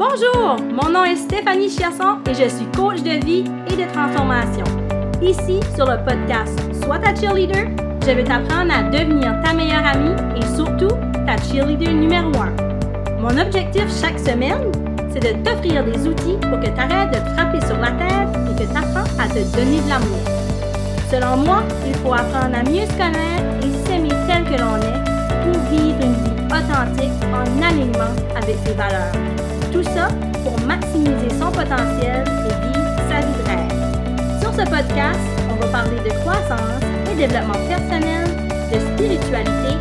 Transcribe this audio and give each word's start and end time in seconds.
Bonjour, 0.00 0.56
mon 0.72 0.88
nom 0.88 1.04
est 1.04 1.16
Stéphanie 1.16 1.68
Chiasson 1.68 2.20
et 2.26 2.32
je 2.32 2.48
suis 2.48 2.64
coach 2.74 3.02
de 3.02 3.22
vie 3.22 3.44
et 3.70 3.76
de 3.76 3.92
transformation. 3.92 4.64
Ici, 5.20 5.60
sur 5.74 5.84
le 5.84 6.02
podcast 6.02 6.58
Sois 6.82 6.98
ta 6.98 7.14
cheerleader, 7.14 7.68
je 8.06 8.12
vais 8.12 8.24
t'apprendre 8.24 8.72
à 8.72 8.84
devenir 8.84 9.38
ta 9.44 9.52
meilleure 9.52 9.84
amie 9.84 10.16
et 10.38 10.56
surtout 10.56 10.96
ta 11.26 11.36
cheerleader 11.36 11.92
numéro 11.92 12.30
un. 12.40 12.50
Mon 13.20 13.36
objectif 13.38 13.84
chaque 14.00 14.18
semaine, 14.18 14.72
c'est 15.12 15.20
de 15.20 15.44
t'offrir 15.44 15.84
des 15.84 16.08
outils 16.08 16.38
pour 16.48 16.58
que 16.60 16.68
tu 16.68 16.80
arrêtes 16.80 17.10
de 17.10 17.20
frapper 17.34 17.60
sur 17.66 17.76
la 17.76 17.90
tête 17.90 18.32
et 18.48 18.64
que 18.64 18.70
tu 18.70 18.76
à 18.78 19.28
te 19.28 19.54
donner 19.54 19.82
de 19.82 19.88
l'amour. 19.90 20.24
Selon 21.10 21.36
moi, 21.44 21.62
il 21.86 21.94
faut 21.96 22.14
apprendre 22.14 22.56
à 22.56 22.62
mieux 22.62 22.86
se 22.86 22.92
connaître 22.92 23.66
et 23.66 23.86
s'aimer 23.86 24.08
tel 24.26 24.44
que 24.44 24.62
l'on 24.62 24.76
est 24.76 25.44
pour 25.44 25.60
vivre 25.70 25.98
une 26.00 26.14
vie 26.14 26.46
authentique 26.46 27.12
en 27.34 27.62
alignement 27.62 28.14
avec 28.34 28.56
ses 28.64 28.72
valeurs. 28.72 29.29
Tout 29.72 29.84
ça 29.84 30.08
pour 30.42 30.58
maximiser 30.66 31.30
son 31.38 31.50
potentiel 31.52 32.24
et 32.26 32.66
vivre 32.66 32.96
sa 33.08 33.20
vie 33.20 33.32
de. 33.38 34.40
Sur 34.40 34.52
ce 34.52 34.68
podcast, 34.68 35.20
on 35.50 35.54
va 35.56 35.66
parler 35.68 35.96
de 36.04 36.10
croissance 36.20 36.82
et 37.10 37.14
développement 37.14 37.60
personnel, 37.68 38.26
de 38.72 38.80
spiritualité 38.80 39.76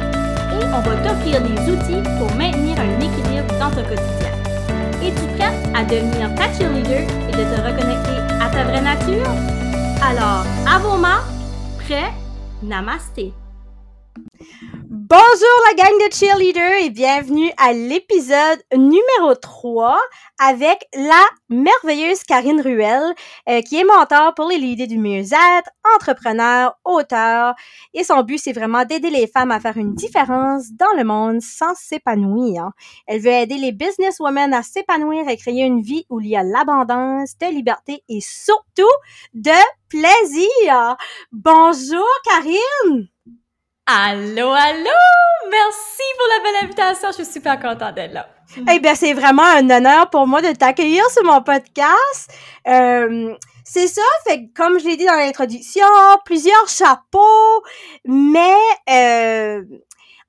et 0.54 0.66
on 0.66 0.80
va 0.82 0.96
t'offrir 0.98 1.42
des 1.42 1.72
outils 1.72 2.04
pour 2.20 2.32
maintenir 2.36 2.78
un 2.80 3.00
équilibre 3.00 3.52
dans 3.60 3.72
ton 3.72 3.84
quotidien. 3.84 4.32
Es-tu 5.02 5.26
prête 5.38 5.76
à 5.76 5.84
devenir 5.84 6.36
ta 6.36 6.52
cheerleader 6.54 7.08
et 7.28 7.32
de 7.32 7.44
te 7.44 7.62
reconnecter 7.62 8.20
à 8.42 8.50
ta 8.50 8.64
vraie 8.66 8.82
nature? 8.82 9.28
Alors, 10.04 10.46
à 10.68 10.80
vos 10.80 10.98
mains, 10.98 11.24
prêt? 11.80 12.12
Namasté! 12.62 13.34
Bonjour 15.10 15.64
la 15.66 15.74
gang 15.74 16.08
de 16.08 16.14
cheerleaders 16.14 16.86
et 16.86 16.92
bienvenue 16.92 17.52
à 17.58 17.74
l'épisode 17.74 18.62
numéro 18.78 19.34
3 19.34 19.98
avec 20.38 20.86
la 20.94 21.24
merveilleuse 21.50 22.22
Karine 22.22 22.62
Ruel 22.62 23.02
euh, 23.50 23.62
qui 23.64 23.78
est 23.78 23.84
mentor 23.86 24.36
pour 24.36 24.48
les 24.48 24.60
leaders 24.60 24.86
du 24.86 25.00
mieux-être, 25.00 25.72
entrepreneur, 25.96 26.76
auteur 26.86 27.56
et 27.96 28.04
son 28.04 28.22
but 28.22 28.38
c'est 28.38 28.54
vraiment 28.54 28.86
d'aider 28.86 29.10
les 29.10 29.26
femmes 29.26 29.50
à 29.50 29.60
faire 29.60 29.78
une 29.78 29.96
différence 29.96 30.72
dans 30.74 30.96
le 30.96 31.04
monde 31.04 31.42
sans 31.42 31.74
s'épanouir. 31.74 32.70
Elle 33.08 33.22
veut 33.22 33.32
aider 33.32 33.58
les 33.58 33.72
businesswomen 33.72 34.54
à 34.54 34.62
s'épanouir 34.62 35.28
et 35.28 35.38
créer 35.38 35.64
une 35.64 35.82
vie 35.82 36.06
où 36.12 36.22
il 36.22 36.28
y 36.28 36.36
a 36.36 36.44
l'abondance, 36.44 37.36
de 37.40 37.48
liberté 37.48 38.04
et 38.10 38.22
surtout 38.22 38.94
de 39.34 39.58
plaisir. 39.90 40.98
Bonjour 41.32 42.06
Karine! 42.26 43.10
Allô, 43.92 44.52
allô! 44.52 45.00
Merci 45.50 46.04
pour 46.16 46.28
la 46.28 46.44
belle 46.44 46.66
invitation. 46.66 47.08
Je 47.08 47.24
suis 47.24 47.34
super 47.34 47.60
contente 47.60 47.96
d'être 47.96 48.14
là. 48.14 48.28
Eh 48.72 48.80
bien, 48.80 48.94
c'est 48.94 49.14
vraiment 49.14 49.42
un 49.42 49.68
honneur 49.68 50.12
pour 50.12 50.28
moi 50.28 50.44
de 50.44 50.52
t'accueillir 50.52 51.04
sur 51.10 51.24
mon 51.24 51.42
podcast. 51.42 52.32
Euh, 52.68 53.34
c'est 53.64 53.88
ça, 53.88 54.04
fait 54.28 54.48
comme 54.56 54.78
je 54.78 54.86
l'ai 54.86 54.96
dit 54.96 55.08
dans 55.08 55.16
l'introduction, 55.16 55.88
plusieurs 56.24 56.68
chapeaux, 56.68 57.64
mais 58.06 58.54
euh, 58.92 59.64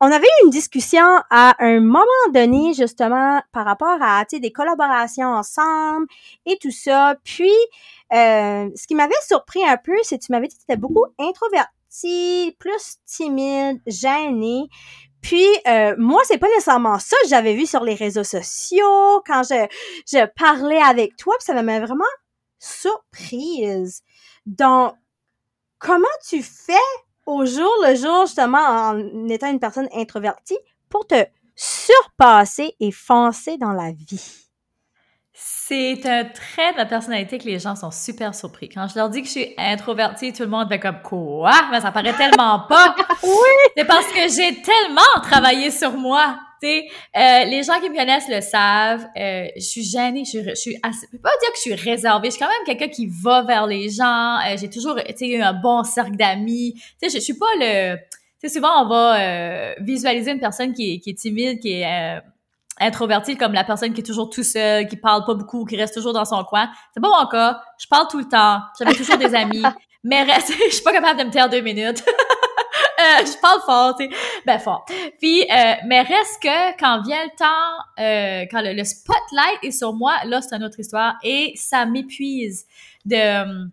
on 0.00 0.10
avait 0.10 0.26
eu 0.26 0.44
une 0.46 0.50
discussion 0.50 1.04
à 1.28 1.54
un 1.58 1.80
moment 1.80 2.06
donné, 2.32 2.72
justement, 2.72 3.42
par 3.52 3.66
rapport 3.66 3.98
à 4.00 4.24
des 4.24 4.52
collaborations 4.52 5.34
ensemble 5.34 6.06
et 6.46 6.56
tout 6.56 6.70
ça. 6.70 7.14
Puis, 7.24 7.52
euh, 8.14 8.70
ce 8.74 8.86
qui 8.86 8.94
m'avait 8.94 9.12
surpris 9.28 9.62
un 9.68 9.76
peu, 9.76 9.96
c'est 10.02 10.16
que 10.18 10.24
tu 10.24 10.32
m'avais 10.32 10.48
dit 10.48 10.54
que 10.54 10.60
tu 10.60 10.72
étais 10.72 10.80
beaucoup 10.80 11.04
introvertie 11.18 11.68
plus 12.58 12.96
timide, 13.06 13.80
gêné. 13.86 14.68
Puis 15.22 15.46
euh, 15.68 15.94
moi, 15.98 16.22
c'est 16.24 16.38
pas 16.38 16.48
nécessairement 16.48 16.98
ça 16.98 17.16
que 17.22 17.28
j'avais 17.28 17.54
vu 17.54 17.66
sur 17.66 17.84
les 17.84 17.94
réseaux 17.94 18.24
sociaux 18.24 19.22
quand 19.26 19.42
je, 19.42 19.66
je 20.06 20.26
parlais 20.36 20.80
avec 20.80 21.16
toi, 21.16 21.34
puis 21.38 21.44
ça 21.44 21.62
m'a 21.62 21.80
vraiment 21.80 22.04
surprise. 22.58 24.02
Donc, 24.46 24.94
comment 25.78 26.06
tu 26.28 26.42
fais 26.42 26.72
au 27.26 27.44
jour 27.44 27.72
le 27.86 27.94
jour, 27.94 28.26
justement, 28.26 28.58
en 28.58 29.28
étant 29.28 29.50
une 29.50 29.60
personne 29.60 29.88
introvertie, 29.94 30.58
pour 30.88 31.06
te 31.06 31.24
surpasser 31.54 32.74
et 32.80 32.90
foncer 32.90 33.58
dans 33.58 33.72
la 33.72 33.92
vie? 33.92 34.49
C'est 35.42 36.04
un 36.04 36.24
trait 36.24 36.72
de 36.72 36.76
ma 36.76 36.84
personnalité 36.84 37.38
que 37.38 37.44
les 37.44 37.58
gens 37.58 37.74
sont 37.74 37.90
super 37.90 38.34
surpris. 38.34 38.68
Quand 38.68 38.86
je 38.88 38.96
leur 38.96 39.08
dis 39.08 39.22
que 39.22 39.26
je 39.26 39.32
suis 39.32 39.54
introvertie, 39.56 40.32
tout 40.34 40.42
le 40.42 40.48
monde 40.48 40.68
fait 40.68 40.80
comme 40.80 41.00
quoi? 41.02 41.52
Mais 41.70 41.80
ça 41.80 41.92
paraît 41.92 42.12
tellement 42.12 42.60
pas. 42.68 42.94
oui! 43.22 43.30
C'est 43.76 43.86
parce 43.86 44.06
que 44.08 44.28
j'ai 44.28 44.60
tellement 44.60 45.22
travaillé 45.22 45.70
sur 45.70 45.92
moi. 45.92 46.38
Euh, 46.62 47.44
les 47.44 47.62
gens 47.62 47.80
qui 47.80 47.88
me 47.88 47.96
connaissent 47.96 48.28
le 48.28 48.42
savent. 48.42 49.06
Euh, 49.16 49.46
je 49.56 49.62
suis 49.62 49.82
gênée. 49.82 50.24
Je, 50.24 50.40
je 50.50 50.54
suis 50.54 50.76
assez, 50.82 51.06
je 51.06 51.16
peux 51.16 51.22
pas 51.22 51.30
dire 51.40 51.50
que 51.50 51.56
je 51.56 51.60
suis 51.60 51.74
réservée. 51.74 52.28
Je 52.28 52.32
suis 52.32 52.40
quand 52.40 52.50
même 52.50 52.66
quelqu'un 52.66 52.92
qui 52.92 53.06
va 53.22 53.42
vers 53.42 53.66
les 53.66 53.88
gens. 53.88 54.36
Euh, 54.46 54.56
j'ai 54.60 54.68
toujours, 54.68 54.98
eu 54.98 55.40
un 55.40 55.54
bon 55.54 55.84
cercle 55.84 56.16
d'amis. 56.16 56.74
Tu 56.74 57.08
sais, 57.08 57.08
je, 57.08 57.14
je 57.14 57.20
suis 57.20 57.38
pas 57.38 57.46
le, 57.58 57.96
tu 57.96 58.02
sais, 58.40 58.48
souvent 58.48 58.84
on 58.84 58.88
va 58.88 59.20
euh, 59.20 59.74
visualiser 59.80 60.32
une 60.32 60.40
personne 60.40 60.74
qui 60.74 60.94
est, 60.94 60.98
qui 60.98 61.10
est 61.10 61.14
timide, 61.14 61.60
qui 61.60 61.80
est 61.80 62.20
euh, 62.80 62.86
introverti 62.86 63.36
comme 63.36 63.52
la 63.52 63.64
personne 63.64 63.92
qui 63.92 64.00
est 64.00 64.04
toujours 64.04 64.30
tout 64.30 64.42
seul, 64.42 64.86
qui 64.86 64.96
parle 64.96 65.24
pas 65.24 65.34
beaucoup, 65.34 65.64
qui 65.64 65.76
reste 65.76 65.94
toujours 65.94 66.12
dans 66.12 66.24
son 66.24 66.42
coin. 66.44 66.70
C'est 66.94 67.00
pas 67.00 67.08
mon 67.08 67.26
cas. 67.28 67.60
Je 67.78 67.86
parle 67.86 68.06
tout 68.10 68.18
le 68.18 68.28
temps. 68.28 68.60
J'avais 68.78 68.94
toujours 68.94 69.18
des 69.18 69.34
amis. 69.34 69.62
Mais 70.04 70.22
reste, 70.22 70.52
je 70.70 70.74
suis 70.74 70.82
pas 70.82 70.92
capable 70.92 71.18
de 71.18 71.24
me 71.24 71.30
taire 71.30 71.48
deux 71.48 71.60
minutes. 71.60 72.02
euh, 72.08 73.24
je 73.24 73.40
parle 73.40 73.60
fort, 73.66 73.96
tu 73.96 74.04
sais. 74.04 74.10
Ben 74.46 74.58
fort. 74.58 74.84
Puis, 75.18 75.42
euh, 75.42 75.74
mais 75.86 76.00
reste 76.00 76.42
que 76.42 76.78
quand 76.78 77.02
vient 77.02 77.22
le 77.24 77.36
temps, 77.36 77.76
euh, 77.98 78.46
quand 78.50 78.62
le, 78.62 78.84
spotlight 78.84 79.58
est 79.62 79.70
sur 79.72 79.92
moi, 79.92 80.14
là, 80.24 80.40
c'est 80.40 80.56
une 80.56 80.64
autre 80.64 80.80
histoire. 80.80 81.16
Et 81.22 81.52
ça 81.56 81.86
m'épuise 81.86 82.66
de... 83.04 83.42
Um, 83.42 83.70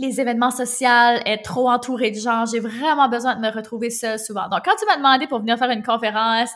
les 0.00 0.20
événements 0.20 0.50
sociaux, 0.50 0.88
être 1.24 1.44
trop 1.44 1.70
entouré 1.70 2.10
de 2.10 2.18
gens, 2.18 2.46
j'ai 2.46 2.58
vraiment 2.58 3.08
besoin 3.08 3.36
de 3.36 3.40
me 3.40 3.48
retrouver 3.48 3.90
seule 3.90 4.18
souvent. 4.18 4.48
Donc, 4.48 4.62
quand 4.64 4.74
tu 4.76 4.84
m'as 4.86 4.96
demandé 4.96 5.28
pour 5.28 5.38
venir 5.38 5.56
faire 5.56 5.70
une 5.70 5.84
conférence, 5.84 6.50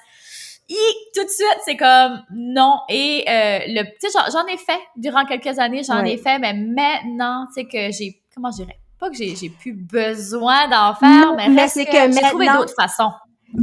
tout 1.15 1.25
de 1.25 1.29
suite, 1.29 1.59
c'est 1.65 1.77
comme 1.77 2.23
non. 2.35 2.81
Et 2.89 3.25
euh, 3.29 3.59
le, 3.69 3.85
tu 3.85 4.11
sais, 4.11 4.19
j'en 4.33 4.47
ai 4.47 4.57
fait 4.57 4.81
durant 4.97 5.25
quelques 5.25 5.59
années, 5.59 5.83
j'en 5.83 6.05
ai 6.05 6.17
fait, 6.17 6.39
mais 6.39 6.55
maintenant, 6.55 7.47
tu 7.49 7.55
sais 7.55 7.65
que 7.65 7.93
j'ai, 7.93 8.23
comment 8.35 8.51
je 8.51 8.65
dirais, 8.65 8.79
pas 8.99 9.11
que 9.11 9.17
j'ai, 9.17 9.35
j'ai 9.35 9.49
plus 9.49 9.73
besoin 9.73 10.69
d'en 10.69 10.95
faire, 10.95 11.35
mais, 11.37 11.49
mais 11.49 11.69
c'est 11.69 11.87
que, 11.87 12.09
que 12.09 12.13
j'ai 12.13 12.21
trouvé 12.29 12.47
d'autres 12.49 12.75
façons. 12.79 13.13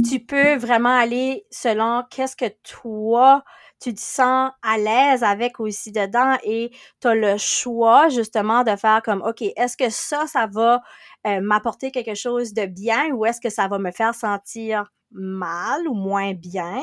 Tu 0.08 0.18
peux 0.20 0.56
vraiment 0.56 0.96
aller 0.96 1.46
selon 1.50 2.02
qu'est-ce 2.10 2.36
que 2.36 2.52
toi 2.64 3.44
tu 3.80 3.92
te 3.94 4.00
sens 4.00 4.52
à 4.62 4.78
l'aise 4.78 5.22
avec 5.22 5.60
aussi 5.60 5.92
dedans 5.92 6.36
et 6.42 6.70
tu 7.00 7.08
as 7.08 7.14
le 7.14 7.36
choix 7.36 8.08
justement 8.08 8.64
de 8.64 8.74
faire 8.74 9.02
comme 9.02 9.22
OK, 9.22 9.42
est-ce 9.42 9.76
que 9.76 9.90
ça 9.90 10.26
ça 10.26 10.46
va 10.46 10.80
euh, 11.26 11.40
m'apporter 11.40 11.90
quelque 11.90 12.14
chose 12.14 12.54
de 12.54 12.64
bien 12.66 13.10
ou 13.10 13.26
est-ce 13.26 13.40
que 13.40 13.50
ça 13.50 13.68
va 13.68 13.78
me 13.78 13.90
faire 13.90 14.14
sentir 14.14 14.90
mal 15.10 15.86
ou 15.88 15.94
moins 15.94 16.34
bien. 16.34 16.80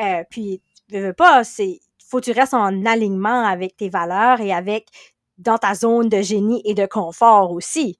Euh, 0.00 0.24
puis, 0.30 0.62
je 0.90 0.98
veux 0.98 1.12
pas, 1.12 1.44
c'est 1.44 1.80
faut 2.08 2.20
que 2.20 2.26
tu 2.26 2.32
restes 2.32 2.54
en 2.54 2.86
alignement 2.86 3.44
avec 3.44 3.76
tes 3.76 3.88
valeurs 3.88 4.40
et 4.40 4.52
avec 4.52 4.88
dans 5.38 5.58
ta 5.58 5.74
zone 5.74 6.08
de 6.08 6.22
génie 6.22 6.62
et 6.64 6.74
de 6.74 6.86
confort 6.86 7.50
aussi. 7.52 7.98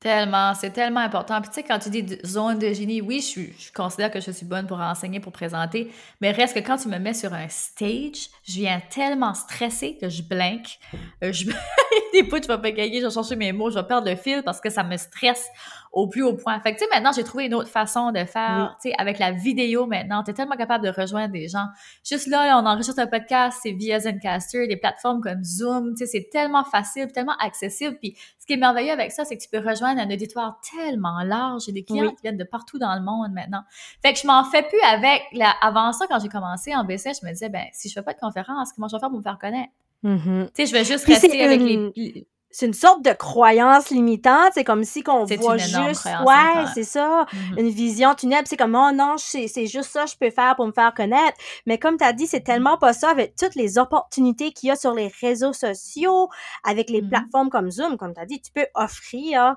Tellement, 0.00 0.54
c'est 0.54 0.70
tellement 0.70 1.00
important. 1.00 1.42
Puis 1.42 1.50
tu 1.50 1.56
sais, 1.56 1.62
quand 1.62 1.78
tu 1.78 1.90
dis 1.90 2.18
zone 2.24 2.58
de 2.58 2.72
génie, 2.72 3.02
oui, 3.02 3.20
je, 3.20 3.42
je, 3.62 3.70
considère 3.70 4.10
que 4.10 4.18
je 4.18 4.30
suis 4.30 4.46
bonne 4.46 4.66
pour 4.66 4.80
enseigner, 4.80 5.20
pour 5.20 5.30
présenter, 5.30 5.92
mais 6.22 6.30
reste 6.30 6.54
que 6.54 6.60
quand 6.60 6.78
tu 6.78 6.88
me 6.88 6.98
mets 6.98 7.12
sur 7.12 7.34
un 7.34 7.48
stage, 7.50 8.30
je 8.42 8.54
viens 8.54 8.80
tellement 8.88 9.34
stressée 9.34 9.98
que 10.00 10.08
je 10.08 10.22
blinque. 10.22 10.78
Euh, 11.22 11.32
je... 11.32 11.50
Des 12.14 12.22
bouts, 12.22 12.42
je 12.42 12.48
vais 12.48 12.58
pas 12.58 12.70
gagner, 12.70 13.02
je 13.02 13.06
vais 13.06 13.12
chercher 13.12 13.36
mes 13.36 13.52
mots, 13.52 13.68
je 13.68 13.78
vais 13.78 13.86
perdre 13.86 14.08
le 14.08 14.16
fil 14.16 14.42
parce 14.42 14.58
que 14.58 14.70
ça 14.70 14.82
me 14.82 14.96
stresse 14.96 15.46
au 15.92 16.08
plus 16.08 16.22
haut 16.22 16.34
point. 16.34 16.60
Fait 16.60 16.72
que, 16.72 16.78
tu 16.78 16.84
sais, 16.84 16.90
maintenant, 16.94 17.10
j'ai 17.12 17.24
trouvé 17.24 17.46
une 17.46 17.54
autre 17.54 17.68
façon 17.68 18.12
de 18.12 18.24
faire, 18.24 18.76
tu 18.80 18.88
sais, 18.88 18.94
avec 18.96 19.18
la 19.18 19.32
vidéo 19.32 19.86
maintenant. 19.86 20.22
Tu 20.22 20.30
es 20.30 20.34
tellement 20.34 20.56
capable 20.56 20.84
de 20.84 20.90
rejoindre 20.90 21.32
des 21.32 21.48
gens. 21.48 21.66
Juste 22.04 22.28
là, 22.28 22.60
on 22.62 22.66
enregistre 22.66 23.00
un 23.00 23.06
podcast, 23.08 23.58
c'est 23.62 23.72
via 23.72 23.98
Zencaster, 23.98 24.68
des 24.68 24.76
plateformes 24.76 25.20
comme 25.20 25.42
Zoom, 25.42 25.94
tu 25.94 25.98
sais, 25.98 26.06
c'est 26.06 26.28
tellement 26.30 26.64
facile, 26.64 27.10
tellement 27.12 27.36
accessible. 27.40 27.96
Puis, 27.98 28.16
ce 28.38 28.46
qui 28.46 28.52
est 28.52 28.56
merveilleux 28.56 28.92
avec 28.92 29.10
ça, 29.10 29.24
c'est 29.24 29.36
que 29.36 29.42
tu 29.42 29.48
peux 29.48 29.58
rejoindre 29.58 30.00
un 30.00 30.10
auditoire 30.10 30.60
tellement 30.76 31.22
large. 31.24 31.62
J'ai 31.66 31.72
des 31.72 31.82
clients 31.82 32.10
qui 32.10 32.22
viennent 32.22 32.36
de 32.36 32.44
partout 32.44 32.78
dans 32.78 32.94
le 32.94 33.02
monde 33.02 33.32
maintenant. 33.32 33.62
Fait 34.02 34.12
que 34.12 34.18
je 34.18 34.26
m'en 34.26 34.44
fais 34.44 34.62
plus 34.62 34.80
avec 34.92 35.22
la... 35.32 35.50
Avant 35.60 35.92
ça, 35.92 36.06
quand 36.08 36.20
j'ai 36.20 36.28
commencé 36.28 36.74
en 36.74 36.84
BC, 36.84 37.12
je 37.20 37.26
me 37.26 37.32
disais, 37.32 37.48
ben, 37.48 37.64
si 37.72 37.88
je 37.88 37.94
fais 37.94 38.02
pas 38.02 38.14
de 38.14 38.20
conférence, 38.20 38.72
comment 38.72 38.86
je 38.86 38.96
vais 38.96 39.00
faire 39.00 39.10
pour 39.10 39.18
me 39.18 39.22
faire 39.22 39.38
connaître? 39.38 39.72
Mm-hmm. 40.04 40.46
Tu 40.46 40.50
sais, 40.54 40.66
je 40.66 40.72
vais 40.72 40.84
juste 40.84 41.04
rester 41.04 41.42
avec 41.42 41.60
les 41.60 42.26
c'est 42.50 42.66
une 42.66 42.74
sorte 42.74 43.04
de 43.04 43.12
croyance 43.12 43.90
limitante. 43.90 44.52
C'est 44.54 44.64
comme 44.64 44.82
si 44.84 45.02
qu'on 45.02 45.24
voit 45.24 45.56
juste, 45.56 46.06
ouais, 46.06 46.64
c'est 46.74 46.84
ça, 46.84 47.26
mm-hmm. 47.32 47.60
une 47.60 47.68
vision 47.68 48.14
tunnel. 48.14 48.42
C'est 48.46 48.56
comme, 48.56 48.74
oh 48.74 48.90
non, 48.92 49.16
c'est 49.16 49.66
juste 49.66 49.90
ça 49.90 50.04
que 50.04 50.10
je 50.10 50.16
peux 50.16 50.30
faire 50.30 50.56
pour 50.56 50.66
me 50.66 50.72
faire 50.72 50.92
connaître. 50.92 51.38
Mais 51.66 51.78
comme 51.78 51.96
tu 51.96 52.04
as 52.04 52.12
dit, 52.12 52.26
c'est 52.26 52.40
tellement 52.40 52.76
pas 52.76 52.92
ça 52.92 53.10
avec 53.10 53.36
toutes 53.36 53.54
les 53.54 53.78
opportunités 53.78 54.52
qu'il 54.52 54.68
y 54.68 54.72
a 54.72 54.76
sur 54.76 54.94
les 54.94 55.12
réseaux 55.20 55.52
sociaux, 55.52 56.28
avec 56.64 56.90
les 56.90 57.02
mm-hmm. 57.02 57.08
plateformes 57.08 57.50
comme 57.50 57.70
Zoom. 57.70 57.96
Comme 57.96 58.14
tu 58.14 58.20
as 58.20 58.26
dit, 58.26 58.40
tu 58.40 58.50
peux 58.52 58.66
offrir 58.74 59.56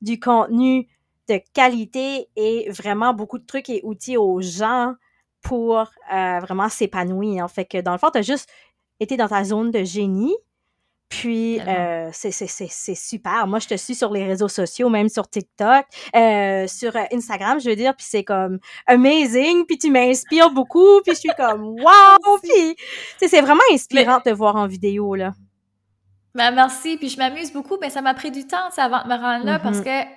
du 0.00 0.20
contenu 0.20 0.88
de 1.28 1.40
qualité 1.52 2.28
et 2.36 2.70
vraiment 2.70 3.14
beaucoup 3.14 3.38
de 3.38 3.46
trucs 3.46 3.68
et 3.68 3.80
outils 3.84 4.16
aux 4.16 4.40
gens 4.40 4.94
pour 5.42 5.78
euh, 6.12 6.38
vraiment 6.40 6.68
s'épanouir. 6.68 7.50
Fait 7.50 7.64
que 7.64 7.78
dans 7.78 7.92
le 7.92 7.98
fond, 7.98 8.10
tu 8.12 8.18
as 8.18 8.22
juste 8.22 8.48
été 9.00 9.16
dans 9.16 9.28
ta 9.28 9.44
zone 9.44 9.70
de 9.70 9.84
génie. 9.84 10.34
Puis, 11.08 11.58
euh, 11.60 12.10
c'est 12.12 12.94
super. 12.94 13.46
Moi, 13.46 13.60
je 13.60 13.68
te 13.68 13.76
suis 13.76 13.94
sur 13.94 14.12
les 14.12 14.24
réseaux 14.24 14.48
sociaux, 14.48 14.90
même 14.90 15.08
sur 15.08 15.28
TikTok, 15.28 15.86
euh, 16.14 16.66
sur 16.66 16.94
euh, 16.94 17.04
Instagram, 17.12 17.58
je 17.60 17.70
veux 17.70 17.76
dire, 17.76 17.96
puis 17.96 18.06
c'est 18.08 18.24
comme 18.24 18.58
amazing, 18.86 19.64
puis 19.64 19.78
tu 19.78 19.90
m'inspires 19.90 20.50
beaucoup, 20.50 21.00
puis 21.02 21.14
je 21.14 21.20
suis 21.20 21.30
comme 21.36 21.62
wow, 21.80 22.38
puis 22.42 22.76
c'est 23.26 23.40
vraiment 23.40 23.62
inspirant 23.72 24.18
de 24.18 24.24
te 24.24 24.30
voir 24.30 24.56
en 24.56 24.66
vidéo, 24.66 25.14
là. 25.14 25.32
Ben, 26.34 26.50
merci, 26.50 26.98
puis 26.98 27.08
je 27.08 27.16
m'amuse 27.16 27.52
beaucoup, 27.52 27.78
mais 27.80 27.88
ça 27.88 28.02
m'a 28.02 28.12
pris 28.12 28.30
du 28.30 28.46
temps, 28.46 28.70
ça, 28.70 28.84
avant 28.84 29.02
de 29.02 29.08
me 29.08 29.16
rendre 29.16 29.46
là, 29.46 29.58
parce 29.58 29.78
mm-hmm. 29.78 30.04
que 30.04 30.08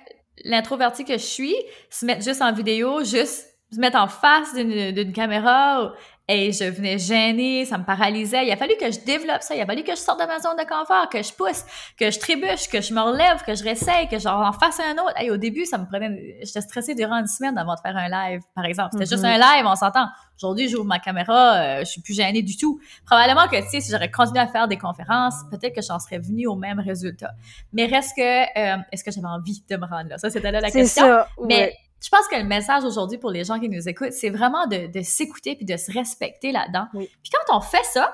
l'introverti 0.44 1.04
que 1.04 1.14
je 1.14 1.24
suis, 1.24 1.56
se 1.88 2.04
mettre 2.04 2.22
juste 2.22 2.42
en 2.42 2.52
vidéo, 2.52 3.02
juste 3.02 3.46
se 3.72 3.80
mettre 3.80 3.98
en 3.98 4.08
face 4.08 4.54
d'une 4.54 5.12
caméra, 5.12 5.94
et 6.32 6.52
je 6.52 6.64
venais 6.64 6.98
gêner, 6.98 7.64
ça 7.66 7.76
me 7.76 7.84
paralysait. 7.84 8.46
Il 8.46 8.50
a 8.50 8.56
fallu 8.56 8.74
que 8.80 8.90
je 8.90 9.00
développe 9.00 9.42
ça. 9.42 9.54
Il 9.54 9.60
a 9.60 9.66
fallu 9.66 9.84
que 9.84 9.92
je 9.92 10.00
sorte 10.00 10.20
de 10.20 10.26
ma 10.26 10.38
zone 10.38 10.56
de 10.56 10.64
confort, 10.64 11.08
que 11.10 11.22
je 11.22 11.32
pousse, 11.32 11.64
que 11.98 12.10
je 12.10 12.18
trébuche, 12.18 12.68
que 12.68 12.80
je 12.80 12.94
me 12.94 13.00
relève, 13.00 13.42
que 13.44 13.54
je 13.54 13.62
réessaye, 13.62 14.08
que 14.08 14.18
j'en 14.18 14.52
fasse 14.52 14.80
un 14.80 14.94
autre. 14.94 15.14
Et 15.20 15.30
au 15.30 15.36
début, 15.36 15.66
ça 15.66 15.76
me 15.78 15.86
prenait, 15.86 16.38
j'étais 16.42 16.62
stressée 16.62 16.94
durant 16.94 17.18
une 17.18 17.26
semaine 17.26 17.58
avant 17.58 17.74
de 17.74 17.80
faire 17.80 17.96
un 17.96 18.08
live, 18.08 18.40
par 18.54 18.64
exemple. 18.64 18.90
C'était 18.92 19.14
juste 19.14 19.24
un 19.24 19.36
live, 19.36 19.66
on 19.66 19.76
s'entend. 19.76 20.06
Aujourd'hui, 20.38 20.68
j'ouvre 20.68 20.86
ma 20.86 20.98
caméra, 20.98 21.54
euh, 21.54 21.78
je 21.80 21.84
suis 21.84 22.00
plus 22.00 22.14
gênée 22.14 22.42
du 22.42 22.56
tout. 22.56 22.80
Probablement 23.06 23.46
que, 23.46 23.56
tu 23.62 23.68
sais, 23.68 23.80
si 23.80 23.92
j'aurais 23.92 24.10
continué 24.10 24.40
à 24.40 24.48
faire 24.48 24.66
des 24.66 24.78
conférences, 24.78 25.34
peut-être 25.50 25.74
que 25.74 25.82
j'en 25.82 25.98
serais 25.98 26.18
venue 26.18 26.46
au 26.46 26.56
même 26.56 26.80
résultat. 26.80 27.32
Mais 27.72 27.86
reste 27.86 28.16
que, 28.16 28.22
euh, 28.22 28.78
est-ce 28.90 29.04
que 29.04 29.10
j'avais 29.10 29.26
envie 29.26 29.62
de 29.68 29.76
me 29.76 29.86
rendre 29.86 30.08
là? 30.08 30.18
Ça, 30.18 30.30
c'était 30.30 30.50
là 30.50 30.60
la 30.60 30.70
question. 30.70 31.04
Ça, 31.04 31.28
Mais 31.46 31.74
je 32.02 32.08
pense 32.08 32.26
que 32.28 32.36
le 32.36 32.44
message 32.44 32.84
aujourd'hui 32.84 33.18
pour 33.18 33.30
les 33.30 33.44
gens 33.44 33.60
qui 33.60 33.68
nous 33.68 33.88
écoutent, 33.88 34.12
c'est 34.12 34.30
vraiment 34.30 34.66
de, 34.66 35.02
s'écouter 35.02 35.54
puis 35.54 35.64
de 35.64 35.76
se 35.76 35.92
respecter 35.92 36.52
là-dedans. 36.52 36.86
Puis 36.92 37.30
quand 37.32 37.56
on 37.56 37.60
fait 37.60 37.84
ça, 37.84 38.12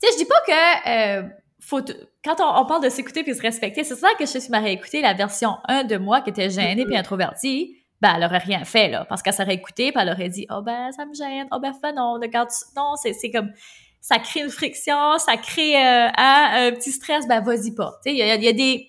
tu 0.00 0.08
sais, 0.08 0.14
je 0.14 0.18
dis 0.18 0.28
pas 0.28 0.40
que 0.46 0.88
euh, 0.88 1.28
faut 1.60 1.80
quand 2.24 2.36
on, 2.40 2.66
parle 2.66 2.82
de 2.82 2.88
s'écouter 2.88 3.22
puis 3.22 3.32
de 3.32 3.36
se 3.36 3.42
respecter, 3.42 3.84
c'est 3.84 3.96
ça 3.96 4.08
que 4.18 4.24
je 4.24 4.38
suis 4.38 4.50
m'aurait 4.50 4.72
écouté 4.72 5.02
la 5.02 5.12
version 5.12 5.58
1 5.68 5.84
de 5.84 5.96
moi 5.98 6.20
qui 6.22 6.30
était 6.30 6.50
gênée 6.50 6.84
puis 6.84 6.96
introvertie. 6.96 7.76
Ben, 8.00 8.14
elle 8.16 8.24
aurait 8.24 8.38
rien 8.38 8.64
fait, 8.64 8.88
là, 8.88 9.04
parce 9.06 9.22
qu'elle 9.22 9.34
s'aurait 9.34 9.54
écoutée 9.54 9.90
puis 9.90 10.00
elle 10.00 10.10
aurait 10.10 10.28
dit, 10.28 10.46
oh 10.50 10.62
ben, 10.62 10.92
ça 10.92 11.04
me 11.04 11.12
gêne, 11.14 11.48
oh 11.50 11.58
ben, 11.58 11.72
fais 11.74 11.92
non, 11.92 12.12
regarde, 12.14 12.48
non, 12.76 12.94
c'est 12.94 13.30
comme, 13.32 13.50
ça 14.00 14.20
crée 14.20 14.40
une 14.40 14.50
friction, 14.50 15.18
ça 15.18 15.36
crée 15.36 15.76
euh, 15.76 16.08
un 16.16 16.72
petit 16.72 16.92
stress, 16.92 17.26
ben, 17.26 17.40
vas-y 17.40 17.74
pas. 17.74 17.98
Tu 18.04 18.10
sais, 18.10 18.16
il 18.16 18.44
y 18.44 18.48
a 18.48 18.52
des, 18.52 18.88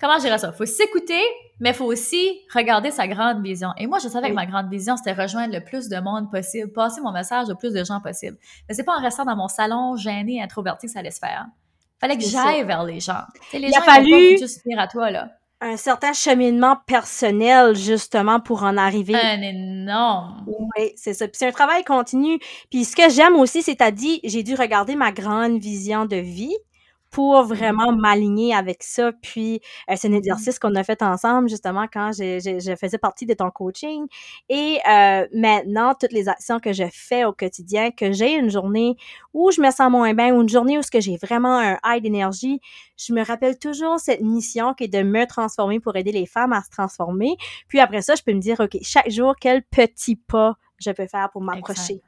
comment 0.00 0.16
je 0.16 0.22
dirais 0.22 0.38
ça? 0.38 0.52
Faut 0.52 0.66
s'écouter, 0.66 1.22
mais 1.60 1.72
faut 1.72 1.84
aussi 1.84 2.40
regarder 2.52 2.90
sa 2.90 3.06
grande 3.06 3.42
vision. 3.42 3.68
Et 3.76 3.86
moi, 3.86 3.98
je 4.02 4.08
savais 4.08 4.30
que 4.30 4.34
ma 4.34 4.46
grande 4.46 4.70
vision, 4.70 4.96
c'était 4.96 5.12
rejoindre 5.12 5.52
le 5.52 5.62
plus 5.62 5.88
de 5.88 5.98
monde 6.00 6.30
possible, 6.30 6.72
passer 6.72 7.00
mon 7.00 7.12
message 7.12 7.48
au 7.50 7.54
plus 7.54 7.72
de 7.72 7.84
gens 7.84 8.00
possible. 8.00 8.38
Mais 8.68 8.74
c'est 8.74 8.84
pas 8.84 8.96
en 8.96 9.02
restant 9.02 9.24
dans 9.24 9.36
mon 9.36 9.48
salon 9.48 9.96
gêné, 9.96 10.42
introverti 10.42 10.86
que 10.86 10.92
ça 10.92 11.00
allait 11.00 11.10
se 11.10 11.20
faire. 11.20 11.46
Fallait 12.00 12.16
que 12.16 12.24
j'aille 12.24 12.64
vers 12.64 12.82
les 12.84 12.98
gens. 12.98 13.22
les 13.52 13.58
Il 13.60 13.72
gens, 13.72 13.80
a 13.80 13.82
fallu 13.82 14.38
juste 14.38 14.62
à 14.78 14.86
toi, 14.86 15.10
là. 15.10 15.28
Un 15.62 15.76
certain 15.76 16.14
cheminement 16.14 16.78
personnel, 16.86 17.76
justement, 17.76 18.40
pour 18.40 18.62
en 18.62 18.78
arriver. 18.78 19.14
Un 19.14 19.42
énorme. 19.42 20.46
Oui, 20.46 20.92
c'est 20.96 21.12
ça. 21.12 21.28
Puis 21.28 21.36
c'est 21.36 21.48
un 21.48 21.52
travail 21.52 21.84
continu. 21.84 22.38
Puis 22.70 22.86
ce 22.86 22.96
que 22.96 23.10
j'aime 23.10 23.34
aussi, 23.36 23.60
c'est 23.60 23.76
t'as 23.76 23.90
dit, 23.90 24.20
j'ai 24.24 24.42
dû 24.42 24.54
regarder 24.54 24.96
ma 24.96 25.12
grande 25.12 25.58
vision 25.58 26.06
de 26.06 26.16
vie 26.16 26.56
pour 27.10 27.42
vraiment 27.42 27.92
m'aligner 27.92 28.54
avec 28.54 28.82
ça. 28.82 29.12
Puis, 29.12 29.60
euh, 29.90 29.94
c'est 29.96 30.08
un 30.08 30.12
mmh 30.12 30.20
exercice 30.20 30.58
qu'on 30.58 30.74
a 30.74 30.84
fait 30.84 31.02
ensemble, 31.02 31.48
justement, 31.48 31.86
quand 31.92 32.10
je 32.12 32.76
faisais 32.78 32.98
partie 32.98 33.26
de 33.26 33.34
ton 33.34 33.50
coaching. 33.50 34.06
Et 34.48 34.78
euh, 34.88 35.26
maintenant, 35.34 35.94
toutes 35.98 36.12
les 36.12 36.28
actions 36.28 36.60
que 36.60 36.72
je 36.72 36.84
fais 36.92 37.24
au 37.24 37.32
quotidien, 37.32 37.90
que 37.90 38.12
j'ai 38.12 38.34
une 38.34 38.50
journée 38.50 38.96
où 39.34 39.50
je 39.50 39.60
me 39.60 39.70
sens 39.70 39.90
moins 39.90 40.14
bien 40.14 40.34
ou 40.34 40.42
une 40.42 40.48
journée 40.48 40.78
où 40.78 40.82
j'ai 40.92 41.16
vraiment 41.16 41.58
un 41.58 41.78
high 41.84 42.02
d'énergie, 42.02 42.60
je 42.96 43.12
me 43.12 43.24
rappelle 43.24 43.58
toujours 43.58 43.98
cette 43.98 44.20
mission 44.20 44.74
qui 44.74 44.84
est 44.84 44.88
de 44.88 45.02
me 45.02 45.26
transformer 45.26 45.80
pour 45.80 45.96
aider 45.96 46.12
les 46.12 46.26
femmes 46.26 46.52
à 46.52 46.62
se 46.62 46.70
transformer. 46.70 47.36
Puis 47.68 47.80
après 47.80 48.02
ça, 48.02 48.14
je 48.14 48.22
peux 48.22 48.32
me 48.32 48.40
dire, 48.40 48.60
OK, 48.60 48.76
chaque 48.82 49.10
jour, 49.10 49.34
quel 49.40 49.62
petit 49.62 50.16
pas 50.16 50.56
je 50.78 50.90
peux 50.90 51.06
faire 51.06 51.30
pour 51.30 51.42
m'approcher 51.42 52.02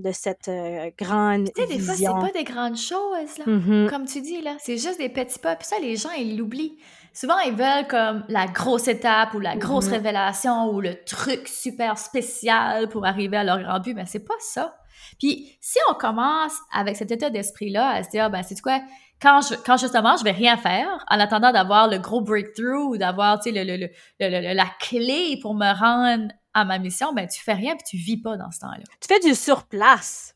de 0.00 0.12
cette 0.12 0.48
euh, 0.48 0.90
grande 0.98 1.50
Tu 1.54 1.62
sais, 1.62 1.68
des 1.68 1.78
fois, 1.78 1.94
c'est 1.94 2.04
pas 2.04 2.32
des 2.32 2.44
grandes 2.44 2.76
choses, 2.76 3.38
là. 3.38 3.44
Mm-hmm. 3.46 3.88
Comme 3.88 4.06
tu 4.06 4.20
dis, 4.20 4.40
là. 4.42 4.56
C'est 4.60 4.78
juste 4.78 4.98
des 4.98 5.08
petits 5.08 5.38
pas. 5.38 5.56
Puis 5.56 5.66
ça, 5.68 5.76
les 5.80 5.96
gens, 5.96 6.10
ils 6.18 6.36
l'oublient. 6.36 6.76
Souvent, 7.12 7.38
ils 7.40 7.54
veulent 7.54 7.86
comme 7.88 8.24
la 8.28 8.46
grosse 8.46 8.88
étape 8.88 9.34
ou 9.34 9.40
la 9.40 9.56
grosse 9.56 9.86
mm-hmm. 9.86 9.90
révélation 9.90 10.70
ou 10.70 10.80
le 10.80 11.02
truc 11.04 11.48
super 11.48 11.98
spécial 11.98 12.88
pour 12.88 13.04
arriver 13.04 13.36
à 13.36 13.44
leur 13.44 13.60
grand 13.60 13.80
but. 13.80 13.94
Mais 13.94 14.06
c'est 14.06 14.26
pas 14.26 14.34
ça. 14.38 14.76
Puis 15.18 15.56
si 15.60 15.78
on 15.90 15.94
commence 15.94 16.54
avec 16.72 16.96
cet 16.96 17.10
état 17.10 17.30
d'esprit-là 17.30 17.90
à 17.90 18.02
se 18.02 18.10
dire, 18.10 18.30
ben, 18.30 18.42
c'est 18.42 18.60
quoi, 18.60 18.80
quand, 19.20 19.40
je, 19.42 19.54
quand 19.54 19.76
justement 19.76 20.16
je 20.16 20.24
vais 20.24 20.30
rien 20.30 20.56
faire, 20.56 21.04
en 21.08 21.20
attendant 21.20 21.52
d'avoir 21.52 21.88
le 21.88 21.98
gros 21.98 22.20
breakthrough 22.20 22.94
ou 22.94 22.96
d'avoir, 22.96 23.40
tu 23.40 23.52
sais, 23.52 23.64
le, 23.64 23.76
le, 23.76 23.88
le, 24.20 24.54
la 24.54 24.66
clé 24.80 25.38
pour 25.42 25.54
me 25.54 25.72
rendre 25.78 26.32
à 26.54 26.64
ma 26.64 26.78
mission, 26.78 27.12
ben 27.12 27.28
tu 27.28 27.40
fais 27.40 27.54
rien 27.54 27.76
puis 27.76 27.84
tu 27.88 27.96
vis 27.96 28.16
pas 28.16 28.36
dans 28.36 28.50
ce 28.50 28.60
temps-là. 28.60 28.82
Tu 29.00 29.08
fais 29.08 29.20
du 29.20 29.34
surplace. 29.34 30.34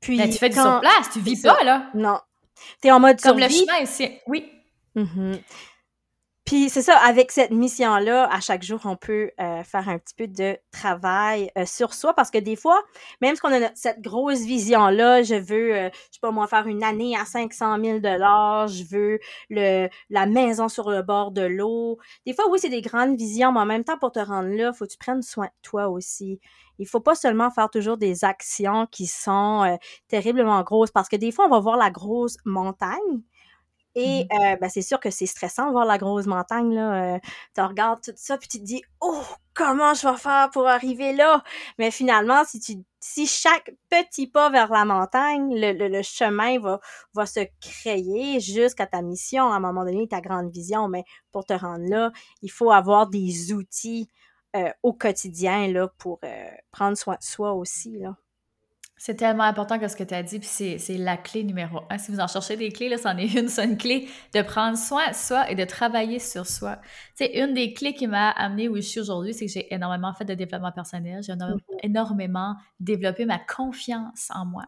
Puis 0.00 0.18
ben, 0.18 0.30
tu 0.30 0.38
fais 0.38 0.48
du 0.48 0.56
surplace, 0.56 1.10
tu 1.12 1.20
vis 1.20 1.42
pas 1.42 1.62
là. 1.64 1.90
Non. 1.94 2.20
Tu 2.80 2.88
es 2.88 2.92
en 2.92 3.00
mode 3.00 3.20
Comme 3.20 3.38
le 3.38 3.48
chemin 3.48 3.78
ici. 3.82 4.10
Oui. 4.26 4.50
Mm-hmm. 4.94 5.40
Puis 6.46 6.70
c'est 6.70 6.82
ça, 6.82 6.96
avec 6.98 7.32
cette 7.32 7.50
mission-là, 7.50 8.32
à 8.32 8.38
chaque 8.38 8.62
jour, 8.62 8.78
on 8.84 8.94
peut 8.94 9.32
euh, 9.40 9.64
faire 9.64 9.88
un 9.88 9.98
petit 9.98 10.14
peu 10.14 10.28
de 10.28 10.56
travail 10.70 11.50
euh, 11.58 11.66
sur 11.66 11.92
soi 11.92 12.14
parce 12.14 12.30
que 12.30 12.38
des 12.38 12.54
fois, 12.54 12.80
même 13.20 13.34
si 13.34 13.40
on 13.42 13.48
a 13.48 13.74
cette 13.74 14.00
grosse 14.00 14.42
vision-là, 14.42 15.24
je 15.24 15.34
veux, 15.34 15.74
euh, 15.74 15.90
je 15.92 16.14
sais 16.14 16.20
pas 16.20 16.30
moi, 16.30 16.46
faire 16.46 16.68
une 16.68 16.84
année 16.84 17.16
à 17.16 17.24
500 17.24 17.78
000 17.82 17.98
dollars, 17.98 18.68
je 18.68 18.84
veux 18.84 19.18
le 19.50 19.88
la 20.08 20.26
maison 20.26 20.68
sur 20.68 20.88
le 20.88 21.02
bord 21.02 21.32
de 21.32 21.42
l'eau. 21.42 21.98
Des 22.26 22.32
fois, 22.32 22.44
oui, 22.48 22.60
c'est 22.60 22.68
des 22.68 22.80
grandes 22.80 23.16
visions, 23.16 23.50
mais 23.50 23.60
en 23.60 23.66
même 23.66 23.82
temps, 23.82 23.98
pour 23.98 24.12
te 24.12 24.20
rendre 24.20 24.50
là, 24.50 24.72
faut 24.72 24.86
que 24.86 24.92
tu 24.92 24.98
prennes 24.98 25.22
soin 25.22 25.46
de 25.46 25.50
toi 25.62 25.88
aussi. 25.88 26.38
Il 26.78 26.86
faut 26.86 27.00
pas 27.00 27.16
seulement 27.16 27.50
faire 27.50 27.70
toujours 27.70 27.96
des 27.96 28.24
actions 28.24 28.86
qui 28.92 29.06
sont 29.06 29.78
terriblement 30.08 30.62
grosses 30.62 30.92
parce 30.92 31.08
que 31.08 31.16
des 31.16 31.32
fois, 31.32 31.46
on 31.46 31.50
va 31.50 31.58
voir 31.58 31.76
la 31.76 31.90
grosse 31.90 32.36
montagne, 32.44 33.22
et 33.96 34.24
mmh 34.24 34.38
euh, 34.38 34.56
ben, 34.56 34.68
c'est 34.68 34.82
sûr 34.82 35.00
que 35.00 35.10
c'est 35.10 35.26
stressant 35.26 35.66
de 35.68 35.72
voir 35.72 35.86
la 35.86 35.96
grosse 35.96 36.26
montagne. 36.26 36.74
Là. 36.74 37.14
Euh, 37.16 37.18
tu 37.54 37.62
regardes 37.62 38.02
tout 38.02 38.12
ça, 38.14 38.36
puis 38.36 38.46
tu 38.46 38.58
te 38.60 38.64
dis 38.64 38.82
Oh, 39.00 39.22
comment 39.54 39.94
je 39.94 40.06
vais 40.06 40.16
faire 40.18 40.50
pour 40.52 40.68
arriver 40.68 41.14
là? 41.14 41.42
Mais 41.78 41.90
finalement, 41.90 42.44
si 42.44 42.60
tu 42.60 42.74
si 43.00 43.26
chaque 43.26 43.72
petit 43.88 44.26
pas 44.26 44.50
vers 44.50 44.70
la 44.70 44.84
montagne, 44.84 45.54
le, 45.58 45.72
le, 45.88 46.02
chemin 46.02 46.58
va, 46.58 46.80
va 47.14 47.24
se 47.24 47.40
créer 47.60 48.38
jusqu'à 48.40 48.86
ta 48.86 49.00
mission, 49.00 49.50
à 49.50 49.56
un 49.56 49.60
moment 49.60 49.84
donné, 49.84 50.06
ta 50.08 50.20
grande 50.20 50.50
vision. 50.50 50.88
Mais 50.88 51.04
pour 51.32 51.46
te 51.46 51.54
rendre 51.54 51.88
là, 51.88 52.12
il 52.42 52.50
faut 52.50 52.70
avoir 52.70 53.08
des 53.08 53.52
outils 53.52 54.08
euh, 54.56 54.70
au 54.82 54.92
quotidien 54.92 55.68
là, 55.68 55.88
pour 55.98 56.20
prendre 56.70 56.96
soin 56.98 57.14
de 57.14 57.22
soi 57.22 57.54
aussi. 57.54 57.98
Là. 57.98 58.16
C'est 58.98 59.16
tellement 59.16 59.44
important 59.44 59.78
que 59.78 59.88
ce 59.88 59.96
que 59.96 60.04
tu 60.04 60.14
as 60.14 60.22
dit, 60.22 60.38
puis 60.38 60.48
c'est 60.48 60.96
la 60.96 61.18
clé 61.18 61.44
numéro 61.44 61.80
un. 61.90 61.98
Si 61.98 62.10
vous 62.10 62.20
en 62.20 62.26
cherchez 62.26 62.56
des 62.56 62.72
clés, 62.72 62.88
là, 62.88 62.96
c'en 62.96 63.16
est 63.18 63.34
une 63.34 63.48
seule 63.48 63.76
clé, 63.76 64.08
de 64.34 64.40
prendre 64.40 64.78
soin 64.78 65.10
de 65.10 65.14
soi 65.14 65.50
et 65.50 65.54
de 65.54 65.64
travailler 65.64 66.18
sur 66.18 66.46
soi. 66.46 66.78
C'est 67.14 67.38
une 67.38 67.52
des 67.52 67.74
clés 67.74 67.92
qui 67.92 68.06
m'a 68.06 68.30
amené 68.30 68.70
où 68.70 68.76
je 68.76 68.80
suis 68.80 69.00
aujourd'hui, 69.00 69.34
c'est 69.34 69.46
que 69.46 69.52
j'ai 69.52 69.72
énormément 69.74 70.14
fait 70.14 70.24
de 70.24 70.32
développement 70.32 70.72
personnel, 70.72 71.22
j'ai 71.22 71.34
mm-hmm. 71.34 71.58
énormément 71.82 72.54
développé 72.80 73.26
ma 73.26 73.38
confiance 73.38 74.30
en 74.34 74.46
moi. 74.46 74.64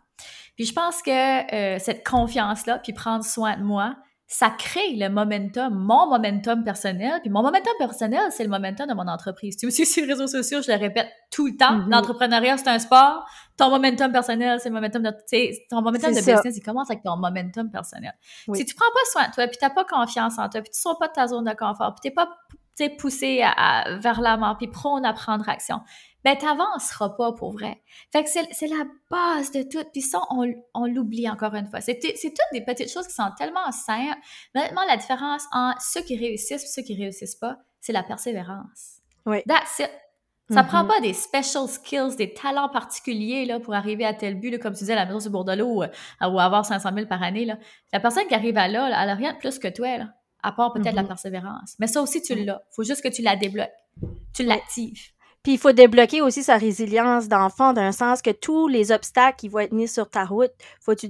Puis 0.57 0.67
je 0.67 0.75
pense 0.75 1.01
que 1.01 1.55
euh, 1.55 1.79
cette 1.79 2.07
confiance-là, 2.07 2.81
puis 2.81 2.93
prendre 2.93 3.25
soin 3.25 3.57
de 3.57 3.63
moi, 3.63 3.97
ça 4.31 4.51
crée 4.51 4.95
le 4.95 5.09
momentum, 5.09 5.75
mon 5.75 6.07
momentum 6.11 6.63
personnel. 6.63 7.19
Puis 7.23 7.31
mon 7.31 7.43
momentum 7.43 7.73
personnel, 7.79 8.31
c'est 8.31 8.45
le 8.45 8.51
momentum 8.51 8.87
de 8.87 8.93
mon 8.93 9.09
entreprise. 9.09 9.57
Tu 9.57 9.67
aussi 9.67 9.87
sur 9.87 10.05
les 10.05 10.13
réseaux 10.13 10.27
sociaux, 10.27 10.61
je 10.61 10.71
le 10.71 10.77
répète 10.77 11.09
tout 11.31 11.47
le 11.47 11.57
temps. 11.57 11.79
Mm-hmm. 11.79 11.91
L'entrepreneuriat, 11.91 12.59
c'est 12.59 12.69
un 12.69 12.79
sport. 12.79 13.27
Ton 13.57 13.71
momentum 13.71 14.13
personnel, 14.13 14.61
c'est 14.61 14.69
le 14.69 14.75
momentum 14.75 15.03
de, 15.03 15.11
ton 15.71 15.81
momentum 15.81 16.11
de 16.11 16.17
business, 16.17 16.57
il 16.57 16.63
commence 16.63 16.91
avec 16.91 17.03
ton 17.03 17.17
momentum 17.17 17.71
personnel. 17.71 18.13
Si 18.55 18.67
tu 18.67 18.75
prends 18.75 18.93
pas 18.93 19.11
soin 19.13 19.29
de 19.29 19.35
toi, 19.35 19.47
puis 19.47 19.57
t'as 19.59 19.71
pas 19.71 19.85
confiance 19.85 20.39
en 20.39 20.49
toi, 20.51 20.61
puis 20.61 20.71
tu 20.73 20.79
sors 20.79 20.99
pas 20.99 21.09
de 21.09 21.15
ta 21.15 21.27
zone 21.27 21.47
de 21.47 21.55
confort, 21.55 21.95
puis 21.95 22.11
t'es 22.11 22.15
pas 22.15 22.29
poussé 22.99 23.43
à, 23.43 23.97
vers 23.99 24.21
l'avant, 24.21 24.55
puis 24.55 24.69
prône 24.69 25.05
à 25.05 25.13
prendre 25.13 25.49
action, 25.49 25.81
ben 26.25 26.37
t'avanceras 26.37 27.11
pas 27.11 27.33
pour 27.33 27.53
vrai. 27.53 27.81
Fait 28.13 28.25
que 28.25 28.31
c'est 28.31 28.67
la 28.67 28.85
base 29.11 29.53
de 29.53 29.63
tout. 29.63 29.85
Puis 29.93 30.03
ça, 30.03 30.21
on, 30.31 30.53
on 30.75 30.87
l'oublie 30.87 31.29
encore 31.29 31.55
une 31.55 31.67
fois. 31.67 31.81
C'est 31.81 31.99
toutes 31.99 32.39
des 32.53 32.65
petites 32.65 32.93
choses 32.93 33.07
qui 33.07 33.15
sont 33.15 33.31
tellement 33.37 33.71
simples. 33.71 34.19
Maintenant, 34.55 34.83
la 34.87 34.97
différence 34.97 35.45
entre 35.53 35.81
ceux 35.81 36.03
qui 36.03 36.17
réussissent 36.17 36.65
et 36.65 36.67
ceux 36.67 36.83
qui 36.83 36.97
réussissent 36.97 37.37
pas, 37.37 37.59
c'est 37.81 37.93
la 37.93 38.03
persévérance. 38.03 38.99
Oui. 39.27 39.43
That's 39.47 39.79
it. 39.79 39.91
Ça 40.51 40.65
prend 40.65 40.83
mm-hmm. 40.83 40.87
pas 40.87 41.01
des 41.01 41.13
special 41.13 41.69
skills, 41.69 42.17
des 42.17 42.33
talents 42.33 42.71
particuliers 42.71 43.45
là, 43.45 43.61
pour 43.61 43.75
arriver 43.75 44.07
à 44.07 44.15
tel 44.15 44.41
but, 44.41 44.51
là, 44.51 44.59
comme 44.59 44.73
tu 44.73 44.79
disais, 44.79 44.95
à 44.95 44.97
la 44.97 45.05
maison 45.05 45.21
sur 45.21 45.31
Bordelot 45.31 45.83
euh, 45.83 45.89
ou 46.23 46.41
avoir 46.41 46.65
500 46.65 46.89
000 46.95 47.07
par 47.07 47.23
année. 47.23 47.45
Là. 47.45 47.59
La 47.93 48.01
personne 48.01 48.27
qui 48.27 48.35
arrive 48.35 48.57
à 48.57 48.67
là, 48.67 48.87
elle 48.87 49.11
a 49.11 49.15
rien 49.15 49.35
de 49.35 49.39
plus 49.39 49.59
que 49.59 49.69
toi, 49.69 49.99
là, 49.99 50.15
à 50.43 50.53
part 50.53 50.73
peut-être 50.73 50.95
la 50.95 51.03
mm-hmm. 51.03 51.07
persévérance. 51.07 51.75
Mais 51.79 51.87
ça 51.87 52.01
aussi, 52.01 52.23
tu 52.23 52.35
l'as. 52.35 52.63
faut 52.71 52.83
juste 52.83 53.03
que 53.03 53.09
tu 53.09 53.21
la 53.21 53.37
débloques, 53.37 53.69
tu 54.33 54.43
l'actives 54.43 55.13
Puis 55.49 55.55
il 55.55 55.59
faut 55.59 55.73
débloquer 55.73 56.21
aussi 56.21 56.45
sa 56.45 56.59
résilience 56.59 57.27
d'enfant, 57.27 57.73
d'un 57.73 57.91
sens 57.91 58.21
que 58.21 58.29
tous 58.29 58.69
les 58.69 58.93
obstacles 58.93 59.39
qui 59.39 59.49
vont 59.49 59.61
être 59.61 59.73
mis 59.73 59.89
sur 59.89 60.11
ta 60.11 60.27
route, 60.27 60.53
faut 60.79 60.95
que 60.95 61.01
tu 61.01 61.09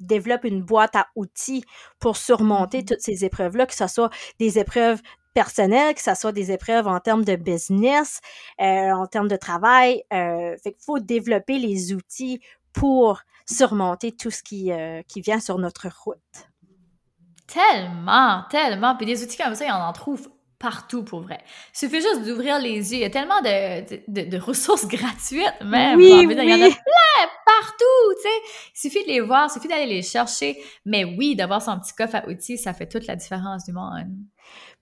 développes 0.00 0.42
une 0.42 0.60
boîte 0.60 0.96
à 0.96 1.06
outils 1.14 1.62
pour 2.00 2.16
surmonter 2.16 2.80
mm-hmm. 2.80 2.88
toutes 2.88 3.00
ces 3.00 3.24
épreuves-là, 3.24 3.64
que 3.64 3.76
ce 3.76 3.86
soit 3.86 4.10
des 4.40 4.58
épreuves 4.58 5.00
personnelles, 5.34 5.94
que 5.94 6.00
ce 6.00 6.16
soit 6.16 6.32
des 6.32 6.50
épreuves 6.50 6.88
en 6.88 6.98
termes 6.98 7.24
de 7.24 7.36
business, 7.36 8.18
euh, 8.60 8.90
en 8.90 9.06
termes 9.06 9.28
de 9.28 9.36
travail. 9.36 10.02
Euh, 10.12 10.56
fait 10.64 10.72
qu'il 10.72 10.84
faut 10.84 10.98
développer 10.98 11.60
les 11.60 11.92
outils 11.92 12.40
pour 12.72 13.20
surmonter 13.48 14.10
tout 14.10 14.32
ce 14.32 14.42
qui, 14.42 14.72
euh, 14.72 15.02
qui 15.06 15.20
vient 15.20 15.38
sur 15.38 15.58
notre 15.58 15.86
route. 16.02 16.18
Tellement, 17.46 18.42
tellement. 18.50 18.96
Puis 18.96 19.06
des 19.06 19.22
outils 19.22 19.36
comme 19.36 19.54
ça, 19.54 19.64
il 19.64 19.68
y 19.68 19.70
en 19.70 19.92
trouve 19.92 20.28
partout 20.58 21.02
pour 21.02 21.20
vrai. 21.20 21.38
Il 21.74 21.78
suffit 21.78 22.00
juste 22.00 22.24
d'ouvrir 22.24 22.58
les 22.58 22.74
yeux. 22.74 22.98
Il 22.98 23.00
y 23.00 23.04
a 23.04 23.10
tellement 23.10 23.40
de, 23.40 24.28
de, 24.28 24.38
ressources 24.38 24.86
gratuites 24.88 25.60
même. 25.64 25.98
Oui, 25.98 26.26
Il 26.28 26.32
y 26.32 26.54
en 26.54 26.62
a 26.62 26.68
plein 26.68 27.28
partout, 27.44 27.95
Il 28.28 28.78
suffit 28.78 29.02
de 29.04 29.08
les 29.08 29.20
voir, 29.20 29.48
il 29.48 29.52
suffit 29.52 29.68
d'aller 29.68 29.86
les 29.86 30.02
chercher. 30.02 30.56
Mais 30.84 31.04
oui, 31.04 31.36
d'avoir 31.36 31.62
son 31.62 31.78
petit 31.78 31.94
coffre 31.94 32.16
à 32.16 32.28
outils, 32.28 32.58
ça 32.58 32.72
fait 32.72 32.86
toute 32.86 33.06
la 33.06 33.16
différence 33.16 33.64
du 33.64 33.72
monde. 33.72 34.06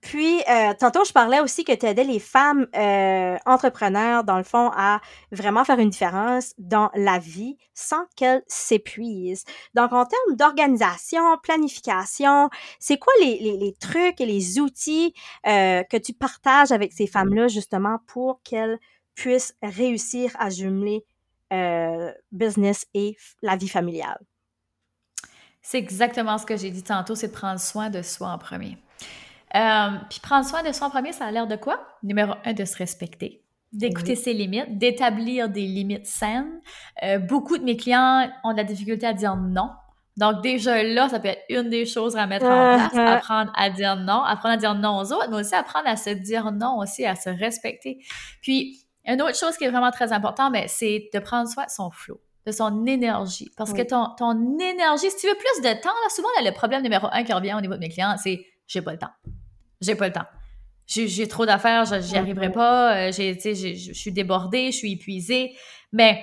Puis, 0.05 0.43
euh, 0.51 0.75
tantôt, 0.79 1.03
je 1.07 1.13
parlais 1.13 1.41
aussi 1.41 1.65
que 1.65 1.73
tu 1.73 1.87
aidais 1.87 2.05
les 2.05 2.19
femmes 2.19 2.67
euh, 2.77 3.39
entrepreneurs, 3.47 4.23
dans 4.23 4.37
le 4.37 4.45
fond, 4.45 4.71
à 4.77 5.01
vraiment 5.33 5.65
faire 5.65 5.79
une 5.79 5.89
différence 5.89 6.53
dans 6.59 6.91
la 6.95 7.19
vie 7.19 7.57
sans 7.73 8.05
qu'elles 8.15 8.43
s'épuisent. 8.47 9.45
Donc, 9.73 9.95
en 9.95 10.05
termes 10.05 10.37
d'organisation, 10.37 11.23
planification, 11.43 12.51
c'est 12.79 12.99
quoi 12.99 13.15
les, 13.19 13.75
trucs 13.81 14.21
et 14.21 14.27
les 14.27 14.61
outils 14.61 15.15
euh, 15.47 15.83
que 15.85 15.97
tu 15.97 16.13
partages 16.13 16.71
avec 16.71 16.93
ces 16.93 17.07
femmes-là, 17.07 17.49
justement, 17.49 17.97
pour 18.07 18.43
qu'elles 18.43 18.79
puissent 19.15 19.55
réussir 19.63 20.33
à 20.39 20.51
jumeler 20.51 21.07
euh, 21.55 22.13
business 22.33 22.87
et 22.95 23.17
la 23.43 23.57
vie 23.57 23.69
familiale? 23.69 24.21
C'est 25.63 25.79
exactement 25.79 26.37
ce 26.39 26.45
que 26.45 26.57
j'ai 26.57 26.71
dit 26.71 26.83
tantôt, 26.83 27.15
c'est 27.15 27.29
de 27.29 27.33
prendre 27.33 27.59
soin 27.59 27.89
de 27.91 28.03
soi 28.03 28.29
en 28.29 28.39
premier. 28.39 28.77
Euh, 29.55 29.91
puis 30.11 30.21
prendre 30.21 30.47
soin 30.47 30.63
de 30.63 30.73
soi 30.73 30.89
en 30.89 30.91
premier, 30.91 31.13
ça 31.13 31.27
a 31.27 31.31
l'air 31.31 31.47
de 31.47 31.57
quoi? 31.57 31.81
Numéro 32.03 32.35
un, 32.45 32.53
de 32.53 32.65
se 32.65 32.77
respecter 32.77 33.45
d'écouter 33.75 34.15
ses 34.15 34.33
limites, 34.33 34.79
d'établir 34.79 35.49
des 35.49 35.67
limites 35.67 36.07
saines. 36.07 36.61
Euh, 37.03 37.19
beaucoup 37.19 37.59
de 37.59 37.65
mes 37.65 37.77
clients 37.77 38.31
ont 38.45 38.53
de 38.53 38.57
la 38.57 38.65
difficulté 38.65 39.05
à 39.05 39.13
dire 39.13 39.37
non. 39.37 39.71
Donc 40.17 40.43
déjà 40.43 40.81
là, 40.83 41.09
ça 41.09 41.19
peut 41.19 41.29
être 41.29 41.43
une 41.49 41.71
des 41.71 41.87
choses 41.87 42.17
à 42.17 42.27
mettre 42.27 42.47
en 42.47 42.77
place, 42.77 42.95
apprendre 42.95 43.53
à 43.57 43.71
dire 43.71 43.97
non, 43.97 44.23
apprendre 44.23 44.55
à 44.55 44.57
dire 44.57 44.75
non 44.75 44.99
aux 44.99 45.13
autres, 45.13 45.29
mais 45.29 45.39
aussi 45.39 45.57
apprendre 45.57 45.89
à 45.89 45.97
se 45.97 46.11
dire 46.11 46.53
non 46.53 46.79
aussi, 46.79 47.05
à 47.05 47.17
se 47.17 47.31
respecter. 47.31 47.99
Puis, 48.41 48.84
une 49.07 49.21
autre 49.23 49.37
chose 49.37 49.57
qui 49.57 49.65
est 49.65 49.71
vraiment 49.71 49.91
très 49.91 50.13
importante, 50.13 50.53
mais 50.53 50.67
c'est 50.69 51.11
de 51.13 51.19
prendre 51.19 51.49
soin 51.49 51.65
de 51.65 51.71
son 51.71 51.91
flow 51.91 52.21
de 52.47 52.53
son 52.53 52.85
énergie. 52.85 53.51
Parce 53.57 53.73
que 53.73 53.81
ton, 53.81 54.09
ton 54.19 54.59
énergie, 54.59 55.11
si 55.11 55.17
tu 55.17 55.27
veux 55.27 55.35
plus 55.35 55.63
de 55.63 55.81
temps, 55.81 55.89
là, 55.89 56.11
souvent, 56.11 56.29
là, 56.37 56.51
le 56.51 56.55
problème 56.55 56.83
numéro 56.83 57.09
un 57.11 57.25
qui 57.25 57.33
revient 57.33 57.55
au 57.55 57.61
niveau 57.63 57.73
de 57.73 57.79
mes 57.79 57.89
clients, 57.89 58.17
c'est 58.23 58.45
j'ai 58.67 58.83
pas 58.83 58.93
le 58.93 58.99
temps 58.99 59.13
j'ai 59.85 59.95
pas 59.95 60.09
le 60.09 60.13
temps. 60.13 60.27
J'ai 60.87 61.29
trop 61.29 61.47
d'affaires, 61.47 61.85
j'y 62.03 62.17
arriverai 62.17 62.53
pas, 62.53 63.09
euh, 63.09 63.13
je 63.13 63.93
suis 63.93 64.13
débordée, 64.13 64.71
je 64.71 64.77
suis 64.77 64.93
épuisée. 64.93 65.55
Mais 65.93 66.23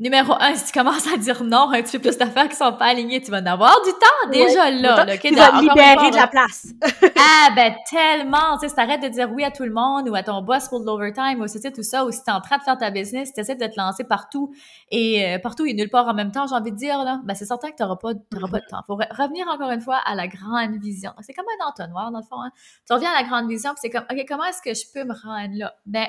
Numéro 0.00 0.32
un, 0.40 0.56
si 0.56 0.72
tu 0.72 0.76
commences 0.76 1.06
à 1.06 1.16
dire 1.16 1.44
non 1.44 1.70
un 1.70 1.80
petit 1.80 1.98
peu 1.98 2.08
plus 2.08 2.18
d'affaires 2.18 2.48
qui 2.48 2.56
sont 2.56 2.72
pas 2.72 2.86
alignées, 2.86 3.20
tu 3.20 3.30
vas 3.30 3.40
en 3.40 3.46
avoir 3.46 3.80
du 3.84 3.90
temps 3.92 4.30
déjà 4.32 4.68
là. 4.68 5.06
tu 5.16 5.32
vas 5.36 5.60
libérer 5.60 6.10
de 6.10 6.16
la 6.16 6.26
place. 6.26 6.66
ah 7.16 7.50
ben 7.54 7.72
tellement, 7.88 8.54
tu 8.54 8.62
sais, 8.62 8.70
si 8.70 8.74
t'arrêtes 8.74 9.04
de 9.04 9.08
dire 9.08 9.30
oui 9.30 9.44
à 9.44 9.52
tout 9.52 9.62
le 9.62 9.72
monde 9.72 10.08
ou 10.08 10.16
à 10.16 10.24
ton 10.24 10.42
boss 10.42 10.68
pour 10.68 10.80
l'overtime 10.80 11.40
ou 11.40 11.46
c'est 11.46 11.70
tout 11.70 11.84
ça, 11.84 12.04
ou 12.04 12.10
si 12.10 12.24
t'es 12.24 12.32
en 12.32 12.40
train 12.40 12.58
de 12.58 12.64
faire 12.64 12.76
ta 12.76 12.90
business, 12.90 13.28
si 13.28 13.34
t'essaies 13.34 13.54
de 13.54 13.66
te 13.66 13.78
lancer 13.78 14.02
partout 14.02 14.52
et 14.90 15.24
euh, 15.24 15.38
partout 15.38 15.64
et 15.64 15.74
nulle 15.74 15.90
part 15.90 16.08
en 16.08 16.14
même 16.14 16.32
temps, 16.32 16.48
j'ai 16.48 16.56
envie 16.56 16.72
de 16.72 16.76
dire 16.76 16.98
là, 17.04 17.20
ben 17.22 17.36
c'est 17.36 17.46
certain 17.46 17.70
que 17.70 17.76
t'auras 17.76 17.94
pas, 17.94 18.14
t'auras 18.32 18.48
pas 18.48 18.58
de 18.58 18.66
temps. 18.66 18.82
Faut 18.88 18.96
revenir 18.96 19.46
encore 19.46 19.70
une 19.70 19.80
fois 19.80 20.00
à 20.04 20.16
la 20.16 20.26
grande 20.26 20.74
vision. 20.82 21.12
C'est 21.20 21.34
comme 21.34 21.46
un 21.60 21.68
entonnoir 21.68 22.10
dans 22.10 22.18
le 22.18 22.24
fond. 22.24 22.42
Hein. 22.42 22.50
Tu 22.84 22.92
reviens 22.92 23.12
à 23.12 23.22
la 23.22 23.28
grande 23.28 23.48
vision 23.48 23.70
c'est 23.76 23.90
comme, 23.90 24.04
ok, 24.10 24.24
comment 24.26 24.44
est-ce 24.46 24.60
que 24.60 24.74
je 24.74 24.92
peux 24.92 25.04
me 25.04 25.14
rendre 25.14 25.56
là? 25.56 25.72
Ben 25.86 26.08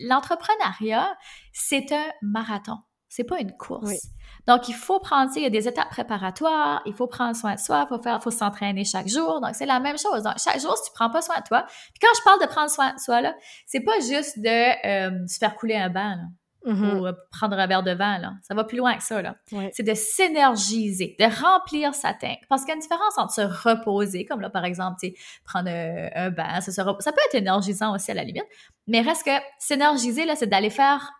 l'entrepreneuriat, 0.00 1.16
c'est 1.52 1.92
un 1.92 2.06
marathon. 2.22 2.78
C'est 3.08 3.24
pas 3.24 3.40
une 3.40 3.56
course. 3.56 4.08
Donc, 4.46 4.68
il 4.68 4.74
faut 4.74 5.00
prendre, 5.00 5.30
il 5.36 5.42
y 5.42 5.46
a 5.46 5.50
des 5.50 5.66
étapes 5.66 5.88
préparatoires, 5.90 6.82
il 6.86 6.92
faut 6.92 7.06
prendre 7.06 7.34
soin 7.34 7.54
de 7.54 7.60
soi, 7.60 7.86
il 7.86 7.88
faut 7.88 8.02
faire, 8.02 8.22
faut 8.22 8.30
s'entraîner 8.30 8.84
chaque 8.84 9.08
jour. 9.08 9.40
Donc, 9.40 9.54
c'est 9.54 9.66
la 9.66 9.80
même 9.80 9.96
chose. 9.96 10.22
Donc, 10.22 10.34
chaque 10.38 10.60
jour, 10.60 10.76
si 10.76 10.84
tu 10.84 10.90
prends 10.94 11.10
pas 11.10 11.22
soin 11.22 11.36
de 11.38 11.44
toi, 11.44 11.64
puis 11.66 12.00
quand 12.00 12.14
je 12.16 12.22
parle 12.24 12.40
de 12.40 12.46
prendre 12.46 12.70
soin 12.70 12.92
de 12.92 12.98
soi, 12.98 13.20
là, 13.20 13.34
c'est 13.66 13.80
pas 13.80 13.98
juste 14.00 14.38
de 14.38 14.86
euh, 14.86 15.26
se 15.26 15.38
faire 15.38 15.54
couler 15.56 15.76
un 15.76 15.88
bain, 15.88 16.18
mm-hmm. 16.66 16.98
ou 16.98 17.06
euh, 17.06 17.12
prendre 17.30 17.58
un 17.58 17.66
verre 17.66 17.82
de 17.82 17.92
vin, 17.92 18.18
là. 18.18 18.34
Ça 18.42 18.54
va 18.54 18.64
plus 18.64 18.78
loin 18.78 18.96
que 18.96 19.02
ça, 19.02 19.22
là. 19.22 19.36
C'est 19.72 19.82
de 19.82 19.94
s'énergiser, 19.94 21.16
de 21.18 21.24
remplir 21.24 21.94
sa 21.94 22.12
tank. 22.12 22.40
Parce 22.48 22.62
qu'il 22.62 22.70
y 22.70 22.72
a 22.72 22.74
une 22.74 22.80
différence 22.80 23.16
entre 23.16 23.32
se 23.32 23.40
reposer, 23.40 24.24
comme 24.24 24.40
là, 24.40 24.50
par 24.50 24.64
exemple, 24.64 24.96
tu 25.00 25.12
prendre 25.44 25.70
un, 25.70 26.30
bain, 26.30 26.60
ça, 26.60 26.72
ça 26.72 26.84
peut 26.84 27.20
être 27.26 27.34
énergisant 27.34 27.94
aussi 27.94 28.10
à 28.10 28.14
la 28.14 28.24
limite, 28.24 28.46
mais 28.86 29.00
reste 29.00 29.24
que 29.24 29.30
s'énergiser, 29.58 30.26
là, 30.26 30.36
c'est 30.36 30.46
d'aller 30.46 30.70
faire 30.70 31.12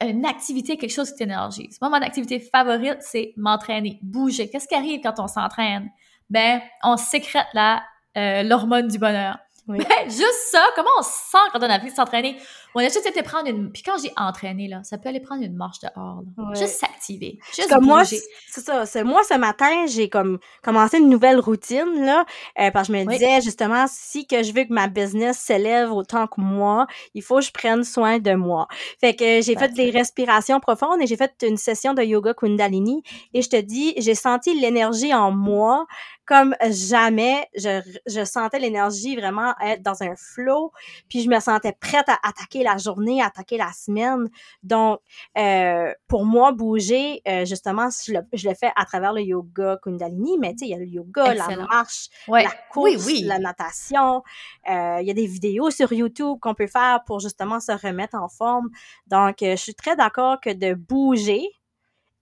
une 0.00 0.24
activité, 0.26 0.76
quelque 0.76 0.92
chose 0.92 1.10
qui 1.10 1.18
t'énergise. 1.18 1.78
Moi, 1.80 1.90
mon 1.90 2.02
activité 2.02 2.38
favorite, 2.38 2.98
c'est 3.00 3.32
m'entraîner, 3.36 3.98
bouger. 4.02 4.48
Qu'est-ce 4.48 4.68
qui 4.68 4.74
arrive 4.74 5.00
quand 5.02 5.18
on 5.18 5.28
s'entraîne? 5.28 5.90
Ben, 6.30 6.60
on 6.84 6.96
sécrète 6.96 7.46
la 7.54 7.82
euh, 8.16 8.42
l'hormone 8.42 8.88
du 8.88 8.98
bonheur. 8.98 9.38
Ben, 9.68 10.04
juste 10.06 10.48
ça, 10.50 10.64
comment 10.74 10.88
on 10.98 11.02
se 11.02 11.10
sent 11.10 11.38
quand 11.52 11.58
on 11.60 11.70
a 11.70 11.78
de 11.78 11.90
s'entraîner? 11.90 12.38
On 12.74 12.80
a 12.80 12.84
juste 12.84 13.06
été 13.06 13.22
prendre 13.22 13.48
une. 13.48 13.70
Puis 13.72 13.82
quand 13.82 13.96
j'ai 14.02 14.12
entraîné, 14.16 14.68
là, 14.68 14.82
ça 14.82 14.98
peut 14.98 15.08
aller 15.08 15.20
prendre 15.20 15.42
une 15.42 15.56
marche 15.56 15.78
dehors. 15.80 16.22
Juste 16.54 16.78
s'activer. 16.80 17.38
Juste 17.54 17.68
comme 17.68 17.84
moi, 17.84 18.04
c'est 18.04 18.60
ça. 18.60 18.86
C'est 18.86 19.04
moi, 19.04 19.22
ce 19.24 19.34
matin, 19.34 19.86
j'ai 19.86 20.08
comme 20.08 20.38
commencé 20.62 20.98
une 20.98 21.08
nouvelle 21.08 21.40
routine, 21.40 22.04
là. 22.04 22.24
Euh, 22.58 22.70
parce 22.70 22.88
que 22.88 22.94
je 22.94 22.98
me 22.98 23.10
disais, 23.10 23.40
justement, 23.40 23.86
si 23.88 24.26
que 24.26 24.42
je 24.42 24.52
veux 24.52 24.64
que 24.64 24.72
ma 24.72 24.88
business 24.88 25.38
s'élève 25.38 25.92
autant 25.92 26.26
que 26.26 26.40
moi, 26.40 26.86
il 27.14 27.22
faut 27.22 27.36
que 27.36 27.42
je 27.42 27.52
prenne 27.52 27.84
soin 27.84 28.18
de 28.18 28.34
moi. 28.34 28.68
Fait 29.00 29.14
que 29.14 29.40
j'ai 29.42 29.56
fait 29.56 29.72
des 29.72 29.90
respirations 29.90 30.60
profondes 30.60 31.00
et 31.02 31.06
j'ai 31.06 31.16
fait 31.16 31.34
une 31.42 31.56
session 31.56 31.94
de 31.94 32.02
yoga 32.02 32.34
Kundalini. 32.34 33.02
Et 33.34 33.42
je 33.42 33.48
te 33.48 33.60
dis, 33.60 33.94
j'ai 33.96 34.14
senti 34.14 34.58
l'énergie 34.58 35.14
en 35.14 35.30
moi 35.30 35.86
comme 36.28 36.54
jamais. 36.70 37.48
Je, 37.56 37.80
je 38.06 38.22
sentais 38.22 38.58
l'énergie 38.58 39.16
vraiment 39.16 39.54
être 39.62 39.82
dans 39.82 40.02
un 40.02 40.14
flow. 40.14 40.72
Puis 41.08 41.22
je 41.22 41.30
me 41.30 41.40
sentais 41.40 41.72
prête 41.72 42.06
à 42.06 42.18
attaquer 42.22 42.62
la 42.62 42.76
journée, 42.76 43.22
attaquer 43.22 43.56
la 43.56 43.72
semaine. 43.72 44.28
Donc, 44.62 45.00
euh, 45.38 45.90
pour 46.06 46.26
moi, 46.26 46.52
bouger, 46.52 47.22
euh, 47.26 47.46
justement, 47.46 47.88
je 48.06 48.12
le, 48.12 48.20
je 48.34 48.46
le, 48.46 48.54
fais 48.54 48.70
à 48.76 48.84
travers 48.84 49.14
le 49.14 49.22
yoga 49.22 49.78
Kundalini, 49.82 50.36
mais 50.38 50.52
tu 50.52 50.58
sais, 50.58 50.64
il 50.66 50.70
y 50.72 50.74
a 50.74 50.78
le 50.78 50.86
yoga, 50.86 51.32
la 51.32 51.48
marche, 51.56 52.08
la 52.28 52.50
course, 52.70 53.08
la 53.22 53.38
natation. 53.38 54.22
Euh, 54.68 54.98
il 55.00 55.06
y 55.06 55.10
a 55.10 55.14
des 55.14 55.26
vidéos 55.26 55.70
sur 55.70 55.90
YouTube 55.94 56.38
qu'on 56.42 56.54
peut 56.54 56.66
faire 56.66 57.04
pour 57.06 57.20
justement 57.20 57.58
se 57.58 57.72
remettre 57.72 58.16
en 58.16 58.28
forme. 58.28 58.68
Donc, 59.06 59.36
je 59.40 59.56
suis 59.56 59.74
très 59.74 59.96
d'accord 59.96 60.42
que 60.42 60.50
de 60.50 60.74
bouger 60.74 61.48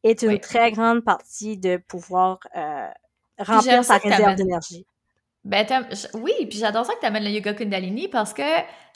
est 0.05 0.23
une 0.23 0.39
très 0.39 0.71
grande 0.71 1.01
partie 1.01 1.59
de 1.59 1.79
pouvoir 1.89 2.39
remplir 3.39 3.85
sa 3.85 3.99
réserve 3.99 4.35
d'énergie. 4.35 4.87
Ben, 5.45 5.65
oui, 6.15 6.33
puis 6.49 6.59
j'adore 6.59 6.85
ça 6.85 6.95
que 6.95 7.01
tu 7.01 7.07
amènes 7.07 7.23
le 7.23 7.31
yoga 7.31 7.55
Kundalini 7.55 8.09
parce 8.09 8.35
que, 8.35 8.43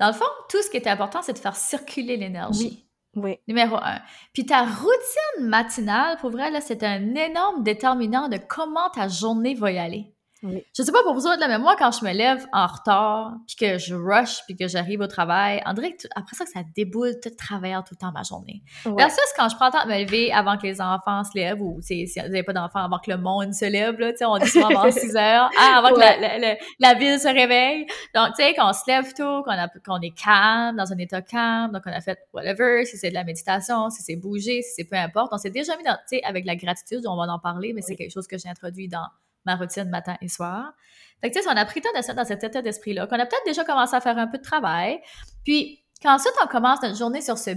dans 0.01 0.09
le 0.09 0.13
fond, 0.13 0.25
tout 0.49 0.61
ce 0.63 0.69
qui 0.69 0.77
est 0.79 0.89
important, 0.89 1.23
c'est 1.23 1.33
de 1.33 1.39
faire 1.39 1.55
circuler 1.55 2.17
l'énergie. 2.17 2.87
Oui. 3.15 3.39
Numéro 3.47 3.77
un. 3.77 4.01
Puis 4.33 4.47
ta 4.47 4.65
routine 4.65 5.47
matinale, 5.47 6.17
pour 6.19 6.31
vrai, 6.31 6.51
là, 6.51 6.61
c'est 6.61 6.83
un 6.83 7.15
énorme 7.15 7.63
déterminant 7.63 8.29
de 8.29 8.37
comment 8.37 8.89
ta 8.91 9.09
journée 9.09 9.55
va 9.55 9.71
y 9.71 9.79
aller. 9.79 10.13
Oui. 10.43 10.65
Je 10.77 10.83
sais 10.83 10.93
pas 10.93 11.03
pour 11.03 11.13
vous 11.13 11.27
autres, 11.27 11.39
là, 11.39 11.49
mais 11.49 11.59
moi, 11.59 11.77
quand 11.79 11.91
je 11.93 12.05
me 12.05 12.13
lève 12.13 12.47
en 12.53 12.67
retard, 12.67 13.35
puis 13.47 13.57
que 13.57 13.79
je 13.79 13.95
rush, 13.95 14.41
puis 14.47 14.57
que 14.57 14.69
j'arrive 14.69 15.01
au 15.01 15.07
travail, 15.07 15.63
en 15.67 15.75
direct, 15.75 16.09
après 16.17 16.35
ça, 16.35 16.45
que 16.45 16.51
ça 16.51 16.61
déboule 16.75 17.21
tout 17.23 17.31
travers 17.31 17.85
tout 17.85 17.95
le 17.95 17.99
temps 17.99 18.13
ma 18.13 18.23
journée. 18.23 18.63
Ouais. 18.87 18.95
Versus 18.97 19.21
quand 19.37 19.51
je 19.51 19.57
prends 19.57 19.67
le 19.67 19.73
temps 19.73 19.85
de 19.85 19.91
me 19.93 20.03
lever 20.03 20.33
avant 20.33 20.57
que 20.57 20.63
les 20.63 20.81
enfants 20.81 21.25
se 21.25 21.37
lèvent, 21.37 21.61
ou 21.61 21.81
si 21.83 22.07
vous 22.07 22.23
n'avez 22.23 22.43
pas 22.43 22.55
d'enfants, 22.55 22.81
avant 22.81 22.99
que 22.99 23.11
le 23.11 23.19
monde 23.19 23.53
se 23.53 23.67
lève, 23.67 23.99
là, 23.99 24.13
on 24.23 24.39
dit 24.39 24.49
souvent 24.49 24.69
avant 24.69 24.91
6 24.91 25.17
heures, 25.17 25.51
ah, 25.59 25.79
avant 25.79 25.95
que 25.95 26.01
la, 26.01 26.57
la, 26.79 26.95
ville 26.95 27.19
se 27.19 27.29
réveille. 27.29 27.87
Donc, 28.15 28.29
tu 28.37 28.43
sais, 28.43 28.55
qu'on 28.55 28.73
se 28.73 28.83
lève 28.87 29.13
tôt, 29.13 29.43
qu'on 29.43 29.55
qu'on 29.85 30.01
est 30.01 30.17
calme, 30.17 30.77
dans 30.77 30.91
un 30.91 30.99
état 30.99 31.21
calme, 31.21 31.73
donc 31.73 31.83
on 31.85 31.93
a 31.93 32.01
fait 32.01 32.19
whatever, 32.33 32.85
si 32.87 32.97
c'est 32.97 33.11
de 33.11 33.15
la 33.15 33.25
méditation, 33.25 33.91
si 33.91 34.03
c'est 34.03 34.17
bouger, 34.17 34.63
si 34.63 34.73
c'est 34.77 34.85
peu 34.85 34.97
importe. 34.97 35.33
On 35.33 35.39
s'est 35.39 35.51
déjà 35.51 35.77
mis 35.77 35.85
dans, 35.85 35.97
tu 36.09 36.17
sais, 36.17 36.23
avec 36.25 36.47
la 36.47 36.57
gratitude, 36.57 37.07
on 37.07 37.17
va 37.17 37.31
en 37.31 37.39
parler, 37.39 37.73
mais 37.75 37.83
c'est 37.83 37.97
quelque 37.97 38.13
chose 38.13 38.27
que 38.27 38.39
j'ai 38.39 38.49
introduit 38.49 38.89
dans 38.89 39.07
ma 39.45 39.57
routine 39.57 39.89
matin 39.89 40.17
et 40.21 40.29
soir. 40.29 40.73
Fait 41.21 41.31
que, 41.31 41.37
tu 41.37 41.43
sais, 41.43 41.49
on 41.49 41.57
a 41.57 41.65
pris 41.65 41.81
le 41.81 42.01
temps 42.03 42.13
de 42.13 42.17
dans 42.17 42.25
cet 42.25 42.45
état 42.45 42.63
d'esprit-là, 42.63 43.07
qu'on 43.07 43.19
a 43.19 43.27
peut-être 43.27 43.45
déjà 43.45 43.65
commencé 43.65 43.95
à 43.95 44.01
faire 44.01 44.19
un 44.19 44.27
peu 44.27 44.39
de 44.39 44.43
travail. 44.43 45.01
Puis, 45.45 45.85
qu'ensuite, 46.03 46.35
on 46.43 46.47
commence 46.47 46.83
notre 46.83 46.97
journée 46.97 47.21
sur 47.21 47.37
ce 47.37 47.51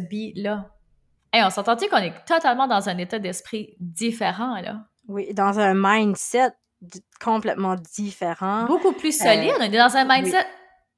et 1.36 1.44
on 1.44 1.50
s'entend 1.50 1.76
qu'on 1.76 1.98
est 1.98 2.14
totalement 2.26 2.68
dans 2.68 2.90
un 2.90 2.98
état 3.00 3.18
d'esprit 3.18 3.76
différent, 3.80 4.62
là? 4.62 4.86
Oui, 5.08 5.34
dans 5.34 5.60
un 5.60 5.74
mindset 5.74 6.52
complètement 7.20 7.76
différent. 7.76 8.66
Beaucoup 8.66 8.94
plus 8.94 9.18
solide. 9.18 9.54
on 9.58 9.64
est 9.64 9.70
dans 9.70 9.98
un 9.98 10.06
mindset 10.06 10.46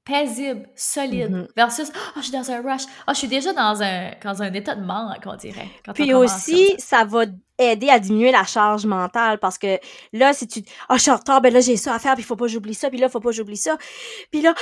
paisible, 0.05 0.69
solide, 0.75 1.31
Mhm. 1.31 1.47
versus 1.55 1.91
oh, 1.95 2.09
je 2.17 2.21
suis 2.21 2.31
dans 2.31 2.50
un 2.51 2.62
rush, 2.62 2.83
oh, 3.07 3.12
je 3.12 3.15
suis 3.15 3.27
déjà 3.27 3.51
dans 3.53 3.81
un, 3.81 4.12
dans 4.24 4.41
un 4.43 4.53
état 4.53 4.75
de 4.75 4.85
manque, 4.85 5.24
on 5.25 5.35
dirait. 5.35 5.67
quand 5.83 5.93
Puis 5.93 6.13
aussi, 6.13 6.67
ça. 6.77 7.00
ça 7.00 7.05
va 7.05 7.25
aider 7.57 7.89
à 7.89 8.00
diminuer 8.00 8.31
la 8.31 8.43
charge 8.43 8.85
mentale 8.85 9.39
parce 9.39 9.57
que 9.57 9.79
là, 10.13 10.33
si 10.33 10.47
tu 10.47 10.62
ah 10.89 10.97
je 10.97 11.01
suis 11.03 11.12
en 11.12 11.15
retard, 11.17 11.41
ben 11.41 11.51
là 11.53 11.59
j'ai 11.62 11.75
ça 11.77 11.95
à 11.95 12.00
faire, 12.00 12.13
puis 12.13 12.24
il 12.24 12.25
faut 12.25 12.35
pas 12.35 12.47
j'oublie 12.47 12.74
ça, 12.75 12.89
puis 12.89 13.00
là 13.00 13.09
faut 13.09 13.19
pas 13.19 13.29
que 13.29 13.35
j'oublie 13.35 13.57
ça. 13.57 13.77
Puis 14.31 14.41
là, 14.41 14.53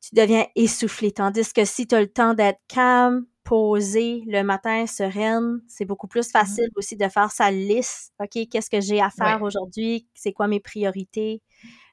tu 0.00 0.14
deviens 0.14 0.46
essoufflé 0.56 1.12
tandis 1.12 1.52
que 1.52 1.64
si 1.64 1.86
tu 1.86 1.94
as 1.94 2.00
le 2.00 2.08
temps 2.12 2.34
d'être 2.34 2.58
calme, 2.68 3.24
posé 3.44 4.24
le 4.26 4.42
matin, 4.42 4.86
sereine, 4.86 5.60
c'est 5.68 5.86
beaucoup 5.86 6.06
plus 6.06 6.30
facile 6.30 6.68
aussi 6.76 6.96
de 6.96 7.08
faire 7.08 7.30
sa 7.30 7.50
liste. 7.50 8.12
OK, 8.20 8.46
qu'est-ce 8.50 8.68
que 8.68 8.80
j'ai 8.80 9.00
à 9.00 9.08
faire 9.10 9.40
Ouais. 9.40 9.46
aujourd'hui? 9.46 10.06
C'est 10.14 10.32
quoi 10.32 10.48
mes 10.48 10.60
priorités? 10.60 11.40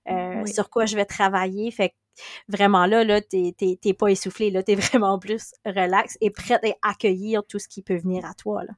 Euh, 0.09 0.41
Oui. 0.43 0.53
Sur 0.53 0.69
quoi 0.69 0.85
je 0.85 0.95
vais 0.95 1.05
travailler? 1.05 1.71
Fait 1.71 1.89
que 1.89 1.95
vraiment 2.47 2.85
là, 2.85 3.03
là, 3.03 3.19
t'es, 3.21 3.53
pas 3.97 4.07
essoufflé, 4.07 4.51
là, 4.51 4.63
t'es 4.63 4.75
vraiment 4.99 5.19
plus 5.19 5.51
relax 5.65 6.17
et 6.21 6.29
prête 6.29 6.61
à 6.83 6.89
accueillir 6.89 7.41
tout 7.47 7.59
ce 7.59 7.67
qui 7.67 7.81
peut 7.81 7.97
venir 7.97 8.25
à 8.25 8.33
toi, 8.33 8.63
là. 8.63 8.73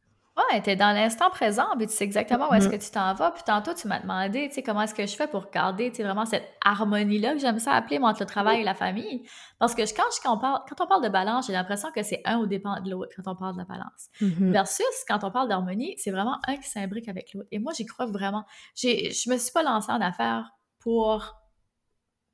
Ouais, 0.54 0.62
t'es 0.62 0.76
dans 0.76 0.92
l'instant 0.94 1.32
présent, 1.32 1.66
puis 1.80 1.88
tu 1.88 1.94
sais 1.94 2.04
exactement 2.04 2.52
où 2.52 2.54
est-ce 2.54 2.68
Mhm. 2.68 2.78
que 2.78 2.84
tu 2.86 2.92
t'en 2.92 3.12
vas. 3.16 3.32
Puis 3.32 3.42
tantôt, 3.44 3.74
tu 3.74 3.88
m'as 3.88 4.00
demandé, 4.00 4.48
tu 4.50 4.54
sais, 4.54 4.62
comment 4.62 4.84
est-ce 4.84 4.94
que 4.94 5.08
je 5.08 5.16
fais 5.16 5.26
pour 5.28 5.50
garder, 5.50 5.90
tu 5.90 5.96
sais, 5.98 6.04
vraiment 6.04 6.28
cette 6.28 6.48
harmonie-là 6.64 7.34
que 7.34 7.40
j'aime 7.40 7.58
ça 7.58 7.72
appeler 7.72 7.98
entre 7.98 8.20
le 8.20 8.28
travail 8.28 8.62
et 8.62 8.64
la 8.64 8.76
famille. 8.76 9.28
Parce 9.58 9.74
que 9.74 9.84
je- 9.88 9.96
quand, 9.96 10.04
je- 10.16 10.22
quand, 10.22 10.36
on 10.36 10.40
parle, 10.40 10.62
quand 10.70 10.84
on 10.84 10.88
parle 10.88 11.04
de 11.04 11.10
balance, 11.10 11.48
j'ai 11.48 11.54
l'impression 11.54 11.90
que 11.92 12.04
c'est 12.04 12.22
un 12.26 12.38
au 12.38 12.46
dépend 12.46 12.80
de 12.82 12.92
l'autre 12.92 13.14
quand 13.16 13.32
on 13.32 13.36
parle 13.36 13.54
de 13.54 13.58
la 13.58 13.66
balance. 13.66 14.10
Mhm. 14.22 14.52
Versus, 14.52 14.86
quand 15.08 15.24
on 15.24 15.32
parle 15.32 15.50
d'harmonie, 15.50 15.96
c'est 15.98 16.12
vraiment 16.12 16.38
un 16.48 16.58
qui 16.58 16.70
s'imbrique 16.70 17.10
avec 17.10 17.34
l'autre. 17.34 17.48
Et 17.52 17.58
moi, 17.58 17.74
j'y 17.76 17.88
crois 17.88 18.06
vraiment. 18.06 18.44
Je 18.76 19.30
me 19.32 19.38
suis 19.40 19.52
pas 19.52 19.64
lancée 19.64 19.92
en 19.92 20.02
affaires 20.02 20.52
pour 20.88 21.36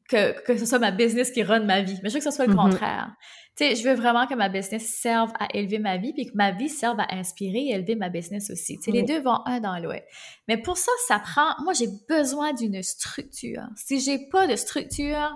que, 0.07 0.39
que 0.45 0.55
ce 0.57 0.65
soit 0.67 0.77
ma 0.77 0.91
business 0.91 1.31
qui 1.31 1.41
run 1.41 1.61
ma 1.61 1.81
vie. 1.81 1.97
Mais 2.03 2.09
je 2.09 2.13
veux 2.13 2.19
que 2.19 2.23
ce 2.23 2.29
soit 2.29 2.45
le 2.45 2.53
Mhm. 2.53 2.59
contraire. 2.59 3.15
Tu 3.57 3.65
sais, 3.65 3.75
je 3.75 3.83
veux 3.87 3.95
vraiment 3.95 4.27
que 4.27 4.35
ma 4.35 4.47
business 4.47 4.85
serve 5.01 5.31
à 5.39 5.47
élever 5.55 5.79
ma 5.79 5.97
vie, 5.97 6.13
puis 6.13 6.27
que 6.27 6.31
ma 6.35 6.51
vie 6.51 6.69
serve 6.69 6.99
à 6.99 7.15
inspirer 7.15 7.59
et 7.69 7.71
élever 7.71 7.95
ma 7.95 8.09
business 8.09 8.51
aussi. 8.51 8.77
Tu 8.77 8.83
sais, 8.83 8.91
les 8.91 9.01
deux 9.03 9.21
vont 9.21 9.39
un 9.45 9.59
dans 9.59 9.77
l'autre. 9.79 10.03
Mais 10.47 10.57
pour 10.57 10.77
ça, 10.77 10.91
ça 11.07 11.17
prend... 11.17 11.55
Moi, 11.63 11.73
j'ai 11.73 11.87
besoin 12.07 12.53
d'une 12.53 12.83
structure. 12.83 13.63
Si 13.75 13.99
j'ai 14.01 14.27
pas 14.29 14.45
de 14.45 14.55
structure, 14.55 15.35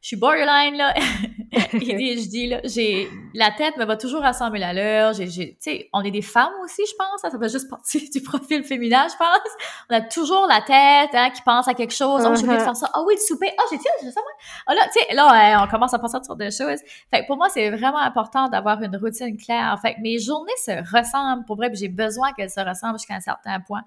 je 0.00 0.06
suis 0.08 0.16
borderline, 0.16 0.76
là. 0.76 0.94
Dis, 1.74 2.46
là, 2.46 2.60
j'ai... 2.64 3.08
La 3.34 3.50
tête 3.50 3.76
me 3.76 3.84
va 3.84 3.96
toujours 3.96 4.24
à 4.24 4.32
100 4.32 4.50
000 4.52 4.62
à 4.64 4.72
l'heure. 4.72 5.12
J'ai, 5.12 5.26
tu 5.28 5.56
sais, 5.60 5.88
on 5.92 6.02
est 6.02 6.10
des 6.10 6.22
femmes 6.22 6.52
aussi, 6.64 6.82
je 6.86 6.94
pense. 6.96 7.24
hein, 7.24 7.30
Ça 7.30 7.38
fait 7.38 7.48
juste 7.48 7.68
partie 7.68 8.10
du 8.14 8.22
profil 8.22 8.64
féminin, 8.64 9.06
je 9.10 9.16
pense. 9.16 9.52
On 9.90 9.94
a 9.94 10.00
toujours 10.00 10.46
la 10.46 10.60
tête 10.62 11.10
hein, 11.14 11.30
qui 11.30 11.42
pense 11.42 11.68
à 11.68 11.74
quelque 11.74 11.94
chose. 11.94 12.22
Oh, 12.26 12.34
j'ai 12.34 12.42
oublié 12.44 12.56
de 12.56 12.62
Uh-huh. 12.62 12.64
faire 12.64 12.76
ça. 12.76 12.90
Ah 12.94 13.02
oui, 13.06 13.14
le 13.14 13.20
souper. 13.20 13.50
Ah, 13.58 13.62
j'ai 13.70 13.76
dit, 13.78 13.84
j'ai 14.02 14.10
ça, 14.10 14.20
moi. 14.20 14.30
Ah 14.66 14.74
là, 14.74 14.82
tu 14.92 14.98
sais, 15.00 15.14
là, 15.14 15.60
euh, 15.62 15.64
on 15.64 15.68
commence 15.70 15.92
à 15.94 15.98
penser 15.98 16.16
à 16.16 16.18
toutes 16.20 16.26
sortes 16.26 16.40
de 16.40 16.50
choses. 16.50 16.80
Fait 17.10 17.22
que 17.22 17.26
pour 17.26 17.36
moi, 17.36 17.48
c'est 17.50 17.70
vraiment 17.70 17.98
important 17.98 18.48
d'avoir 18.48 18.80
une 18.82 18.96
routine 18.96 19.36
claire. 19.36 19.78
Fait 19.82 19.94
que 19.94 20.00
mes 20.00 20.18
journées 20.18 20.50
se 20.64 20.72
ressemblent, 20.96 21.44
pour 21.44 21.56
vrai, 21.56 21.68
puis 21.68 21.78
j'ai 21.78 21.88
besoin 21.88 22.32
qu'elles 22.32 22.50
se 22.50 22.60
ressemblent 22.60 22.98
jusqu'à 22.98 23.14
un 23.14 23.20
certain 23.20 23.60
point. 23.60 23.82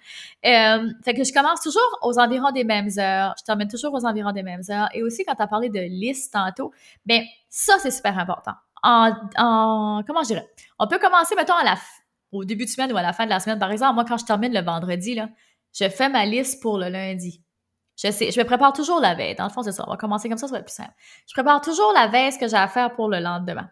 Euh, 0.45 0.89
fait 1.03 1.13
que 1.13 1.23
je 1.23 1.33
commence 1.33 1.61
toujours 1.61 1.99
aux 2.03 2.19
environs 2.19 2.51
des 2.51 2.63
mêmes 2.63 2.89
heures. 2.99 3.33
Je 3.39 3.43
termine 3.43 3.67
toujours 3.67 3.93
aux 3.93 4.05
environs 4.05 4.31
des 4.31 4.43
mêmes 4.43 4.61
heures. 4.69 4.89
Et 4.93 5.03
aussi, 5.03 5.23
quand 5.25 5.35
tu 5.35 5.41
as 5.41 5.47
parlé 5.47 5.69
de 5.69 5.79
liste 5.79 6.33
tantôt, 6.33 6.71
ben 7.05 7.23
ça, 7.57 7.77
c'est 7.79 7.91
super 7.91 8.19
important. 8.19 8.51
En, 8.83 9.13
en, 9.37 10.03
comment 10.05 10.23
je 10.23 10.27
dirais? 10.27 10.45
On 10.77 10.87
peut 10.87 10.99
commencer, 10.99 11.35
mettons, 11.35 11.53
au 12.33 12.43
début 12.43 12.65
de 12.65 12.69
semaine 12.69 12.91
ou 12.91 12.97
à 12.97 13.01
la 13.01 13.13
fin 13.13 13.23
de 13.23 13.29
la 13.29 13.39
semaine. 13.39 13.57
Par 13.57 13.71
exemple, 13.71 13.95
moi, 13.95 14.03
quand 14.03 14.17
je 14.17 14.25
termine 14.25 14.53
le 14.53 14.59
vendredi, 14.59 15.15
là, 15.15 15.29
je 15.71 15.87
fais 15.87 16.09
ma 16.09 16.25
liste 16.25 16.61
pour 16.61 16.77
le 16.77 16.89
lundi. 16.89 17.41
Je 17.95 18.11
sais, 18.11 18.29
je 18.29 18.37
me 18.41 18.45
prépare 18.45 18.73
toujours 18.73 18.99
la 18.99 19.15
veille. 19.15 19.35
Dans 19.35 19.45
le 19.45 19.49
fond, 19.49 19.63
c'est 19.63 19.71
ça. 19.71 19.85
On 19.87 19.89
va 19.91 19.95
commencer 19.95 20.27
comme 20.27 20.37
ça, 20.37 20.47
ça 20.47 20.51
va 20.51 20.59
être 20.59 20.65
plus 20.65 20.75
simple. 20.75 20.93
Je 21.27 21.33
prépare 21.33 21.61
toujours 21.61 21.93
la 21.93 22.07
veille 22.07 22.33
ce 22.33 22.37
que 22.37 22.49
j'ai 22.49 22.57
à 22.57 22.67
faire 22.67 22.93
pour 22.93 23.07
le 23.07 23.19
lendemain. 23.19 23.69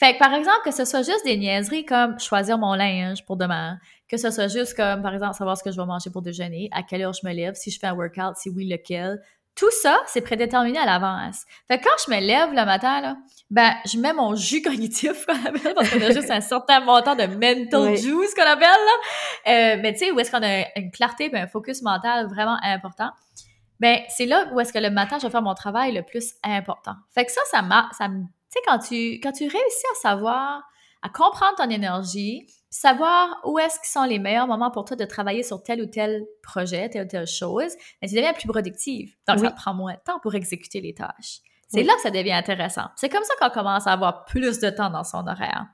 Fait 0.00 0.14
que, 0.14 0.18
par 0.18 0.34
exemple, 0.34 0.58
que 0.64 0.72
ce 0.72 0.84
soit 0.84 1.02
juste 1.02 1.24
des 1.24 1.36
niaiseries 1.36 1.84
comme 1.84 2.18
choisir 2.18 2.58
mon 2.58 2.74
linge 2.74 3.24
pour 3.26 3.36
demain, 3.36 3.78
que 4.08 4.16
ce 4.16 4.32
soit 4.32 4.48
juste 4.48 4.74
comme, 4.74 5.02
par 5.02 5.14
exemple, 5.14 5.34
savoir 5.34 5.56
ce 5.56 5.62
que 5.62 5.70
je 5.70 5.80
vais 5.80 5.86
manger 5.86 6.10
pour 6.10 6.22
déjeuner, 6.22 6.68
à 6.72 6.82
quelle 6.82 7.02
heure 7.02 7.12
je 7.12 7.24
me 7.24 7.32
lève, 7.32 7.54
si 7.54 7.70
je 7.70 7.78
fais 7.78 7.86
un 7.86 7.94
workout, 7.94 8.36
si 8.38 8.50
oui, 8.50 8.68
lequel. 8.68 9.22
Tout 9.56 9.70
ça, 9.82 9.98
c'est 10.06 10.20
prédéterminé 10.22 10.78
à 10.78 10.86
l'avance. 10.86 11.42
Fait 11.68 11.78
que 11.78 11.84
quand 11.84 11.96
je 12.06 12.10
me 12.14 12.20
lève 12.20 12.50
le 12.50 12.64
matin, 12.64 13.00
là, 13.00 13.16
ben, 13.50 13.72
je 13.84 13.98
mets 13.98 14.12
mon 14.12 14.34
jus 14.34 14.62
cognitif, 14.68 15.26
qu'on 15.26 15.34
appelle, 15.44 15.74
parce 15.74 15.90
qu'on 15.90 16.00
a 16.00 16.10
juste 16.12 16.30
un 16.30 16.40
certain 16.40 16.80
montant 16.80 17.14
de 17.14 17.24
mental 17.26 17.90
Oui. 17.92 17.96
juice, 17.96 18.34
qu'on 18.34 18.42
appelle, 18.42 18.68
là. 18.68 18.92
Euh, 19.48 19.76
mais 19.82 19.92
tu 19.92 19.98
sais, 20.00 20.12
où 20.12 20.20
est-ce 20.20 20.30
qu'on 20.30 20.42
a 20.42 20.64
une 20.78 20.90
clarté 20.90 21.30
et 21.32 21.36
un 21.36 21.46
focus 21.46 21.82
mental 21.82 22.26
vraiment 22.28 22.58
important? 22.62 23.10
Ben 23.80 23.98
c'est 24.10 24.26
là 24.26 24.46
où 24.52 24.60
est-ce 24.60 24.74
que 24.74 24.78
le 24.78 24.90
matin 24.90 25.16
je 25.18 25.26
vais 25.26 25.30
faire 25.30 25.40
mon 25.40 25.54
travail 25.54 25.92
le 25.92 26.02
plus 26.02 26.34
important. 26.44 26.92
Fait 27.14 27.24
que 27.24 27.32
ça 27.32 27.40
ça 27.50 27.62
m'a 27.62 27.88
ça 27.96 28.08
me- 28.08 28.24
tu 28.24 28.28
sais 28.50 28.60
quand 28.66 28.78
tu 28.78 28.96
quand 29.22 29.32
tu 29.32 29.44
réussis 29.44 29.86
à 29.92 30.00
savoir 30.02 30.62
à 31.00 31.08
comprendre 31.08 31.54
ton 31.56 31.70
énergie, 31.70 32.46
savoir 32.70 33.40
où 33.44 33.58
est-ce 33.58 33.78
qu'ils 33.80 33.90
sont 33.90 34.04
les 34.04 34.18
meilleurs 34.18 34.46
moments 34.46 34.70
pour 34.70 34.84
toi 34.84 34.96
de 34.96 35.04
travailler 35.04 35.42
sur 35.42 35.62
tel 35.62 35.82
ou 35.82 35.86
tel 35.86 36.24
projet, 36.42 36.88
telle 36.88 37.04
ou 37.04 37.08
telle 37.08 37.26
chose, 37.26 37.72
ben, 38.00 38.08
tu 38.08 38.14
deviens 38.14 38.32
plus 38.32 38.48
productive. 38.48 39.14
Donc 39.28 39.38
Oui. 39.38 39.46
ça 39.46 39.50
prend 39.52 39.74
moins 39.74 39.94
de 39.94 40.00
temps 40.04 40.20
pour 40.20 40.34
exécuter 40.34 40.80
les 40.80 40.94
tâches. 40.94 41.40
C'est 41.72 41.80
Oui. 41.80 41.86
là 41.86 41.94
que 41.94 42.00
ça 42.00 42.10
devient 42.10 42.32
intéressant. 42.32 42.86
C'est 42.96 43.08
comme 43.08 43.22
ça 43.22 43.34
qu'on 43.40 43.52
commence 43.54 43.86
à 43.86 43.92
avoir 43.92 44.24
plus 44.24 44.58
de 44.58 44.70
temps 44.70 44.90
dans 44.90 45.04
son 45.04 45.18
horaire. 45.18 45.66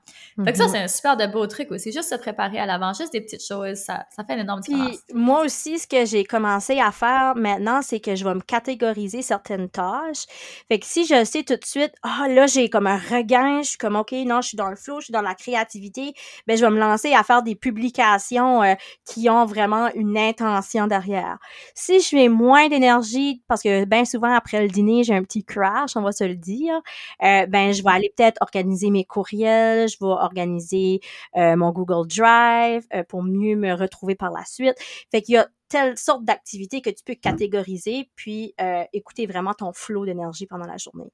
Fait 0.45 0.51
que 0.51 0.57
ça, 0.57 0.65
Mhm. 0.65 0.69
c'est 0.71 0.77
un 0.83 0.87
super 0.87 1.17
de 1.17 1.25
beau 1.25 1.47
truc 1.47 1.71
aussi. 1.71 1.91
Juste 1.91 2.09
se 2.09 2.15
préparer 2.15 2.59
à 2.59 2.67
l'avance, 2.67 2.99
juste 2.99 3.13
des 3.13 3.21
petites 3.21 3.43
choses, 3.43 3.77
ça, 3.77 4.05
ça 4.15 4.23
fait 4.23 4.33
une 4.35 4.41
énorme 4.41 4.59
différence. 4.61 4.97
Puis 5.07 5.15
moi 5.15 5.43
aussi, 5.43 5.79
ce 5.79 5.87
que 5.87 6.05
j'ai 6.05 6.23
commencé 6.23 6.79
à 6.79 6.91
faire 6.91 7.33
maintenant, 7.35 7.81
c'est 7.81 7.99
que 7.99 8.15
je 8.15 8.23
vais 8.23 8.35
me 8.35 8.41
catégoriser 8.41 9.23
certaines 9.23 9.69
tâches. 9.69 10.25
Fait 10.67 10.77
que 10.77 10.85
si 10.85 11.05
je 11.07 11.23
sais 11.25 11.41
tout 11.43 11.55
de 11.55 11.65
suite, 11.65 11.93
ah 12.03 12.27
là, 12.29 12.45
j'ai 12.45 12.69
comme 12.69 12.85
un 12.85 12.97
regain, 12.97 13.63
je 13.63 13.69
suis 13.69 13.77
comme, 13.79 13.95
OK, 13.95 14.11
non, 14.11 14.41
je 14.41 14.49
suis 14.49 14.57
dans 14.57 14.69
le 14.69 14.75
flow, 14.75 14.99
je 14.99 15.05
suis 15.05 15.13
dans 15.13 15.21
la 15.23 15.33
créativité, 15.33 16.13
ben 16.45 16.55
je 16.55 16.63
vais 16.63 16.69
me 16.71 16.79
lancer 16.79 17.13
à 17.15 17.23
faire 17.23 17.41
des 17.41 17.55
publications 17.55 18.61
euh, 18.61 18.75
qui 19.05 19.29
ont 19.29 19.45
vraiment 19.45 19.89
une 19.95 20.17
intention 20.17 20.85
derrière. 20.87 21.37
Si 21.73 21.99
je 22.01 22.09
fais 22.09 22.27
moins 22.29 22.67
d'énergie, 22.69 23.41
parce 23.47 23.63
que 23.63 23.85
bien 23.85 24.05
souvent, 24.05 24.33
après 24.33 24.61
le 24.61 24.67
dîner, 24.67 25.03
j'ai 25.03 25.15
un 25.15 25.23
petit 25.23 25.43
crash, 25.43 25.86
on 25.95 26.01
va 26.01 26.11
se 26.11 26.23
le 26.23 26.35
dire, 26.35 26.75
euh, 27.23 27.45
ben 27.47 27.71
je 27.71 27.83
vais 27.83 27.91
aller 27.91 28.11
peut-être 28.15 28.41
organiser 28.41 28.89
mes 28.89 29.05
courriels, 29.05 29.87
je 29.87 29.97
vais 29.99 30.07
organiser 30.11 30.99
euh, 31.35 31.55
mon 31.55 31.71
Google 31.71 32.07
Drive 32.07 32.85
euh, 32.93 33.03
pour 33.07 33.23
mieux 33.23 33.55
me 33.55 33.73
retrouver 33.73 34.15
par 34.15 34.31
la 34.31 34.43
suite. 34.45 34.75
Fait 35.11 35.21
qu'il 35.21 35.35
y 35.35 35.37
a 35.37 35.47
telle 35.69 35.97
sorte 35.97 36.23
d'activités 36.23 36.81
que 36.81 36.89
tu 36.89 37.03
peux 37.05 37.15
catégoriser 37.15 38.09
puis 38.15 38.53
écouter 38.93 39.25
vraiment 39.25 39.53
ton 39.53 39.73
flot 39.73 40.05
d'énergie 40.05 40.45
pendant 40.47 40.65
la 40.65 40.77
journée. 40.77 41.11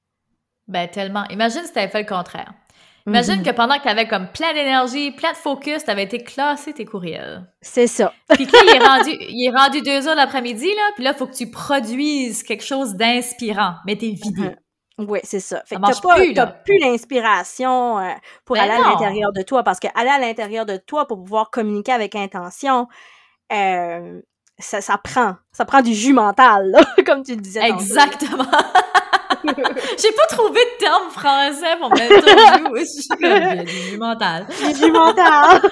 Ben 0.67 0.87
tellement. 0.87 1.25
Imagine 1.29 1.63
si 1.65 1.73
t'avais 1.73 1.89
fait 1.91 2.03
le 2.03 2.07
contraire. 2.07 2.53
Imagine 3.05 3.39
Mhm. 3.39 3.43
que 3.43 3.49
pendant 3.49 3.77
que 3.79 3.83
t'avais 3.83 4.07
comme 4.07 4.27
plein 4.31 4.53
d'énergie, 4.53 5.11
plein 5.11 5.33
de 5.33 5.37
focus, 5.37 5.83
t'avais 5.83 6.03
été 6.03 6.19
classé 6.19 6.71
tes 6.71 6.85
courriels. 6.85 7.51
C'est 7.61 7.87
ça. 7.87 8.13
Puis 8.29 8.47
que 8.47 8.53
là, 8.53 8.61
il 8.63 8.75
est 8.75 8.85
rendu, 8.87 9.09
il 9.29 9.45
est 9.45 9.57
rendu 9.57 9.81
deux 9.81 10.07
heures 10.07 10.15
l'après-midi, 10.15 10.67
là, 10.67 10.91
puis 10.95 11.03
là, 11.03 11.11
il 11.13 11.17
faut 11.17 11.27
que 11.27 11.35
tu 11.35 11.51
produises 11.51 12.43
quelque 12.43 12.63
chose 12.63 12.93
d'inspirant, 12.95 13.73
mais 13.85 13.97
t'es 13.97 14.11
vidé. 14.11 14.41
Mhm. 14.43 14.55
Oui, 14.99 15.19
c'est 15.23 15.39
ça. 15.39 15.63
Fait 15.65 15.75
Ça 15.75 15.81
que 15.81 16.33
t'as 16.33 16.45
plus, 16.45 16.63
plus 16.65 16.79
l'inspiration 16.79 17.99
euh, 17.99 18.11
pour 18.45 18.55
Ben 18.55 18.63
aller 18.63 18.77
non. 18.77 18.85
à 18.85 18.91
l'intérieur 18.91 19.33
de 19.33 19.41
toi, 19.41 19.63
parce 19.63 19.79
que 19.79 19.87
aller 19.95 20.09
à 20.09 20.19
l'intérieur 20.19 20.65
de 20.65 20.77
toi 20.77 21.07
pour 21.07 21.23
pouvoir 21.23 21.49
communiquer 21.49 21.91
avec 21.91 22.15
intention, 22.15 22.87
euh, 23.51 24.21
ça, 24.59 24.81
ça 24.81 24.97
prend, 24.97 25.35
ça 25.51 25.65
prend 25.65 25.81
du 25.81 25.93
jus 25.93 26.13
mental, 26.13 26.69
là, 26.69 26.85
comme 27.05 27.23
tu 27.23 27.35
le 27.35 27.41
disais. 27.41 27.67
Exactement. 27.67 28.45
J'ai 30.01 30.11
pas 30.11 30.27
trouvé 30.29 30.59
de 30.63 30.77
terme 30.79 31.09
français 31.09 31.75
pour 31.79 31.89
mettre. 31.91 32.13
Je 32.75 32.85
suis 32.85 33.07
comme, 33.09 33.63
du 33.91 33.97
mental. 33.97 34.47
Du 34.79 34.91
mental. 34.91 35.61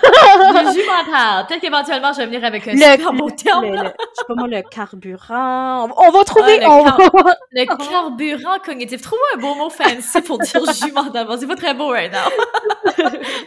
Du 0.74 0.84
mental. 0.86 1.46
Peut-être 1.48 1.62
qu'éventuellement, 1.62 2.12
je 2.14 2.18
vais 2.20 2.26
venir 2.26 2.44
avec 2.44 2.68
un 2.68 2.76
super 2.94 3.14
beau 3.14 3.30
terme. 3.32 3.66
le- 3.66 3.72
le- 3.72 3.78
je 3.78 3.84
sais 4.20 4.26
pas 4.28 4.34
moi, 4.36 4.48
le 4.48 4.62
carburant. 4.70 5.84
On, 5.84 5.88
va- 5.88 5.94
on 5.98 6.12
va 6.12 6.24
trouver. 6.24 6.60
le 6.60 6.66
on 6.68 6.84
car- 6.84 6.98
va- 6.98 7.36
Le 7.52 7.66
carburant 7.66 8.60
cognitif. 8.64 9.02
Trouve 9.02 9.20
un 9.36 9.38
beau 9.40 9.56
mot 9.56 9.70
fancy 9.70 10.22
pour 10.22 10.38
dire 10.40 10.62
jus 10.74 10.92
mental. 10.92 11.26
Bon, 11.28 11.38
c'est 11.40 11.48
pas 11.48 11.56
très 11.56 11.74
beau 11.74 11.90
right 11.90 12.12
now. 12.12 12.20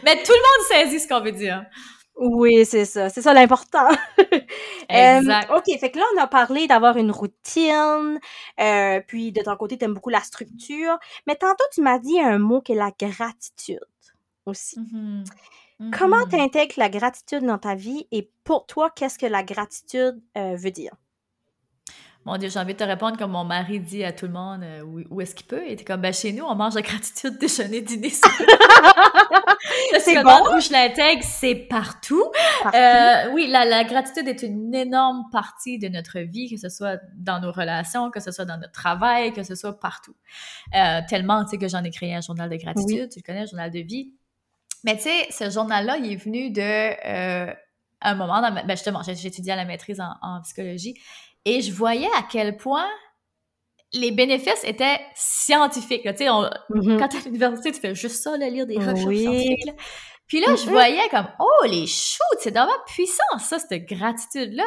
Mais 0.03 0.15
tout 0.23 0.31
le 0.33 0.41
monde 0.41 0.65
saisit 0.69 0.99
ce 0.99 1.07
qu'on 1.07 1.21
veut 1.21 1.31
dire. 1.31 1.63
Oui, 2.17 2.65
c'est 2.65 2.85
ça. 2.85 3.09
C'est 3.09 3.21
ça 3.21 3.33
l'important. 3.33 3.89
Exact. 4.89 5.49
Euh, 5.51 5.57
OK, 5.57 5.65
fait 5.79 5.91
que 5.91 5.99
là, 5.99 6.05
on 6.15 6.21
a 6.21 6.27
parlé 6.27 6.65
d'avoir 6.67 6.95
une 6.97 7.11
routine, 7.11 8.19
euh, 8.59 9.01
puis 9.05 9.31
de 9.33 9.41
ton 9.41 9.55
côté, 9.57 9.77
tu 9.77 9.83
aimes 9.85 9.93
beaucoup 9.93 10.09
la 10.09 10.21
structure. 10.21 10.97
Mais 11.27 11.35
tantôt, 11.35 11.63
tu 11.73 11.81
m'as 11.81 11.99
dit 11.99 12.19
un 12.19 12.37
mot 12.37 12.61
qui 12.61 12.71
est 12.71 12.75
la 12.75 12.91
gratitude 12.97 13.83
aussi. 14.45 14.79
Mhm. 14.79 15.23
Comment 15.91 16.25
Mhm. 16.25 16.29
tu 16.31 16.35
intègres 16.39 16.75
la 16.77 16.89
gratitude 16.89 17.43
dans 17.45 17.59
ta 17.59 17.75
vie 17.75 18.07
et 18.11 18.31
pour 18.43 18.65
toi, 18.67 18.89
qu'est-ce 18.91 19.19
que 19.19 19.25
la 19.27 19.43
gratitude 19.43 20.21
euh, 20.37 20.55
veut 20.57 20.71
dire? 20.71 20.93
Mon 22.25 22.37
Dieu, 22.37 22.49
j'ai 22.49 22.59
envie 22.59 22.73
de 22.73 22.79
te 22.79 22.83
répondre 22.83 23.17
comme 23.17 23.31
mon 23.31 23.43
mari 23.43 23.79
dit 23.79 24.03
à 24.03 24.11
tout 24.11 24.25
le 24.25 24.31
monde 24.31 24.63
euh, 24.63 24.81
où, 25.11 25.21
est-ce 25.21 25.35
qu'il 25.35 25.45
peut? 25.45 25.61
Il 25.63 25.73
était 25.73 25.83
comme, 25.83 26.01
ben, 26.01 26.11
chez 26.11 26.33
nous, 26.33 26.43
on 26.43 26.55
mange 26.55 26.73
la 26.73 26.81
gratitude, 26.81 27.37
déjeuner, 27.37 27.81
dîner. 27.81 28.09
c'est 29.99 30.23
bon. 30.23 30.55
Où 30.55 30.59
je 30.59 30.71
l'intègre, 30.71 31.23
c'est 31.23 31.53
partout. 31.53 32.23
Euh, 32.73 33.29
oui, 33.31 33.45
la, 33.47 33.65
la, 33.65 33.83
gratitude 33.83 34.27
est 34.27 34.41
une 34.41 34.73
énorme 34.73 35.25
partie 35.31 35.77
de 35.77 35.87
notre 35.87 36.17
vie, 36.19 36.49
que 36.49 36.57
ce 36.57 36.69
soit 36.69 36.99
dans 37.15 37.39
nos 37.39 37.51
relations, 37.51 38.09
que 38.09 38.19
ce 38.19 38.31
soit 38.31 38.45
dans 38.45 38.57
notre 38.57 38.73
travail, 38.73 39.31
que 39.31 39.43
ce 39.43 39.53
soit 39.53 39.79
partout. 39.79 40.15
Euh, 40.73 41.01
tellement, 41.07 41.43
tu 41.43 41.51
sais, 41.51 41.57
que 41.59 41.67
j'en 41.67 41.83
ai 41.83 41.91
créé 41.91 42.15
un 42.15 42.21
journal 42.21 42.49
de 42.49 42.55
gratitude. 42.55 43.09
Tu 43.09 43.19
le 43.19 43.23
connais, 43.23 43.41
un 43.41 43.45
journal 43.45 43.69
de 43.69 43.79
vie. 43.79 44.15
Mais 44.83 44.95
tu 44.95 45.03
sais, 45.03 45.27
ce 45.29 45.51
journal-là, 45.51 45.97
il 45.97 46.11
est 46.11 46.15
venu 46.15 46.49
de 46.49 47.53
un 48.01 48.13
moment, 48.13 48.41
dans 48.41 48.53
ben 48.53 48.69
justement, 48.71 49.01
j'étudiais 49.03 49.53
à 49.53 49.55
la 49.55 49.65
maîtrise 49.65 49.99
en, 49.99 50.13
en 50.21 50.41
psychologie. 50.41 50.95
Et 51.45 51.61
je 51.61 51.71
voyais 51.71 52.09
à 52.17 52.23
quel 52.29 52.57
point 52.57 52.89
les 53.93 54.11
bénéfices 54.11 54.63
étaient 54.63 54.99
scientifiques. 55.15 56.03
Tu 56.03 56.17
sais, 56.17 56.25
mm-hmm. 56.25 56.99
quand 56.99 57.07
tu 57.07 57.17
à 57.17 57.21
l'université, 57.21 57.71
tu 57.71 57.79
fais 57.79 57.95
juste 57.95 58.23
ça, 58.23 58.35
lire 58.37 58.65
des 58.65 58.77
recherches 58.77 58.99
scientifiques. 58.99 59.71
Puis 60.27 60.39
là, 60.41 60.47
je 60.55 60.63
mm-hmm. 60.63 60.69
voyais 60.69 61.09
comme, 61.09 61.27
oh, 61.39 61.65
les 61.65 61.85
shoots, 61.85 62.39
c'est 62.39 62.51
vraiment 62.51 62.71
puissant, 62.87 63.37
ça, 63.39 63.59
cette 63.59 63.85
gratitude-là. 63.85 64.65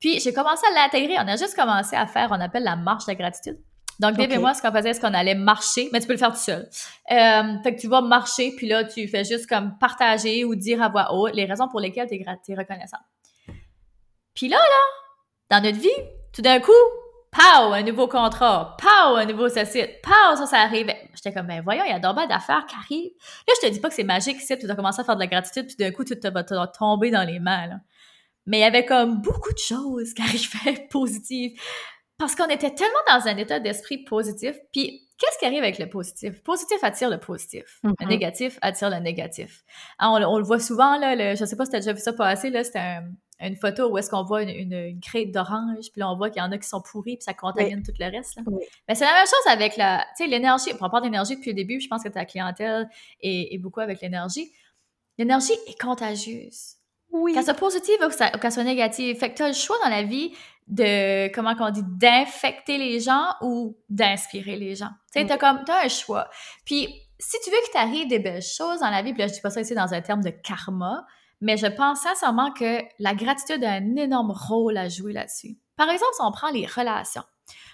Puis 0.00 0.20
j'ai 0.20 0.32
commencé 0.32 0.64
à 0.66 0.74
l'intégrer. 0.74 1.14
On 1.18 1.28
a 1.28 1.36
juste 1.36 1.54
commencé 1.54 1.96
à 1.96 2.06
faire, 2.06 2.28
on 2.30 2.40
appelle 2.40 2.64
la 2.64 2.76
marche 2.76 3.06
de 3.06 3.12
la 3.12 3.14
gratitude. 3.16 3.58
Donc, 4.00 4.16
Dave 4.16 4.30
et 4.30 4.38
moi, 4.38 4.54
ce 4.54 4.62
qu'on 4.62 4.70
faisait, 4.70 4.94
c'est 4.94 5.00
qu'on 5.00 5.14
allait 5.14 5.34
marcher, 5.34 5.88
mais 5.92 5.98
tu 5.98 6.06
peux 6.06 6.12
le 6.12 6.20
faire 6.20 6.30
tout 6.30 6.38
seul. 6.38 6.68
Euh, 7.10 7.62
fait 7.64 7.74
que 7.74 7.80
tu 7.80 7.88
vas 7.88 8.00
marcher, 8.00 8.54
puis 8.56 8.68
là, 8.68 8.84
tu 8.84 9.08
fais 9.08 9.24
juste 9.24 9.48
comme 9.48 9.76
partager 9.78 10.44
ou 10.44 10.54
dire 10.54 10.80
à 10.80 10.88
voix 10.88 11.12
haute 11.12 11.34
les 11.34 11.46
raisons 11.46 11.66
pour 11.68 11.80
lesquelles 11.80 12.08
tu 12.08 12.14
es, 12.14 12.54
reconnaissant. 12.54 12.98
Puis 14.34 14.48
là, 14.48 14.56
là, 14.56 14.82
dans 15.50 15.62
notre 15.62 15.78
vie, 15.78 15.88
tout 16.32 16.42
d'un 16.42 16.60
coup, 16.60 16.72
pow, 17.30 17.72
un 17.72 17.82
nouveau 17.82 18.08
contrat, 18.08 18.76
pow, 18.78 19.16
un 19.16 19.26
nouveau 19.26 19.48
ceci, 19.48 19.82
pow, 20.02 20.36
ça, 20.36 20.46
ça 20.46 20.58
arrive. 20.58 20.92
J'étais 21.14 21.32
comme, 21.32 21.46
ben 21.46 21.62
voyons, 21.62 21.84
il 21.86 21.90
y 21.90 21.94
a 21.94 21.98
d'abord 21.98 22.26
d'affaires 22.28 22.66
qui 22.66 22.74
arrivent. 22.74 23.12
Là, 23.46 23.54
je 23.60 23.66
te 23.66 23.72
dis 23.72 23.80
pas 23.80 23.88
que 23.88 23.94
c'est 23.94 24.04
magique, 24.04 24.40
c'est 24.40 24.58
tu 24.58 24.66
dois 24.66 24.76
commencer 24.76 25.00
à 25.00 25.04
faire 25.04 25.16
de 25.16 25.20
la 25.20 25.26
gratitude, 25.26 25.66
puis 25.66 25.76
d'un 25.76 25.90
coup, 25.90 26.04
tout 26.04 26.16
va 26.22 26.44
te 26.44 26.78
tomber 26.78 27.10
dans 27.10 27.24
les 27.24 27.40
mains, 27.40 27.66
là. 27.66 27.76
Mais 28.46 28.58
il 28.58 28.60
y 28.62 28.64
avait 28.64 28.86
comme 28.86 29.20
beaucoup 29.20 29.52
de 29.52 29.58
choses 29.58 30.14
qui 30.14 30.22
arrivaient 30.22 30.86
positives. 30.90 31.60
Parce 32.16 32.34
qu'on 32.34 32.46
était 32.46 32.74
tellement 32.74 32.94
dans 33.06 33.28
un 33.28 33.36
état 33.36 33.60
d'esprit 33.60 33.98
positif, 33.98 34.56
puis 34.72 35.06
qu'est-ce 35.18 35.38
qui 35.38 35.44
arrive 35.44 35.62
avec 35.62 35.78
le 35.78 35.88
positif? 35.88 36.42
Positif 36.42 36.82
attire 36.82 37.10
le 37.10 37.18
positif. 37.18 37.78
Le 37.82 37.90
mm-hmm. 37.90 38.08
négatif 38.08 38.58
attire 38.62 38.88
le 38.88 38.96
négatif. 39.00 39.64
Ah, 39.98 40.10
on, 40.10 40.38
le 40.38 40.44
voit 40.44 40.58
souvent, 40.58 40.98
là, 40.98 41.14
le, 41.14 41.36
je 41.36 41.44
sais 41.44 41.56
pas 41.56 41.66
si 41.66 41.72
tu 41.72 41.76
as 41.76 41.80
déjà 41.80 41.92
vu 41.92 42.00
ça 42.00 42.14
passer, 42.14 42.48
là, 42.48 42.64
c'était 42.64 42.78
un, 42.78 43.04
une 43.40 43.56
photo 43.56 43.90
où 43.90 43.98
est-ce 43.98 44.10
qu'on 44.10 44.24
voit 44.24 44.42
une, 44.42 44.72
une, 44.72 45.00
crête 45.00 45.30
d'orange, 45.30 45.90
puis 45.92 46.00
là, 46.00 46.10
on 46.10 46.16
voit 46.16 46.30
qu'il 46.30 46.42
y 46.42 46.44
en 46.44 46.50
a 46.50 46.58
qui 46.58 46.66
sont 46.66 46.80
pourris, 46.80 47.16
puis 47.16 47.24
ça 47.24 47.34
contamine 47.34 47.82
tout 47.82 47.92
le 47.98 48.10
reste. 48.10 48.36
Là. 48.36 48.42
Mais 48.88 48.94
c'est 48.94 49.04
la 49.04 49.12
même 49.12 49.26
chose 49.26 49.52
avec 49.52 49.76
la, 49.76 50.04
l'énergie. 50.20 50.70
On 50.80 50.90
parle 50.90 51.04
d'énergie 51.04 51.36
depuis 51.36 51.50
le 51.50 51.56
début, 51.56 51.80
je 51.80 51.88
pense 51.88 52.02
que 52.02 52.08
ta 52.08 52.24
clientèle 52.24 52.88
est, 53.20 53.58
beaucoup 53.58 53.80
avec 53.80 54.00
l'énergie. 54.00 54.50
L'énergie 55.18 55.52
est 55.66 55.80
contagieuse. 55.80 56.74
Oui. 57.10 57.32
Qu'elle 57.32 57.44
soit 57.44 57.54
positive 57.54 57.96
ou 58.02 58.38
qu'elle 58.38 58.52
soit 58.52 58.64
négative. 58.64 59.16
Fait 59.18 59.30
que 59.30 59.36
tu 59.36 59.42
as 59.42 59.48
le 59.48 59.54
choix 59.54 59.76
dans 59.82 59.90
la 59.90 60.02
vie 60.02 60.32
de, 60.66 61.32
comment 61.32 61.54
qu'on 61.54 61.70
dit, 61.70 61.82
d'infecter 61.84 62.76
les 62.76 63.00
gens 63.00 63.24
ou 63.40 63.76
d'inspirer 63.88 64.56
les 64.56 64.74
gens. 64.74 64.90
Tu 65.12 65.20
sais, 65.20 65.26
t'as 65.26 65.38
comme, 65.38 65.64
t'as 65.64 65.84
un 65.84 65.88
choix. 65.88 66.28
Puis, 66.64 66.88
si 67.18 67.36
tu 67.42 67.50
veux 67.50 67.56
qu'il 67.64 67.72
t'arrive 67.72 68.08
des 68.08 68.18
belles 68.18 68.42
choses 68.42 68.80
dans 68.80 68.90
la 68.90 69.02
vie, 69.02 69.12
puis 69.12 69.22
là, 69.22 69.28
je 69.28 69.32
dis 69.32 69.40
pas 69.40 69.50
ça 69.50 69.60
ici 69.60 69.74
dans 69.74 69.92
un 69.92 70.00
terme 70.02 70.22
de 70.22 70.30
karma, 70.30 71.06
mais 71.40 71.56
je 71.56 71.66
pense 71.66 72.00
sincèrement 72.00 72.52
que 72.52 72.82
la 72.98 73.14
gratitude 73.14 73.62
a 73.64 73.72
un 73.72 73.96
énorme 73.96 74.32
rôle 74.32 74.76
à 74.76 74.88
jouer 74.88 75.12
là-dessus. 75.12 75.58
Par 75.76 75.88
exemple, 75.88 76.12
si 76.14 76.22
on 76.22 76.32
prend 76.32 76.50
les 76.50 76.66
relations. 76.66 77.22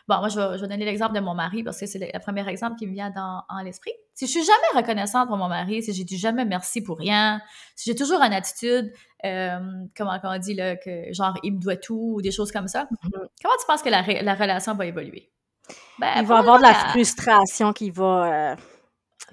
Bon, 0.06 0.18
moi, 0.18 0.28
je 0.28 0.38
vais, 0.38 0.68
donner 0.68 0.84
l'exemple 0.84 1.14
de 1.14 1.20
mon 1.20 1.34
mari 1.34 1.62
parce 1.62 1.80
que 1.80 1.86
c'est 1.86 1.98
le, 1.98 2.18
premier 2.20 2.46
exemple 2.48 2.76
qui 2.76 2.86
me 2.86 2.92
vient 2.92 3.10
dans, 3.10 3.42
en 3.48 3.62
l'esprit. 3.62 3.92
Si 4.12 4.26
je 4.26 4.32
suis 4.32 4.44
jamais 4.44 4.82
reconnaissante 4.82 5.28
pour 5.28 5.38
mon 5.38 5.48
mari, 5.48 5.82
si 5.82 5.94
j'ai 5.94 6.04
dit 6.04 6.18
jamais 6.18 6.44
merci 6.44 6.82
pour 6.82 6.98
rien, 6.98 7.40
si 7.74 7.90
j'ai 7.90 7.96
toujours 7.96 8.20
une 8.20 8.34
attitude, 8.34 8.92
euh, 9.24 9.58
comment 9.96 10.18
on 10.22 10.38
dit, 10.38 10.54
là, 10.54 10.76
que 10.76 11.12
genre, 11.12 11.34
il 11.42 11.54
me 11.54 11.58
doit 11.58 11.76
tout 11.76 12.16
ou 12.16 12.22
des 12.22 12.30
choses 12.30 12.52
comme 12.52 12.68
ça, 12.68 12.84
mm-hmm. 12.84 13.10
comment 13.42 13.54
tu 13.58 13.66
penses 13.66 13.82
que 13.82 13.88
la, 13.88 14.02
la 14.02 14.34
relation 14.34 14.74
va 14.74 14.84
évoluer? 14.84 15.30
Ben, 15.98 16.12
il 16.20 16.26
va 16.26 16.38
avoir 16.38 16.58
de 16.58 16.64
la 16.64 16.74
frustration 16.74 17.72
qui 17.72 17.90
va... 17.90 18.52
Euh, 18.52 18.56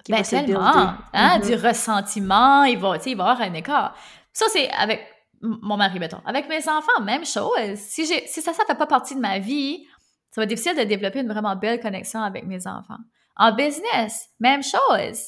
qui 0.05 0.13
ben, 0.13 0.23
tellement, 0.23 0.61
hein, 0.61 0.95
mm-hmm. 1.13 1.45
du 1.45 1.55
ressentiment, 1.55 2.63
il 2.63 2.79
va, 2.79 2.95
il 3.05 3.17
va 3.17 3.31
avoir 3.31 3.41
un 3.41 3.53
écart. 3.53 3.93
Ça, 4.33 4.45
c'est 4.49 4.69
avec 4.71 5.05
mon 5.41 5.77
mari, 5.77 5.99
mettons. 5.99 6.21
Avec 6.25 6.47
mes 6.47 6.67
enfants, 6.69 7.01
même 7.01 7.25
chose. 7.25 7.75
Si, 7.75 8.05
si 8.05 8.41
ça, 8.41 8.53
ça 8.53 8.63
fait 8.65 8.75
pas 8.75 8.87
partie 8.87 9.15
de 9.15 9.19
ma 9.19 9.39
vie, 9.39 9.85
ça 10.31 10.41
va 10.41 10.43
être 10.43 10.49
difficile 10.49 10.77
de 10.77 10.83
développer 10.83 11.19
une 11.19 11.27
vraiment 11.27 11.55
belle 11.55 11.79
connexion 11.79 12.21
avec 12.21 12.45
mes 12.45 12.67
enfants. 12.67 12.99
En 13.35 13.53
business, 13.53 14.29
même 14.39 14.61
chose. 14.63 15.19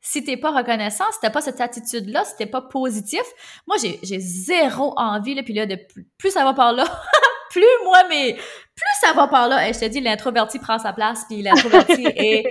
Si 0.00 0.24
t'es 0.24 0.38
pas 0.38 0.50
reconnaissant, 0.50 1.04
si 1.12 1.18
t'as 1.20 1.30
pas 1.30 1.42
cette 1.42 1.60
attitude-là, 1.60 2.24
si 2.24 2.36
t'es 2.36 2.46
pas 2.46 2.62
positif, 2.62 3.22
moi, 3.66 3.76
j'ai 3.78 4.18
zéro 4.18 4.94
envie, 4.96 5.34
là, 5.34 5.42
puis 5.42 5.52
là, 5.52 5.66
de 5.66 5.78
plus, 6.16 6.30
ça 6.30 6.42
va 6.42 6.54
par 6.54 6.72
là, 6.72 6.84
plus 7.50 7.62
moi, 7.84 8.02
mais 8.08 8.32
plus 8.32 9.00
ça 9.00 9.12
va 9.12 9.28
par 9.28 9.48
là, 9.48 9.68
et 9.68 9.74
je 9.74 9.80
te 9.80 9.84
dis, 9.84 10.00
l'introverti 10.00 10.58
prend 10.58 10.78
sa 10.78 10.92
place, 10.94 11.24
puis 11.28 11.42
l'introverti 11.42 12.06
est... 12.16 12.44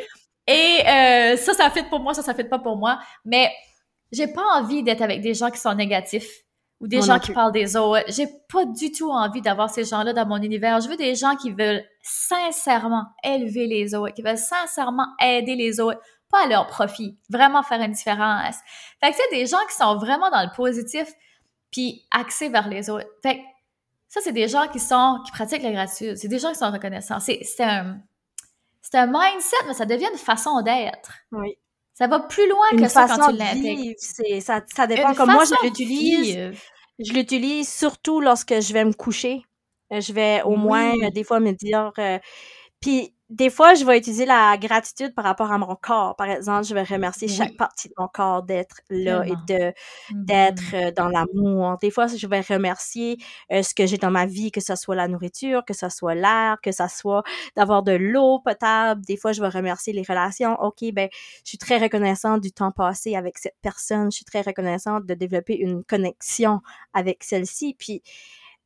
Et 0.51 0.87
euh, 0.87 1.37
ça, 1.37 1.53
ça 1.53 1.69
fait 1.69 1.83
pour 1.83 1.99
moi, 1.99 2.15
ça, 2.15 2.23
ça 2.23 2.33
fait 2.33 2.43
pas 2.43 2.57
pour 2.57 2.75
moi. 2.75 2.99
Mais 3.23 3.51
j'ai 4.11 4.27
pas 4.27 4.43
envie 4.55 4.83
d'être 4.83 5.01
avec 5.01 5.21
des 5.21 5.33
gens 5.33 5.49
qui 5.49 5.59
sont 5.59 5.73
négatifs 5.73 6.29
ou 6.79 6.87
des 6.87 7.01
gens 7.01 7.19
qui 7.19 7.33
parlent 7.33 7.51
des 7.51 7.75
autres. 7.75 8.05
J'ai 8.07 8.27
pas 8.51 8.65
du 8.65 8.91
tout 8.91 9.11
envie 9.11 9.41
d'avoir 9.41 9.69
ces 9.69 9.83
gens-là 9.83 10.13
dans 10.13 10.25
mon 10.25 10.41
univers. 10.41 10.79
Je 10.79 10.87
veux 10.87 10.95
des 10.95 11.13
gens 11.15 11.35
qui 11.35 11.51
veulent 11.51 11.83
sincèrement 12.01 13.05
élever 13.23 13.67
les 13.67 13.93
autres, 13.95 14.13
qui 14.13 14.21
veulent 14.21 14.37
sincèrement 14.37 15.07
aider 15.21 15.55
les 15.55 15.79
autres, 15.79 15.99
pas 16.31 16.45
à 16.45 16.47
leur 16.47 16.67
profit, 16.67 17.17
vraiment 17.29 17.63
faire 17.63 17.81
une 17.81 17.91
différence. 17.91 18.55
Fait 19.03 19.11
que 19.11 19.17
c'est 19.17 19.35
des 19.35 19.45
gens 19.45 19.65
qui 19.69 19.75
sont 19.75 19.97
vraiment 19.97 20.29
dans 20.29 20.43
le 20.43 20.55
positif 20.55 21.11
puis 21.71 22.05
axés 22.11 22.49
vers 22.49 22.67
les 22.67 22.89
autres. 22.89 23.07
Fait 23.21 23.37
que 23.37 23.41
ça, 24.07 24.21
c'est 24.23 24.31
des 24.31 24.47
gens 24.47 24.67
qui 24.67 24.79
sont, 24.79 25.19
qui 25.25 25.31
pratiquent 25.31 25.63
la 25.63 25.71
gratitude. 25.71 26.17
C'est 26.17 26.27
des 26.27 26.39
gens 26.39 26.49
qui 26.49 26.57
sont 26.57 26.71
reconnaissants. 26.71 27.19
C'est, 27.19 27.41
c'est 27.43 27.63
un, 27.63 27.99
c'est 28.81 28.97
un 28.97 29.05
mindset, 29.05 29.57
mais 29.67 29.73
ça 29.73 29.85
devient 29.85 30.07
une 30.11 30.17
façon 30.17 30.61
d'être. 30.61 31.13
Oui. 31.31 31.57
Ça 31.99 32.07
va 32.07 32.21
plus 32.21 32.47
loin 32.47 32.69
que 32.77 32.87
ça 32.87 33.07
quand 33.09 33.29
tu 33.29 33.35
l'intègres. 33.35 33.93
Ça, 34.39 34.61
ça 34.73 34.87
dépend. 34.87 35.13
Comme 35.13 35.33
moi, 35.33 35.43
je 35.43 35.67
l'utilise. 35.67 36.57
Je 36.97 37.13
l'utilise 37.13 37.67
surtout 37.67 38.21
lorsque 38.21 38.61
je 38.61 38.73
vais 38.73 38.85
me 38.85 38.93
coucher. 38.93 39.41
Euh, 39.91 39.99
je 39.99 40.13
vais 40.13 40.41
au 40.43 40.55
moins, 40.55 40.93
euh, 41.03 41.09
des 41.09 41.25
fois, 41.25 41.41
me 41.41 41.51
dire. 41.51 41.91
Euh, 41.99 42.17
puis 42.79 43.13
des 43.29 43.51
fois, 43.51 43.75
je 43.75 43.85
vais 43.85 43.95
utiliser 43.99 44.25
la 44.25 44.57
gratitude 44.57 45.13
par 45.13 45.23
rapport 45.23 45.51
à 45.51 45.59
mon 45.59 45.75
corps. 45.75 46.15
Par 46.15 46.27
exemple, 46.31 46.63
je 46.63 46.73
vais 46.73 46.81
remercier 46.81 47.27
chaque 47.27 47.55
partie 47.57 47.87
de 47.87 47.93
mon 47.97 48.07
corps 48.07 48.41
d'être 48.41 48.81
là 48.89 49.23
et 49.23 49.35
de 49.47 49.71
d'être 50.11 50.63
mm-hmm. 50.63 50.87
euh, 50.87 50.91
dans 50.91 51.09
l'amour. 51.09 51.77
Des 51.79 51.91
fois, 51.91 52.07
je 52.07 52.25
vais 52.25 52.41
remercier 52.41 53.17
euh, 53.51 53.61
ce 53.61 53.75
que 53.75 53.85
j'ai 53.85 53.97
dans 53.97 54.09
ma 54.09 54.25
vie, 54.25 54.51
que 54.51 54.61
ce 54.61 54.75
soit 54.75 54.95
la 54.95 55.07
nourriture, 55.07 55.63
que 55.63 55.75
ce 55.75 55.89
soit 55.89 56.15
l'air, 56.15 56.57
que 56.63 56.71
ce 56.71 56.87
soit 56.87 57.21
d'avoir 57.55 57.83
de 57.83 57.91
l'eau 57.91 58.39
potable. 58.39 59.05
Des 59.05 59.15
fois, 59.15 59.31
je 59.31 59.41
vais 59.41 59.49
remercier 59.49 59.93
les 59.93 60.01
relations. 60.01 60.59
OK, 60.61 60.83
ben, 60.91 61.07
je 61.43 61.49
suis 61.49 61.59
très 61.59 61.77
reconnaissante 61.77 62.41
du 62.41 62.51
temps 62.51 62.71
passé 62.71 63.15
avec 63.15 63.37
cette 63.37 63.57
personne. 63.61 64.11
Je 64.11 64.15
suis 64.15 64.25
très 64.25 64.41
reconnaissante 64.41 65.05
de 65.05 65.13
développer 65.13 65.55
une 65.55 65.83
connexion 65.83 66.61
avec 66.95 67.23
celle-ci. 67.23 67.75
Puis, 67.77 68.01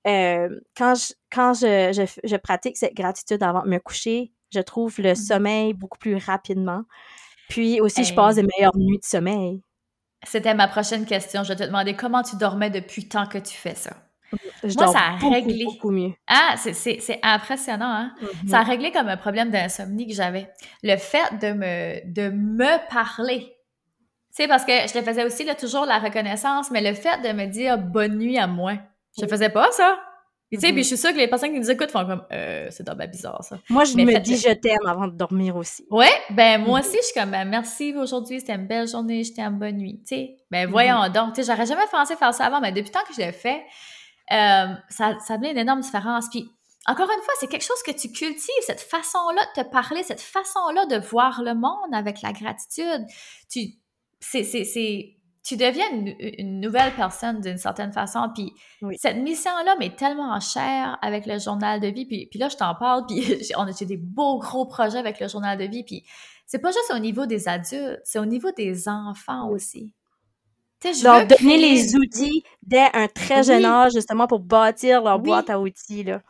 euh, 0.08 0.48
quand 0.78 0.96
je, 0.96 1.14
quand 1.30 1.54
je, 1.54 1.92
je, 1.94 2.28
je 2.28 2.36
pratique 2.38 2.78
cette 2.78 2.94
gratitude 2.94 3.44
avant 3.44 3.64
de 3.64 3.70
me 3.70 3.80
coucher, 3.80 4.32
je 4.54 4.60
trouve 4.60 4.96
le 5.00 5.12
mmh. 5.12 5.16
sommeil 5.16 5.74
beaucoup 5.74 5.98
plus 5.98 6.16
rapidement. 6.16 6.84
Puis 7.50 7.82
aussi, 7.82 8.04
je 8.04 8.14
passe 8.14 8.36
des 8.36 8.44
meilleures 8.44 8.76
nuits 8.78 9.00
de 9.00 9.06
sommeil. 9.06 9.62
C'était 10.26 10.54
ma 10.54 10.68
prochaine 10.68 11.06
question. 11.06 11.44
Je 11.44 11.54
te 11.54 11.64
demander 11.64 11.96
comment 11.96 12.24
tu 12.24 12.38
dormais 12.38 12.70
depuis 12.70 13.08
tant 13.08 13.26
que 13.26 13.38
tu 13.38 13.54
fais 13.54 13.76
ça? 13.76 13.92
Mmh, 14.32 14.38
je 14.64 14.74
Moi, 14.76 14.88
ça 14.88 15.00
a 15.00 15.30
réglé. 15.30 15.66
Beaucoup 15.66 15.92
mieux. 15.92 16.14
Ah, 16.28 16.56
c'est 16.58 17.20
impressionnant, 17.22 17.92
hein? 17.92 18.16
Ça 18.48 18.60
a 18.60 18.64
mmh 18.64 18.68
réglé 18.68 18.92
comme 18.92 19.08
un 19.08 19.18
problème 19.18 19.52
d'insomnie 19.52 20.08
que 20.08 20.14
j'avais. 20.14 20.50
Le 20.82 20.96
fait 20.98 21.40
de 21.42 21.52
me, 21.52 22.14
de 22.14 22.30
me 22.30 22.90
parler. 22.90 23.56
Tu 24.36 24.44
sais, 24.44 24.48
parce 24.48 24.66
que 24.66 24.72
je 24.72 24.94
te 24.94 25.02
faisais 25.04 25.26
aussi 25.26 25.44
là, 25.44 25.54
toujours 25.54 25.86
la 25.86 26.00
reconnaissance, 26.00 26.72
mais 26.72 26.82
le 26.82 26.96
fait 26.96 27.22
de 27.22 27.34
me 27.34 27.46
dire 27.46 27.78
bonne 27.78 28.18
nuit 28.18 28.40
à 28.40 28.48
moi, 28.48 28.74
je 29.20 29.28
faisais 29.28 29.50
pas 29.50 29.70
ça? 29.72 30.00
Tu 30.54 30.60
sais, 30.60 30.68
puis 30.68 30.78
mhm. 30.78 30.84
je 30.84 30.88
suis 30.88 30.98
sûre 30.98 31.12
que 31.12 31.18
les 31.18 31.28
personnes 31.28 31.52
qui 31.52 31.60
nous 31.60 31.72
écoutent 31.72 31.92
font 31.92 32.06
comme 32.06 32.24
euh, 32.32 32.68
c'est 32.70 32.84
bien 32.84 33.08
bizarre 33.08 33.44
ça. 33.44 33.58
Moi, 33.70 33.86
je 33.86 33.96
me 33.96 34.20
dis 34.20 34.38
je 34.38 34.54
t'aime 34.54 34.86
avant 34.86 35.08
de 35.08 35.16
dormir 35.16 35.56
aussi. 35.56 35.86
Ouais, 35.90 36.12
ben 36.30 36.62
moi 36.62 36.80
mhm. 36.80 36.86
aussi, 36.86 36.98
je 36.98 37.06
suis 37.06 37.20
comme 37.20 37.32
ben, 37.32 37.46
merci 37.46 37.94
aujourd'hui, 37.98 38.40
c'était 38.40 38.54
une 38.54 38.68
belle 38.68 38.88
journée, 38.88 39.24
je 39.24 39.34
t'aime, 39.34 39.58
bonne 39.58 39.78
nuit. 39.78 40.02
Tu 40.08 40.16
sais, 40.16 40.38
ben 40.52 40.70
voyons 40.70 41.02
mhm. 41.04 41.14
donc, 41.14 41.34
tu 41.34 41.44
sais, 41.44 41.52
j'aurais 41.52 41.66
jamais 41.66 41.88
pensé 41.92 42.16
faire 42.16 42.34
ça 42.34 42.46
avant, 42.46 42.62
mais 42.62 42.72
depuis 42.72 42.92
tant 42.92 43.02
que 43.08 43.14
je 43.14 43.22
l'ai 43.22 43.32
fait, 43.32 43.64
euh, 44.32 44.74
ça, 44.90 45.18
ça 45.20 45.34
a 45.34 45.38
une 45.38 45.58
énorme 45.58 45.82
différence. 45.82 46.28
Puis 46.30 46.50
encore 46.86 47.10
une 47.10 47.24
fois, 47.24 47.34
c'est 47.40 47.48
quelque 47.48 47.66
chose 47.66 47.82
que 47.86 47.92
tu 47.92 48.12
cultives, 48.12 48.54
cette 48.62 48.82
façon-là 48.82 49.42
de 49.56 49.64
te 49.64 49.70
parler, 49.70 50.04
cette 50.04 50.22
façon-là 50.22 50.86
de 50.86 50.98
voir 50.98 51.42
le 51.42 51.56
monde 51.56 51.94
avec 51.94 52.22
la 52.22 52.34
gratitude. 52.34 53.06
Tu, 53.50 53.76
c'est, 54.20 54.44
c'est, 54.44 54.66
c'est 54.66 55.16
tu 55.44 55.58
deviens 55.58 55.86
une, 55.92 56.62
nouvelle 56.62 56.94
personne 56.96 57.42
d'une 57.42 57.58
certaine 57.58 57.92
façon. 57.92 58.30
Puis 58.34 58.54
cette 58.98 59.18
mission-là 59.18 59.76
m'est 59.78 59.96
tellement 59.96 60.40
chère 60.40 60.98
avec 61.02 61.26
le 61.26 61.38
journal 61.38 61.82
de 61.82 61.88
vie. 61.88 62.06
Puis, 62.06 62.28
puis 62.28 62.40
là, 62.40 62.48
je 62.48 62.56
t'en 62.56 62.76
parle, 62.76 63.06
puis 63.08 63.52
on 63.58 63.68
a 63.68 63.72
des 63.72 63.98
beaux 63.98 64.40
gros 64.40 64.66
projets 64.66 65.00
avec 65.00 65.20
le 65.20 65.28
journal 65.28 65.58
de 65.58 65.66
vie. 65.66 65.84
Puis 65.84 66.06
c'est 66.46 66.60
pas 66.60 66.72
juste 66.72 66.92
au 66.94 67.00
niveau 67.00 67.26
des 67.26 67.48
adultes, 67.48 68.00
c'est 68.04 68.20
au 68.20 68.26
niveau 68.26 68.52
des 68.52 68.88
enfants 68.88 69.50
aussi. 69.50 69.94
Leur 71.04 71.26
donner 71.26 71.58
les 71.58 71.96
outils 71.96 72.44
dès 72.62 72.90
un 72.94 73.08
très 73.08 73.44
jeune 73.44 73.64
âge, 73.64 73.94
justement, 73.94 74.28
pour 74.28 74.40
bâtir 74.40 75.02
leur 75.02 75.20
boîte 75.20 75.50
à 75.50 75.60
outils. 75.60 76.04
Là. 76.04 76.22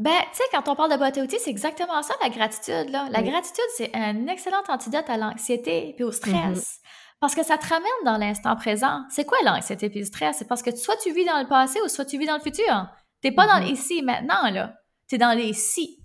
Ben, 0.00 0.10
tu 0.32 0.38
sais, 0.38 0.42
quand 0.50 0.68
on 0.68 0.74
parle 0.74 0.90
de 0.90 0.96
boîte 0.96 1.16
à 1.18 1.22
outils, 1.22 1.38
c'est 1.38 1.50
exactement 1.50 2.02
ça, 2.02 2.14
la 2.20 2.28
gratitude. 2.28 2.90
Là. 2.90 3.08
La 3.10 3.22
gratitude, 3.22 3.64
c'est 3.76 3.94
un 3.94 4.26
excellent 4.26 4.62
antidote 4.68 5.08
à 5.08 5.16
l'anxiété 5.16 5.94
et 5.96 6.04
au 6.04 6.10
stress. 6.10 6.34
Mm-hmm. 6.34 7.03
Parce 7.24 7.34
que 7.34 7.42
ça 7.42 7.56
te 7.56 7.66
ramène 7.66 7.88
dans 8.04 8.18
l'instant 8.18 8.54
présent. 8.54 9.02
C'est 9.08 9.24
quoi 9.24 9.38
l'anxiété 9.46 9.86
et 9.86 9.98
le 9.98 10.04
stress? 10.04 10.36
C'est 10.36 10.44
parce 10.46 10.62
que 10.62 10.76
soit 10.76 10.98
tu 10.98 11.10
vis 11.10 11.24
dans 11.24 11.40
le 11.40 11.48
passé 11.48 11.80
ou 11.80 11.88
soit 11.88 12.04
tu 12.04 12.18
vis 12.18 12.26
dans 12.26 12.34
le 12.34 12.42
futur. 12.42 12.86
T'es 13.22 13.32
pas 13.32 13.46
dans 13.46 13.64
mm-hmm. 13.64 13.64
les 13.64 13.72
ici 13.72 13.98
et 14.00 14.02
maintenant, 14.02 14.50
là. 14.50 14.74
T'es 15.08 15.16
dans 15.16 15.32
les 15.32 15.54
si. 15.54 16.04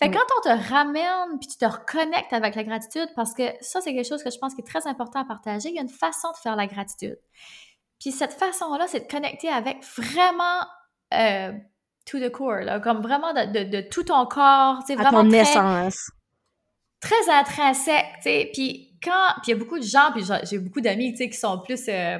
Fait 0.00 0.10
quand 0.10 0.18
on 0.38 0.40
te 0.40 0.68
ramène 0.72 1.38
puis 1.38 1.46
tu 1.46 1.56
te 1.56 1.64
reconnectes 1.64 2.32
avec 2.32 2.56
la 2.56 2.64
gratitude, 2.64 3.06
parce 3.14 3.32
que 3.32 3.44
ça, 3.60 3.80
c'est 3.80 3.94
quelque 3.94 4.08
chose 4.08 4.24
que 4.24 4.30
je 4.32 4.38
pense 4.38 4.56
qui 4.56 4.62
est 4.62 4.66
très 4.66 4.88
important 4.88 5.20
à 5.20 5.24
partager, 5.24 5.68
il 5.68 5.76
y 5.76 5.78
a 5.78 5.82
une 5.82 5.88
façon 5.88 6.32
de 6.32 6.36
faire 6.38 6.56
la 6.56 6.66
gratitude. 6.66 7.20
Puis 8.00 8.10
cette 8.10 8.32
façon-là, 8.32 8.88
c'est 8.88 9.06
de 9.06 9.08
connecter 9.08 9.50
avec 9.50 9.84
vraiment 9.84 10.66
euh, 11.14 11.52
to 12.06 12.18
the 12.18 12.28
core, 12.28 12.62
là, 12.62 12.80
comme 12.80 13.02
vraiment 13.02 13.32
de, 13.32 13.88
tout 13.88 14.02
ton 14.02 14.26
corps, 14.26 14.80
tu 14.80 14.86
sais, 14.86 14.94
vraiment 14.96 15.22
ton 15.22 15.30
essence. 15.30 16.10
Très 17.00 17.30
intrinsèque, 17.30 18.16
tu 18.16 18.22
sais. 18.22 18.50
Puis 18.52 18.89
quand, 19.02 19.34
puis 19.42 19.48
il 19.48 19.50
y 19.50 19.52
a 19.54 19.56
beaucoup 19.56 19.78
de 19.78 19.84
gens, 19.84 20.12
puis 20.14 20.24
j'ai 20.44 20.58
beaucoup 20.58 20.80
d'amis, 20.80 21.12
tu 21.12 21.18
sais, 21.18 21.30
qui 21.30 21.36
sont 21.38 21.58
plus... 21.58 21.88
Euh, 21.88 22.18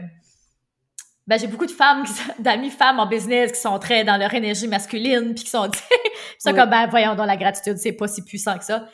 ben, 1.27 1.39
j'ai 1.39 1.47
beaucoup 1.47 1.67
de 1.67 1.71
femmes, 1.71 2.05
d'amis 2.39 2.71
femmes 2.71 2.99
en 2.99 3.07
business 3.07 3.53
qui 3.53 3.61
sont 3.61 3.79
très 3.79 4.03
dans 4.05 4.17
leur 4.17 4.33
énergie 4.35 4.67
masculine, 4.67 5.35
puis 5.35 5.45
qui 5.45 5.51
sont, 5.51 5.71
sont 6.39 6.55
comme, 6.55 6.71
ben, 6.71 6.87
voyons, 6.89 7.15
dans 7.15 7.27
la 7.27 7.37
gratitude, 7.37 7.77
c'est 7.77 7.93
pas 7.93 8.09
si 8.09 8.25
puissant 8.25 8.59
que 8.59 8.65
ça. 8.65 8.89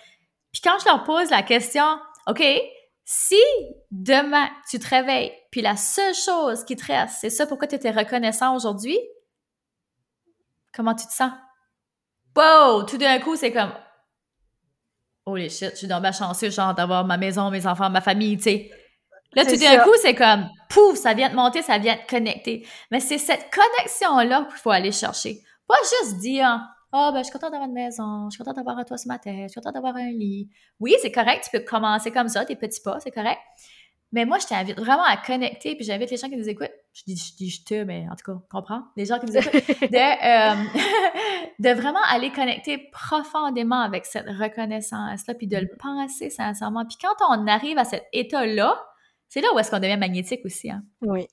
Puis 0.52 0.60
quand 0.62 0.78
je 0.78 0.86
leur 0.86 1.04
pose 1.04 1.30
la 1.30 1.42
question, 1.42 1.98
OK, 2.26 2.42
si 3.04 3.40
demain 3.90 4.48
tu 4.68 4.78
te 4.78 4.88
réveilles, 4.88 5.32
puis 5.50 5.62
la 5.62 5.76
seule 5.76 6.14
chose 6.14 6.64
qui 6.64 6.76
te 6.76 6.84
reste, 6.86 7.16
c'est 7.20 7.30
ça 7.30 7.46
pourquoi 7.46 7.68
tu 7.68 7.76
étais 7.76 7.90
reconnaissant 7.90 8.54
aujourd'hui, 8.54 8.98
comment 10.74 10.94
tu 10.94 11.06
te 11.06 11.12
sens? 11.12 11.32
Wow! 12.36 12.82
Tout 12.82 12.98
d'un 12.98 13.18
coup, 13.20 13.36
c'est 13.36 13.52
comme, 13.52 13.72
holy 15.26 15.50
shit, 15.50 15.72
je 15.72 15.76
suis 15.76 15.86
dans 15.86 16.00
ma 16.00 16.12
chanceuse, 16.12 16.54
genre, 16.54 16.74
d'avoir 16.74 17.04
ma 17.04 17.16
maison, 17.16 17.50
mes 17.50 17.66
enfants, 17.66 17.90
ma 17.90 18.00
famille, 18.00 18.36
tu 18.36 18.44
sais. 18.44 18.70
Là, 19.34 19.44
tout 19.44 19.56
d'un 19.56 19.80
coup, 19.80 19.92
c'est 20.00 20.14
comme, 20.14 20.48
pouf, 20.70 20.96
ça 20.96 21.12
vient 21.12 21.28
de 21.28 21.34
monter, 21.34 21.60
ça 21.60 21.76
vient 21.78 21.96
de 21.96 22.08
connecter. 22.08 22.66
Mais 22.90 23.00
c'est 23.00 23.18
cette 23.18 23.50
connexion-là 23.52 24.46
qu'il 24.48 24.58
faut 24.58 24.70
aller 24.70 24.92
chercher. 24.92 25.42
Pas 25.68 25.76
juste 26.00 26.18
dire, 26.18 26.58
oh, 26.92 27.10
ben, 27.12 27.18
je 27.18 27.24
suis 27.24 27.32
contente 27.32 27.50
d'avoir 27.50 27.68
une 27.68 27.74
maison, 27.74 28.30
je 28.30 28.36
suis 28.36 28.38
contente 28.38 28.56
d'avoir 28.56 28.78
un 28.78 28.84
toit 28.84 28.96
sur 28.96 29.08
ma 29.08 29.18
tête, 29.18 29.34
je 29.34 29.48
suis 29.48 29.60
contente 29.60 29.74
d'avoir 29.74 29.96
un 29.96 30.10
lit. 30.10 30.48
Oui, 30.80 30.94
c'est 31.02 31.12
correct, 31.12 31.48
tu 31.50 31.58
peux 31.58 31.64
commencer 31.64 32.10
comme 32.10 32.28
ça, 32.28 32.44
tes 32.44 32.56
petits 32.56 32.80
pas, 32.80 32.98
c'est 33.00 33.10
correct. 33.10 33.40
Mais 34.12 34.24
moi, 34.24 34.38
je 34.38 34.46
t'invite 34.46 34.78
vraiment 34.78 35.04
à 35.04 35.16
connecter, 35.16 35.74
puis 35.74 35.84
j'invite 35.84 36.10
les 36.10 36.16
gens 36.16 36.28
qui 36.28 36.36
nous 36.36 36.48
écoutent, 36.48 36.72
je 36.96 37.02
dis 37.06 37.16
je, 37.16 37.36
dis 37.36 37.50
je 37.50 37.62
te, 37.62 37.84
mais 37.84 38.06
en 38.10 38.16
tout 38.16 38.32
cas, 38.32 38.40
comprends, 38.50 38.82
les 38.96 39.04
gens 39.04 39.18
qui 39.18 39.26
nous 39.26 39.36
écoutent, 39.36 39.52
de, 39.52 40.62
euh, 40.62 40.64
de 41.58 41.68
vraiment 41.78 42.00
aller 42.08 42.30
connecter 42.30 42.78
profondément 42.90 43.80
avec 43.80 44.06
cette 44.06 44.26
reconnaissance-là, 44.26 45.34
puis 45.34 45.46
de 45.46 45.58
le 45.58 45.68
penser 45.78 46.30
sincèrement. 46.30 46.86
Puis 46.86 46.96
quand 47.00 47.14
on 47.28 47.46
arrive 47.46 47.76
à 47.76 47.84
cet 47.84 48.04
état-là, 48.14 48.82
c'est 49.28 49.42
là 49.42 49.48
où 49.54 49.58
est-ce 49.58 49.70
qu'on 49.70 49.78
devient 49.80 49.98
magnétique 49.98 50.40
aussi. 50.44 50.70
Hein? 50.70 50.84
Oui. 51.02 51.26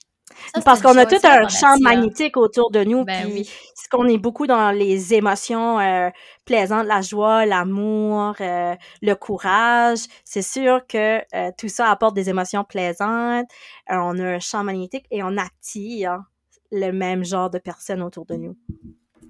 Parce 0.65 0.81
qu'on 0.81 0.97
a 0.97 1.05
tout 1.05 1.19
un 1.23 1.47
champ 1.47 1.75
magnétique 1.81 2.37
autour 2.37 2.71
de 2.71 2.83
nous, 2.83 3.03
ben 3.03 3.29
puis 3.29 3.47
qu'on 3.93 4.07
est 4.07 4.17
beaucoup 4.17 4.47
dans 4.47 4.71
les 4.71 5.13
émotions 5.13 5.79
euh, 5.79 6.09
plaisantes, 6.45 6.87
la 6.87 7.01
joie, 7.01 7.45
l'amour, 7.45 8.33
euh, 8.41 8.75
le 9.03 9.13
courage. 9.13 9.99
C'est 10.25 10.41
sûr 10.41 10.85
que 10.87 11.19
euh, 11.35 11.51
tout 11.57 11.69
ça 11.69 11.91
apporte 11.91 12.15
des 12.15 12.27
émotions 12.29 12.63
plaisantes. 12.63 13.45
on 13.87 14.17
a 14.17 14.23
un 14.23 14.39
champ 14.39 14.63
magnétique 14.63 15.05
et 15.11 15.21
on 15.21 15.37
attire 15.37 16.23
le 16.71 16.91
même 16.91 17.23
genre 17.23 17.51
de 17.51 17.59
personnes 17.59 18.01
autour 18.01 18.25
de 18.25 18.35
nous. 18.35 18.57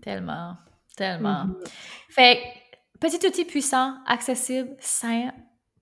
Tellement, 0.01 0.55
tellement. 0.95 1.45
Mm-hmm. 1.45 1.67
Fait 2.09 2.39
petit 3.01 3.27
outil 3.27 3.43
puissant, 3.43 3.97
accessible, 4.07 4.77
sain 4.79 5.31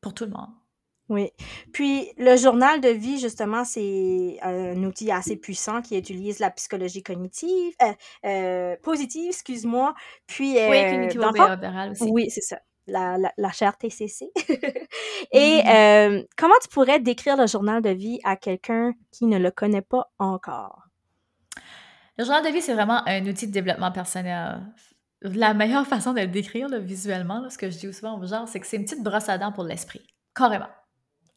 pour 0.02 0.16
tout 0.16 0.26
le 0.26 0.32
monde. 0.32 0.50
Oui. 1.12 1.30
Puis 1.74 2.10
le 2.18 2.38
journal 2.38 2.80
de 2.80 2.88
vie, 2.88 3.20
justement, 3.20 3.66
c'est 3.66 4.38
un 4.42 4.82
outil 4.84 5.12
assez 5.12 5.36
puissant 5.36 5.82
qui 5.82 5.98
utilise 5.98 6.40
la 6.40 6.50
psychologie 6.52 7.04
cognitive, 7.04 7.74
euh, 7.84 7.92
euh, 8.26 8.76
positive, 8.82 9.28
excuse-moi. 9.28 9.94
Puis, 10.26 10.54
oui, 10.54 10.58
euh, 10.58 10.92
cognitive 10.92 11.22
aussi. 11.92 12.10
Oui, 12.10 12.30
c'est 12.30 12.40
ça. 12.40 12.60
La, 12.88 13.18
la, 13.38 13.52
chaire 13.52 13.78
TCC. 13.78 14.32
Et 15.34 15.60
mm-hmm. 15.60 16.28
comment 16.38 16.56
tu 16.62 16.70
pourrais 16.70 17.02
décrire 17.02 17.36
le 17.36 17.46
journal 17.46 17.82
de 17.82 17.90
vie 17.90 18.20
à 18.24 18.38
quelqu'un 18.38 18.94
qui 19.12 19.26
ne 19.26 19.38
le 19.38 19.52
connaît 19.52 19.82
pas 19.82 20.10
encore? 20.18 20.88
Le 22.18 22.24
journal 22.24 22.46
de 22.46 22.50
vie, 22.52 22.62
c'est 22.62 22.74
vraiment 22.74 23.02
un 23.06 23.26
outil 23.28 23.48
de 23.48 23.52
développement 23.52 23.92
personnel. 23.92 24.62
La 25.22 25.54
meilleure 25.54 25.86
façon 25.88 26.14
de 26.14 26.22
le 26.22 26.28
décrire 26.28 26.70
visuellement, 26.80 27.50
ce 27.50 27.58
que 27.58 27.70
je 27.70 27.78
dis 27.78 27.94
souvent 27.94 28.18
aux 28.18 28.26
gens, 28.26 28.46
c'est 28.46 28.62
que 28.62 28.66
c'est 28.66 28.78
une 28.78 28.86
petite 28.86 29.04
brosse 29.04 29.28
à 29.28 29.38
dents 29.38 29.52
pour 29.52 29.66
l'esprit. 29.66 30.02
Carrément. 30.34 30.70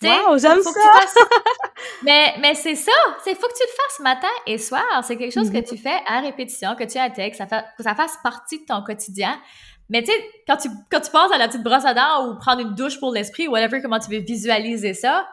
Wow, 0.02 0.38
j'aime 0.38 0.61
ça! 0.62 0.70
mais 2.02 2.35
mais 2.40 2.54
c'est 2.54 2.74
ça, 2.74 2.92
c'est 3.22 3.35
faut 3.35 3.46
que 3.46 3.54
tu 3.54 3.62
le 3.62 3.72
fasses 3.76 4.00
matin 4.00 4.35
et 4.46 4.59
soir. 4.59 4.85
C'est 5.02 5.16
quelque 5.16 5.33
chose 5.33 5.50
que 5.50 5.59
mm-hmm. 5.59 5.68
tu 5.68 5.78
fais 5.78 6.00
à 6.07 6.20
répétition, 6.20 6.74
que 6.74 6.85
tu 6.85 6.98
intègres, 6.98 7.30
que 7.30 7.37
ça, 7.37 7.46
fait, 7.46 7.64
que 7.76 7.83
ça 7.83 7.94
fasse 7.94 8.18
partie 8.22 8.61
de 8.61 8.64
ton 8.66 8.83
quotidien. 8.83 9.40
Mais 9.88 10.02
tu 10.02 10.11
sais, 10.11 10.18
quand 10.46 10.57
tu, 10.57 10.68
quand 10.90 11.00
tu 11.00 11.11
penses 11.11 11.33
à 11.33 11.38
la 11.38 11.48
petite 11.48 11.62
brosse 11.62 11.85
à 11.85 11.94
dents 11.94 12.28
ou 12.28 12.38
prendre 12.38 12.61
une 12.61 12.74
douche 12.74 12.98
pour 12.98 13.12
l'esprit, 13.12 13.48
whatever, 13.48 13.80
comment 13.83 13.98
tu 13.98 14.11
veux 14.11 14.20
visualiser 14.20 14.94
ça, 14.94 15.28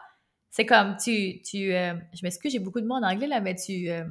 c'est 0.50 0.66
comme 0.66 0.96
tu, 1.02 1.42
tu 1.42 1.72
euh, 1.72 1.94
je 2.14 2.20
m'excuse, 2.22 2.52
j'ai 2.52 2.58
beaucoup 2.58 2.80
de 2.80 2.86
mots 2.86 2.96
en 2.96 3.02
anglais 3.02 3.26
là, 3.26 3.40
mais 3.40 3.54
tu, 3.54 3.90
euh, 3.90 4.04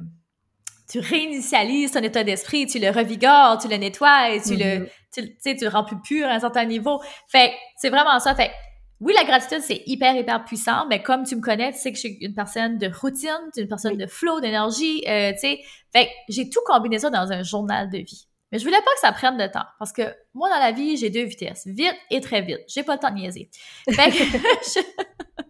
tu 0.90 0.98
réinitialises 0.98 1.92
ton 1.92 2.00
état 2.00 2.24
d'esprit, 2.24 2.66
tu 2.66 2.80
le 2.80 2.90
revigores, 2.90 3.58
tu 3.58 3.68
le 3.68 3.76
nettoies, 3.76 4.30
et 4.30 4.42
tu 4.42 4.56
le, 4.56 4.88
tu, 5.14 5.22
sais, 5.38 5.54
tu 5.54 5.64
le 5.64 5.70
rends 5.70 5.84
plus 5.84 6.00
pur 6.00 6.26
à 6.26 6.32
un 6.32 6.40
certain 6.40 6.64
niveau. 6.64 7.00
Fait 7.28 7.52
c'est 7.76 7.90
vraiment 7.90 8.18
ça. 8.18 8.34
Fait 8.34 8.50
oui, 9.02 9.12
la 9.14 9.24
gratitude, 9.24 9.60
c'est 9.62 9.82
hyper, 9.86 10.14
hyper 10.14 10.44
puissant, 10.44 10.86
mais 10.88 11.02
comme 11.02 11.24
tu 11.24 11.34
me 11.34 11.40
connais, 11.40 11.72
tu 11.72 11.78
sais 11.78 11.90
que 11.90 11.96
je 11.96 12.06
suis 12.06 12.18
une 12.20 12.34
personne 12.34 12.78
de 12.78 12.88
routine, 12.88 13.30
une 13.56 13.66
personne 13.66 13.96
de 13.96 14.06
flow, 14.06 14.38
d'énergie, 14.40 15.02
euh, 15.08 15.32
tu 15.32 15.38
sais. 15.38 15.60
Fait 15.92 16.08
j'ai 16.28 16.48
tout 16.48 16.60
combiné 16.64 17.00
ça 17.00 17.10
dans 17.10 17.32
un 17.32 17.42
journal 17.42 17.90
de 17.90 17.98
vie. 17.98 18.28
Mais 18.52 18.58
je 18.58 18.64
voulais 18.64 18.80
pas 18.80 18.92
que 18.94 19.00
ça 19.00 19.10
prenne 19.10 19.36
de 19.36 19.46
temps, 19.46 19.64
parce 19.80 19.92
que 19.92 20.02
moi, 20.34 20.48
dans 20.50 20.58
la 20.58 20.70
vie, 20.70 20.96
j'ai 20.96 21.10
deux 21.10 21.24
vitesses, 21.24 21.66
vite 21.66 21.96
et 22.10 22.20
très 22.20 22.42
vite. 22.42 22.60
J'ai 22.68 22.84
pas 22.84 22.94
le 22.94 23.00
temps 23.00 23.10
de 23.10 23.16
niaiser. 23.16 23.50
Fait 23.90 24.10
que 24.10 24.18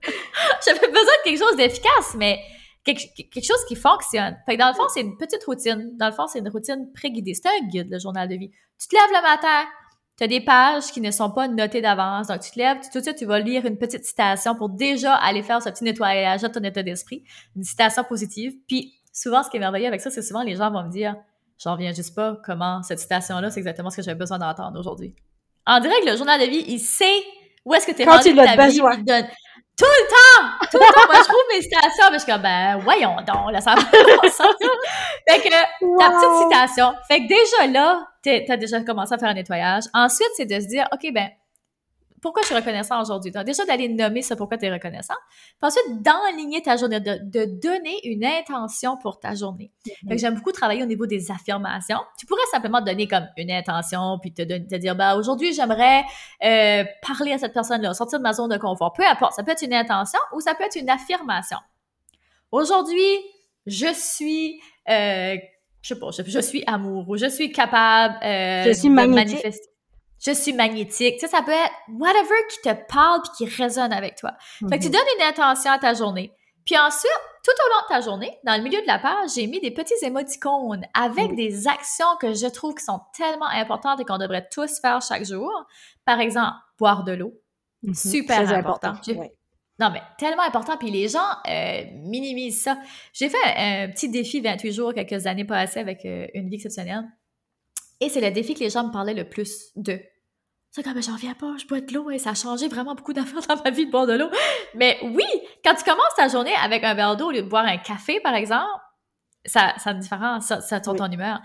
j'avais 0.66 0.86
besoin 0.88 1.02
de 1.02 1.24
quelque 1.24 1.38
chose 1.38 1.56
d'efficace, 1.56 2.14
mais 2.16 2.40
quelque, 2.84 3.02
quelque, 3.16 3.44
chose 3.44 3.64
qui 3.68 3.76
fonctionne. 3.76 4.36
Fait 4.46 4.54
que 4.54 4.60
dans 4.60 4.68
le 4.68 4.74
fond, 4.74 4.88
c'est 4.88 5.02
une 5.02 5.18
petite 5.18 5.44
routine. 5.44 5.90
Dans 5.98 6.06
le 6.06 6.12
fond, 6.12 6.26
c'est 6.26 6.38
une 6.38 6.48
routine 6.48 6.90
pré-guidée. 6.94 7.34
C'est 7.34 7.48
un 7.48 7.66
guide, 7.68 7.88
le 7.90 7.98
journal 7.98 8.28
de 8.28 8.34
vie. 8.36 8.50
Tu 8.80 8.88
te 8.88 8.96
lèves 8.96 9.10
le 9.10 9.22
matin, 9.22 9.68
tu 10.22 10.24
as 10.26 10.28
des 10.28 10.40
pages 10.40 10.92
qui 10.92 11.00
ne 11.00 11.10
sont 11.10 11.30
pas 11.30 11.48
notées 11.48 11.80
d'avance. 11.80 12.28
Donc, 12.28 12.40
tu 12.40 12.52
te 12.52 12.58
lèves, 12.58 12.78
tout 12.92 12.98
de 12.98 13.02
suite, 13.02 13.16
tu 13.16 13.24
vas 13.24 13.40
lire 13.40 13.66
une 13.66 13.76
petite 13.76 14.04
citation 14.04 14.54
pour 14.54 14.68
déjà 14.68 15.14
aller 15.14 15.42
faire 15.42 15.60
ce 15.60 15.68
petit 15.68 15.82
nettoyage 15.82 16.42
de 16.42 16.46
ton 16.46 16.62
état 16.62 16.82
d'esprit. 16.84 17.24
Une 17.56 17.64
citation 17.64 18.04
positive. 18.04 18.54
Puis, 18.68 18.94
souvent, 19.12 19.42
ce 19.42 19.50
qui 19.50 19.56
est 19.56 19.60
merveilleux 19.60 19.88
avec 19.88 20.00
ça, 20.00 20.10
c'est 20.10 20.22
souvent 20.22 20.44
les 20.44 20.54
gens 20.54 20.70
vont 20.70 20.84
me 20.84 20.90
dire, 20.90 21.16
j'en 21.58 21.72
reviens 21.72 21.92
juste 21.92 22.14
pas 22.14 22.38
comment 22.44 22.84
cette 22.84 23.00
citation-là, 23.00 23.50
c'est 23.50 23.58
exactement 23.58 23.90
ce 23.90 23.96
que 23.96 24.02
j'avais 24.02 24.18
besoin 24.18 24.38
d'entendre 24.38 24.78
aujourd'hui. 24.78 25.12
En 25.66 25.80
direct, 25.80 26.08
le 26.08 26.16
journal 26.16 26.40
de 26.40 26.46
vie, 26.46 26.64
il 26.68 26.78
sait 26.78 27.24
où 27.64 27.74
est-ce 27.74 27.86
que 27.86 27.92
tu 27.92 28.02
es 28.02 28.04
rendu 28.04 28.32
ta 28.34 28.68
vie. 28.68 28.76
Il 28.76 29.04
donne 29.04 29.26
tout 29.76 29.84
le 29.84 30.08
temps! 30.08 30.68
Tout 30.70 30.78
le 30.78 30.94
temps! 30.94 31.06
Moi, 31.08 31.16
je 31.18 31.24
trouve 31.24 31.42
mes 31.52 31.62
citations, 31.62 32.04
mais 32.12 32.18
je 32.18 32.22
suis 32.22 32.32
comme, 32.32 32.42
ben, 32.42 32.78
voyons 32.78 33.16
donc, 33.26 33.50
là, 33.50 33.60
ça 33.60 33.74
va 33.74 33.82
Fait 33.82 35.40
que, 35.40 35.50
ta 35.50 36.10
petite 36.10 36.42
citation. 36.42 36.94
Fait 37.08 37.20
que 37.20 37.28
déjà 37.28 37.72
là, 37.72 38.06
t'as 38.22 38.56
déjà 38.56 38.80
commencé 38.82 39.12
à 39.14 39.18
faire 39.18 39.28
un 39.28 39.34
nettoyage. 39.34 39.84
Ensuite, 39.94 40.30
c'est 40.36 40.46
de 40.46 40.60
se 40.60 40.66
dire, 40.66 40.86
OK, 40.92 41.12
ben, 41.12 41.28
pourquoi 42.22 42.42
je 42.42 42.46
suis 42.46 42.54
reconnaissant 42.54 43.02
aujourd'hui? 43.02 43.32
Déjà 43.44 43.64
d'aller 43.64 43.88
nommer 43.88 44.22
ça 44.22 44.36
pourquoi 44.36 44.56
tu 44.56 44.64
es 44.64 44.72
reconnaissant? 44.72 45.16
Puis 45.60 45.66
ensuite, 45.66 46.02
d'enligner 46.02 46.62
ta 46.62 46.76
journée, 46.76 47.00
de, 47.00 47.18
de, 47.20 47.44
donner 47.60 47.98
une 48.04 48.24
intention 48.24 48.96
pour 48.96 49.18
ta 49.18 49.34
journée. 49.34 49.72
Mm 50.04 50.16
J'aime 50.16 50.34
beaucoup 50.36 50.52
travailler 50.52 50.84
au 50.84 50.86
niveau 50.86 51.06
des 51.06 51.32
affirmations. 51.32 51.98
Tu 52.16 52.26
pourrais 52.26 52.46
simplement 52.52 52.80
donner 52.80 53.08
comme 53.08 53.26
une 53.36 53.50
intention, 53.50 54.18
puis 54.20 54.32
te, 54.32 54.42
te 54.42 54.76
dire, 54.76 54.94
bah 54.94 55.16
aujourd'hui, 55.16 55.52
j'aimerais 55.52 56.04
euh, 56.44 56.84
parler 57.06 57.32
à 57.32 57.38
cette 57.38 57.52
personne-là, 57.52 57.92
sortir 57.92 58.20
de 58.20 58.22
ma 58.22 58.32
zone 58.32 58.50
de 58.50 58.56
confort. 58.56 58.92
Peu 58.92 59.04
importe, 59.04 59.34
ça 59.34 59.42
peut 59.42 59.50
être 59.50 59.62
une 59.62 59.74
intention 59.74 60.20
ou 60.32 60.40
ça 60.40 60.54
peut 60.54 60.64
être 60.64 60.76
une 60.76 60.90
affirmation. 60.90 61.58
Aujourd'hui, 62.52 63.18
je 63.66 63.92
suis... 63.92 64.60
Euh, 64.88 65.36
je 65.82 65.94
sais 65.94 66.00
pas, 66.00 66.10
je, 66.10 66.40
suis 66.40 66.62
amoureux, 66.66 67.18
je 67.18 67.26
suis 67.26 67.52
capable 67.52 68.14
euh, 68.24 68.64
je 68.64 68.72
suis 68.72 68.88
de 68.88 68.94
manifester 68.94 69.72
je 70.24 70.32
suis 70.32 70.52
magnétique. 70.52 71.14
Tu 71.14 71.20
sais, 71.20 71.28
ça 71.28 71.42
peut 71.42 71.50
être 71.50 71.72
whatever 71.98 72.34
qui 72.50 72.60
te 72.62 72.92
parle 72.92 73.22
puis 73.22 73.30
qui 73.36 73.62
résonne 73.62 73.92
avec 73.92 74.16
toi. 74.16 74.32
Fait 74.68 74.78
que 74.78 74.82
tu 74.82 74.88
mhm. 74.88 74.92
donnes 74.92 75.02
une 75.18 75.26
intention 75.26 75.72
à 75.72 75.78
ta 75.78 75.94
journée. 75.94 76.32
Puis 76.64 76.78
ensuite, 76.78 77.10
tout 77.44 77.50
au 77.50 77.68
long 77.70 77.82
de 77.82 77.88
ta 77.88 78.00
journée, 78.00 78.38
dans 78.44 78.56
le 78.56 78.62
milieu 78.62 78.80
de 78.80 78.86
la 78.86 79.00
page, 79.00 79.30
j'ai 79.34 79.48
mis 79.48 79.60
des 79.60 79.72
petits 79.72 79.94
émoticônes 80.02 80.86
avec 80.94 81.34
des 81.34 81.66
actions 81.66 82.16
que 82.20 82.34
je 82.34 82.46
trouve 82.46 82.74
qui 82.74 82.84
sont 82.84 83.00
tellement 83.16 83.48
importantes 83.48 83.98
et 83.98 84.04
qu'on 84.04 84.18
devrait 84.18 84.46
tous 84.48 84.80
faire 84.80 85.02
chaque 85.02 85.24
jour. 85.24 85.50
Par 86.04 86.20
exemple, 86.20 86.54
boire 86.78 87.02
de 87.02 87.12
l'eau. 87.12 87.34
Mhm. 87.82 87.94
Super 87.94 88.52
important. 88.52 88.94
Non, 89.82 89.90
mais 89.90 90.02
tellement 90.16 90.44
important. 90.44 90.76
Puis 90.76 90.92
les 90.92 91.08
gens 91.08 91.18
euh, 91.48 91.82
minimisent 92.04 92.62
ça. 92.62 92.78
J'ai 93.12 93.28
fait 93.28 93.36
un, 93.56 93.88
petit 93.88 94.08
défi 94.08 94.40
28 94.40 94.72
jours 94.72 94.94
quelques 94.94 95.26
années 95.26 95.44
passées 95.44 95.80
avec 95.80 96.04
euh, 96.04 96.28
une 96.34 96.48
vie 96.48 96.54
exceptionnelle. 96.54 97.02
Et 98.00 98.08
c'est 98.08 98.20
le 98.20 98.30
défi 98.30 98.54
que 98.54 98.60
les 98.60 98.70
gens 98.70 98.86
me 98.86 98.92
parlaient 98.92 99.12
le 99.12 99.28
plus 99.28 99.72
de. 99.74 100.00
C'est 100.70 100.84
comme, 100.84 101.02
j'en 101.02 101.16
viens 101.16 101.34
pas, 101.34 101.56
je 101.58 101.66
bois 101.66 101.80
de 101.80 101.92
l'eau 101.92 102.10
et 102.10 102.18
ça 102.18 102.30
a 102.30 102.34
changé 102.34 102.68
vraiment 102.68 102.94
beaucoup 102.94 103.12
d'affaires 103.12 103.40
dans 103.48 103.60
ma 103.60 103.70
vie 103.70 103.86
de 103.86 103.90
boire 103.90 104.06
de 104.06 104.12
l'eau. 104.12 104.30
Mais 104.76 104.98
oui, 105.02 105.26
quand 105.64 105.74
tu 105.74 105.82
commences 105.82 106.14
ta 106.16 106.28
journée 106.28 106.54
avec 106.62 106.84
un 106.84 106.94
verre 106.94 107.16
d'eau 107.16 107.26
au 107.26 107.30
lieu 107.32 107.42
de 107.42 107.48
boire 107.48 107.64
un 107.64 107.78
café, 107.78 108.20
par 108.20 108.34
exemple, 108.36 108.70
ça, 109.44 109.74
ça 109.78 109.90
a 109.90 109.92
une 109.94 109.98
différence, 109.98 110.46
ça, 110.46 110.60
ça 110.60 110.78
tourne 110.80 110.98
ton 110.98 111.10
humeur. 111.10 111.40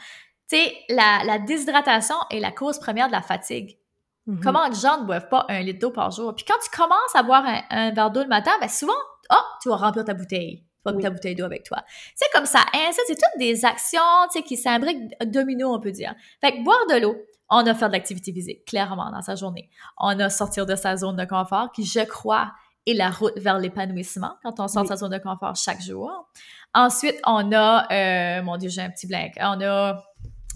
Tu 0.48 0.58
sais, 0.58 0.76
la, 0.90 1.24
la 1.26 1.40
déshydratation 1.40 2.16
est 2.30 2.40
la 2.40 2.52
cause 2.52 2.78
première 2.78 3.08
de 3.08 3.14
la 3.14 3.24
fatigue. 3.24 3.80
Mm-hmm. 4.28 4.40
Comment 4.42 4.68
les 4.68 4.76
gens 4.76 5.02
ne 5.02 5.06
boivent 5.06 5.30
pas 5.30 5.46
un 5.50 5.62
litre 5.62 5.80
d'eau 5.80 5.92
par 5.92 6.12
jour? 6.12 6.36
Puis 6.36 6.46
quand 6.46 6.58
tu 6.62 6.70
commences 6.76 7.16
à 7.16 7.24
boire 7.24 7.46
un, 7.70 7.92
verre 7.92 8.12
d'eau 8.12 8.24
le 8.24 8.28
matin, 8.28 8.52
ben 8.60 8.68
souvent, 8.68 8.94
oh, 9.32 9.36
tu 9.62 9.70
vas 9.70 9.78
remplir 9.78 10.04
ta 10.04 10.14
bouteille. 10.14 10.66
Tu 10.86 10.94
vas 10.94 11.02
ta 11.02 11.10
bouteille 11.10 11.36
d'eau 11.36 11.46
avec 11.46 11.64
toi. 11.64 11.84
C'est 12.16 12.30
comme 12.34 12.46
ça. 12.46 12.60
ça, 12.74 13.02
c'est 13.08 13.16
toutes 13.16 13.40
des 13.40 13.66
actions, 13.66 14.00
tu 14.32 14.40
sais, 14.40 14.44
qui 14.44 14.58
s'imbriquent 14.58 15.14
domino, 15.26 15.74
on 15.74 15.80
peut 15.80 15.92
dire. 15.92 16.14
Fait 16.42 16.54
que 16.54 16.64
boire 16.64 16.86
de 16.90 17.02
l'eau, 17.02 17.16
on 17.50 17.66
a 17.66 17.74
fait 17.74 17.88
de 17.88 17.94
l'activité 17.94 18.34
physique, 18.34 18.66
clairement, 18.66 19.10
dans 19.12 19.22
sa 19.22 19.36
journée. 19.36 19.70
On 19.98 20.20
a 20.20 20.30
sortir 20.30 20.66
de 20.66 20.76
sa 20.76 20.98
zone 20.98 21.16
de 21.16 21.26
confort, 21.26 21.72
qui, 21.72 21.86
je 21.86 22.02
crois, 22.02 22.52
est 22.86 22.94
la 22.94 23.10
route 23.10 23.38
vers 23.38 23.60
l'épanouissement 23.60 24.36
quand 24.44 24.60
on 24.60 24.68
sort 24.68 24.84
de 24.84 24.88
sa 24.88 24.96
zone 24.98 25.12
de 25.12 25.18
confort 25.18 25.56
chaque 25.56 25.82
jour. 25.82 26.30
Ensuite, 26.74 27.20
on 27.26 27.52
a, 27.54 27.88
euh, 27.92 28.44
mon 28.44 28.58
Dieu, 28.58 28.70
j'ai 28.70 28.82
un 28.82 28.90
petit 28.90 29.08
blank. 29.08 29.34
On 29.40 29.62
a, 29.62 30.04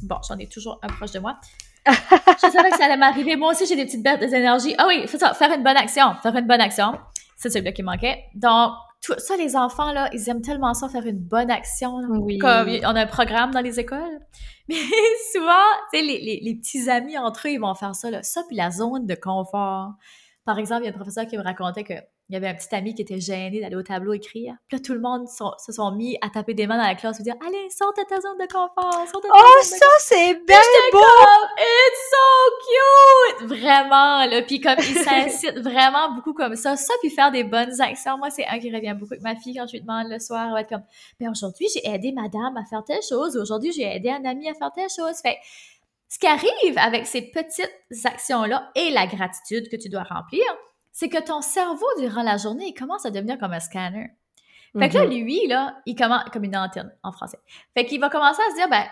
bon, 0.04 0.18
j'en 0.28 0.38
ai 0.38 0.48
toujours 0.48 0.80
un 0.82 0.88
proche 0.88 1.12
de 1.12 1.20
moi. 1.20 1.40
Je 1.88 2.50
savais 2.52 2.70
que 2.70 2.78
ça 2.78 2.86
allait 2.86 2.98
m'arriver. 2.98 3.36
Moi 3.36 3.52
aussi, 3.52 3.66
j'ai 3.66 3.76
des 3.76 3.86
petites 3.86 4.04
pertes 4.04 4.20
d'énergie. 4.20 4.76
Ah 4.78 4.86
oui, 4.88 5.08
ça, 5.08 5.34
faire 5.34 5.52
une 5.52 5.64
bonne 5.64 5.78
action. 5.78 6.14
Faire 6.22 6.36
une 6.36 6.48
bonne 6.48 6.62
action. 6.62 6.94
C'est 7.38 7.60
le 7.60 7.72
qui 7.72 7.82
manquait. 7.82 8.26
Donc, 8.36 8.74
tout 9.02 9.14
ça, 9.18 9.36
les 9.36 9.56
enfants, 9.56 9.92
là, 9.92 10.10
ils 10.14 10.30
aiment 10.30 10.44
tellement 10.44 10.76
ça, 10.76 10.88
faire 10.88 11.06
une 11.08 11.20
bonne 11.20 11.50
action. 11.50 12.02
Oui. 12.10 12.38
Comme 12.38 12.70
on 12.70 12.96
a 12.96 13.02
un 13.02 13.08
programme 13.08 13.52
dans 13.52 13.62
les 13.62 13.80
écoles. 13.80 14.20
Mais 14.70 14.76
souvent, 15.34 15.52
tu 15.92 16.00
sais, 16.00 16.06
les, 16.06 16.40
les, 16.44 16.56
petits 16.56 16.90
amis 16.90 17.18
entre 17.18 17.48
eux, 17.48 17.52
ils 17.52 17.60
vont 17.60 17.74
faire 17.74 17.96
ça, 17.96 18.12
là. 18.12 18.22
Ça, 18.22 18.44
puis 18.48 18.56
la 18.56 18.70
zone 18.70 19.08
de 19.08 19.16
confort. 19.16 19.94
Par 20.46 20.60
exemple, 20.60 20.84
il 20.84 20.86
y 20.86 20.88
a 20.90 20.92
un 20.92 20.96
professeur 20.96 21.26
qui 21.26 21.38
me 21.38 21.44
racontait 21.44 21.84
que 21.84 21.96
il 22.32 22.36
y 22.36 22.38
avait 22.38 22.48
un 22.48 22.56
petit 22.56 22.74
ami 22.74 22.96
qui 22.96 23.02
était 23.02 23.20
gêné 23.20 23.60
d'aller 23.60 23.76
au 23.76 23.84
tableau 23.84 24.14
écrire. 24.14 24.56
Puis 24.70 24.78
là, 24.78 24.82
tout 24.82 24.94
le 24.94 25.02
monde 25.02 25.28
se 25.28 25.72
sont 25.74 25.92
mis 25.92 26.18
à 26.22 26.30
taper 26.30 26.54
des 26.54 26.66
mains 26.66 26.78
dans 26.78 26.88
la 26.88 26.96
classe 26.96 27.20
et 27.20 27.24
dire 27.24 27.36
Allez, 27.46 27.70
sors 27.70 27.92
de 27.92 28.04
ta 28.08 28.22
zone 28.22 28.38
de 28.40 28.46
confort, 28.46 29.06
sors 29.12 29.20
de 29.20 29.28
ta 29.28 29.34
Oh, 29.36 29.64
ça, 29.64 29.86
c'est 30.00 30.36
bien 30.46 30.62
beau! 30.94 31.00
It's 31.60 32.10
so 32.10 33.42
cute! 33.42 33.48
Vraiment, 33.50 34.26
là. 34.28 34.42
Puis 34.44 34.62
comme, 34.62 34.80
ils 34.80 35.04
s'incitent 35.04 35.60
vraiment 35.62 36.14
beaucoup 36.14 36.34
comme 36.34 36.56
ça. 36.56 36.78
Ça, 36.78 36.94
puis 37.02 37.10
faire 37.10 37.32
des 37.32 37.44
bonnes 37.44 37.82
actions. 37.82 38.18
Moi, 38.18 38.30
c'est 38.30 38.46
un 38.48 38.60
qui 38.60 38.74
revient 38.74 38.96
beaucoup 38.98 39.14
avec 39.14 39.24
ma 39.24 39.36
fille 39.36 39.56
quand 39.58 39.68
je 39.68 39.74
lui 39.74 39.82
demande 39.82 40.08
le 40.10 40.20
soir. 40.20 40.46
Elle 40.46 40.54
va 40.54 40.62
être 40.62 40.70
comme 40.70 40.84
Ben 41.20 41.30
aujourd'hui, 41.30 41.68
j'ai 41.74 41.86
aidé 41.86 42.14
madame 42.14 42.56
à 42.56 42.64
faire 42.64 42.86
telle 42.86 43.04
chose. 43.04 43.36
Aujourd'hui, 43.36 43.74
j'ai 43.74 43.94
aidé 43.94 44.10
un 44.10 44.24
ami 44.24 44.48
à 44.48 44.54
faire 44.54 44.72
telle 44.74 44.90
chose. 44.90 45.18
Fait 45.22 45.36
ce 46.08 46.18
qui 46.18 46.28
arrive 46.28 46.78
avec 46.78 47.08
ces 47.08 47.22
petites 47.22 48.06
actions-là 48.06 48.72
et 48.76 48.90
la 48.92 49.06
gratitude 49.06 49.70
que 49.70 49.76
tu 49.76 49.90
dois 49.90 50.04
remplir, 50.04 50.44
c'est 50.92 51.10
que 51.10 51.22
ton 51.22 51.42
cerveau, 51.42 51.86
durant 52.00 52.24
la 52.24 52.38
journée, 52.38 52.68
il 52.68 52.74
commence 52.74 53.06
à 53.06 53.12
devenir 53.12 53.38
comme 53.38 53.54
un 53.54 53.60
scanner. 53.60 54.12
Fait 54.78 54.88
que 54.88 54.98
là, 54.98 55.06
mm-hmm. 55.06 55.24
lui, 55.24 55.48
là, 55.48 55.76
il 55.86 55.96
commence 55.96 56.24
comme 56.32 56.46
une 56.46 56.56
antenne 56.56 56.94
en 57.04 57.12
français. 57.12 57.38
Fait 57.74 57.86
qu'il 57.86 58.00
va 58.00 58.10
commencer 58.10 58.42
à 58.48 58.52
se 58.52 58.56
dire, 58.56 58.70
ben, 58.70 58.86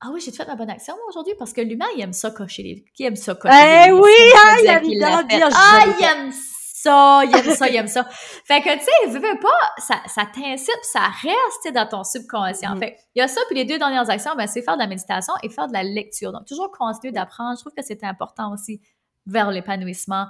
ah 0.00 0.08
oui, 0.12 0.20
j'ai 0.20 0.30
fait 0.30 0.46
ma 0.46 0.54
bonne 0.54 0.70
action 0.70 0.94
aujourd'hui 1.08 1.34
parce 1.38 1.52
que 1.52 1.60
l'humain, 1.60 1.86
il 1.96 2.02
aime 2.02 2.12
ça 2.12 2.30
cocher 2.30 2.62
les. 2.62 2.84
Qui 2.94 3.04
aime 3.04 3.16
ça 3.16 3.34
cocher 3.34 3.54
eh 3.88 3.92
oui, 3.92 4.10
ah, 4.36 4.56
il 4.62 4.68
aime 4.68 4.82
dire. 4.82 5.48
Ah, 5.52 5.84
il 5.98 6.04
aime 6.04 6.30
ça, 6.32 7.22
il 7.24 7.34
aime 7.34 7.54
ça, 7.56 7.68
il 7.68 7.76
aime 7.76 7.88
ça. 7.88 8.04
Fait 8.44 8.60
que, 8.60 8.72
tu 8.74 8.84
sais, 8.84 9.08
veux, 9.08 9.18
veux 9.18 9.40
pas, 9.40 9.72
ça, 9.78 10.00
ça 10.06 10.26
t'incite, 10.26 10.78
ça 10.82 11.08
reste 11.22 11.74
dans 11.74 11.88
ton 11.88 12.04
subconscient. 12.04 12.76
Mm-hmm. 12.76 12.78
Fait 12.78 12.96
il 13.16 13.20
y 13.20 13.22
a 13.22 13.28
ça, 13.28 13.40
puis 13.48 13.56
les 13.56 13.64
deux 13.64 13.78
dernières 13.78 14.08
actions, 14.10 14.36
ben, 14.36 14.46
c'est 14.46 14.62
faire 14.62 14.76
de 14.76 14.82
la 14.82 14.86
méditation 14.86 15.32
et 15.42 15.48
faire 15.48 15.66
de 15.66 15.72
la 15.72 15.82
lecture. 15.82 16.30
Donc, 16.30 16.46
toujours 16.46 16.70
continuer 16.70 17.12
d'apprendre. 17.12 17.56
Je 17.56 17.62
trouve 17.62 17.74
que 17.74 17.82
c'est 17.82 18.04
important 18.04 18.52
aussi 18.52 18.80
vers 19.26 19.50
l'épanouissement 19.50 20.26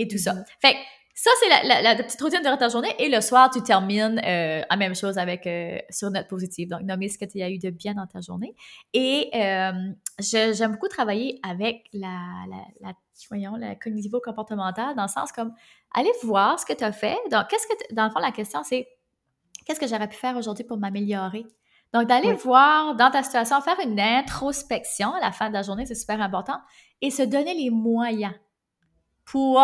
et 0.00 0.08
tout 0.08 0.18
ça. 0.18 0.32
Mm-hmm. 0.32 0.44
Fait 0.60 0.76
ça, 1.20 1.30
c'est 1.40 1.48
la, 1.48 1.82
la, 1.82 1.96
petite 1.96 2.20
routine 2.22 2.42
de 2.42 2.56
ta 2.56 2.68
journée. 2.68 2.94
Et 3.00 3.08
le 3.08 3.20
soir, 3.20 3.50
tu 3.50 3.60
termines 3.60 4.20
euh, 4.24 4.62
la 4.70 4.76
même 4.76 4.94
chose 4.94 5.18
avec 5.18 5.48
euh, 5.48 5.76
sur 5.90 6.12
note 6.12 6.28
positive. 6.28 6.68
Donc, 6.68 6.82
nommer 6.82 7.08
ce 7.08 7.18
que 7.18 7.24
tu 7.24 7.42
as 7.42 7.50
eu 7.50 7.58
de 7.58 7.70
bien 7.70 7.94
dans 7.94 8.06
ta 8.06 8.20
journée? 8.20 8.54
Et 8.94 9.28
euh, 9.34 9.72
j'aime 10.20 10.70
beaucoup 10.70 10.86
travailler 10.86 11.40
avec 11.42 11.88
la, 11.92 12.44
la, 12.80 12.92
voyons, 13.28 13.56
la 13.56 13.74
cognitivo-comportementale 13.74 14.94
dans 14.94 15.02
le 15.02 15.08
sens 15.08 15.32
comme 15.32 15.52
aller 15.92 16.12
voir 16.22 16.60
ce 16.60 16.64
que 16.64 16.72
tu 16.72 16.84
as 16.84 16.92
fait. 16.92 17.18
Donc, 17.32 17.48
qu'est-ce 17.48 17.66
que, 17.66 17.94
dans 17.96 18.04
le 18.04 18.10
fond, 18.10 18.20
la 18.20 18.30
question, 18.30 18.62
c'est 18.62 18.86
qu'est-ce 19.66 19.80
que 19.80 19.88
j'aurais 19.88 20.08
pu 20.08 20.16
faire 20.16 20.36
aujourd'hui 20.36 20.62
pour 20.62 20.78
m'améliorer? 20.78 21.46
Donc, 21.92 22.06
d'aller 22.06 22.34
voir 22.34 22.94
dans 22.94 23.10
ta 23.10 23.24
situation, 23.24 23.60
faire 23.60 23.80
une 23.84 23.98
introspection 23.98 25.12
à 25.14 25.20
la 25.20 25.32
fin 25.32 25.48
de 25.48 25.54
la 25.54 25.62
journée, 25.62 25.84
c'est 25.84 25.96
super 25.96 26.20
important, 26.20 26.60
et 27.02 27.10
se 27.10 27.24
donner 27.24 27.54
les 27.54 27.70
moyens 27.70 28.34
pour 29.30 29.60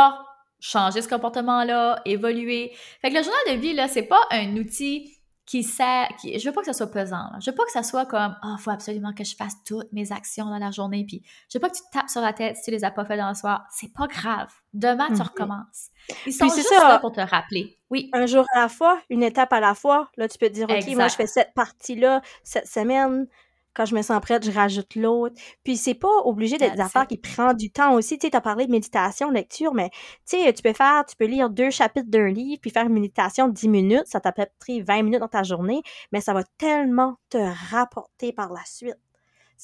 changer 0.61 1.03
ce 1.03 1.09
comportement-là, 1.09 2.00
évoluer. 2.05 2.72
Fait 3.03 3.11
que 3.11 3.16
le 3.16 3.22
journal 3.22 3.57
de 3.57 3.61
vie, 3.61 3.74
là, 3.74 3.88
c'est 3.88 4.05
pas 4.05 4.20
un 4.31 4.57
outil 4.57 5.11
qui 5.46 5.62
sert, 5.62 6.09
qui, 6.18 6.38
je 6.38 6.48
veux 6.48 6.55
pas 6.55 6.61
que 6.61 6.66
ça 6.66 6.72
soit 6.72 6.90
pesant. 6.90 7.29
Je 7.38 7.50
veux 7.50 7.55
pas 7.55 7.64
que 7.64 7.70
ça 7.70 7.83
soit 7.83 8.07
comme, 8.07 8.35
ah, 8.40 8.55
oh, 8.55 8.59
faut 8.59 8.70
absolument 8.70 9.12
que 9.12 9.24
je 9.24 9.37
fasse 9.37 9.57
toutes 9.66 9.92
mes 9.92 10.11
actions 10.11 10.46
dans 10.46 10.59
la 10.59 10.70
journée, 10.70 11.05
puis 11.07 11.22
je 11.53 11.59
veux 11.59 11.61
pas 11.61 11.68
que 11.68 11.77
tu 11.77 11.83
tapes 11.92 12.09
sur 12.09 12.22
la 12.22 12.33
tête 12.33 12.57
si 12.57 12.62
tu 12.62 12.70
les 12.70 12.83
as 12.83 12.90
pas 12.90 13.05
fait 13.05 13.18
dans 13.18 13.29
le 13.29 13.35
soir. 13.35 13.66
C'est 13.70 13.92
pas 13.92 14.07
grave. 14.07 14.48
Demain, 14.72 15.09
tu 15.09 15.14
mhm. 15.14 15.22
recommences. 15.22 15.90
Ils 16.27 16.33
sont 16.33 16.48
juste 16.48 16.68
ça, 16.68 16.88
là 16.88 16.98
pour 16.98 17.12
te 17.12 17.20
rappeler. 17.20 17.79
Oui. 17.90 18.09
Un 18.14 18.24
jour 18.24 18.46
à 18.55 18.61
la 18.61 18.68
fois, 18.68 19.00
une 19.11 19.22
étape 19.22 19.53
à 19.53 19.61
la 19.61 19.74
fois. 19.74 20.11
Là, 20.16 20.29
tu 20.29 20.38
peux 20.38 20.48
te 20.48 20.55
dire, 20.55 20.66
OK, 20.68 20.88
moi, 20.94 21.09
je 21.09 21.14
fais 21.14 21.27
cette 21.27 21.53
partie-là 21.55 22.22
cette 22.42 22.66
semaine 22.66 23.27
quand 23.74 23.84
je 23.84 23.94
me 23.94 24.02
sens 24.02 24.20
prête, 24.20 24.44
je 24.44 24.50
rajoute 24.50 24.94
l'autre. 24.94 25.34
Puis 25.64 25.76
c'est 25.76 25.94
pas 25.94 26.08
obligé 26.24 26.56
d'être 26.56 26.76
des 26.76 26.80
affaires 26.80 27.06
qui 27.06 27.18
prennent 27.18 27.56
du 27.56 27.70
temps 27.70 27.94
aussi. 27.94 28.18
Tu 28.18 28.28
sais, 28.28 28.37
as 28.37 28.40
parlé 28.40 28.66
de 28.66 28.70
méditation, 28.70 29.30
lecture, 29.30 29.74
mais 29.74 29.90
tu 29.90 30.38
sais, 30.38 30.52
tu 30.52 30.62
peux 30.62 30.72
faire, 30.72 31.04
tu 31.06 31.16
peux 31.16 31.26
lire 31.26 31.50
deux 31.50 31.70
chapitres 31.70 32.08
d'un 32.08 32.28
livre, 32.28 32.60
puis 32.60 32.70
faire 32.70 32.87
une 32.87 32.92
méditation 32.92 33.48
de 33.48 33.52
10 33.52 33.68
minutes. 33.68 34.06
Ça 34.06 34.20
t'a 34.20 34.32
peut-être 34.32 34.54
pris 34.58 34.80
20 34.80 35.02
minutes 35.02 35.20
dans 35.20 35.28
ta 35.28 35.42
journée, 35.42 35.82
mais 36.12 36.20
ça 36.20 36.32
va 36.32 36.44
tellement 36.58 37.16
te 37.30 37.38
rapporter 37.70 38.32
par 38.32 38.52
la 38.52 38.64
suite 38.64 38.96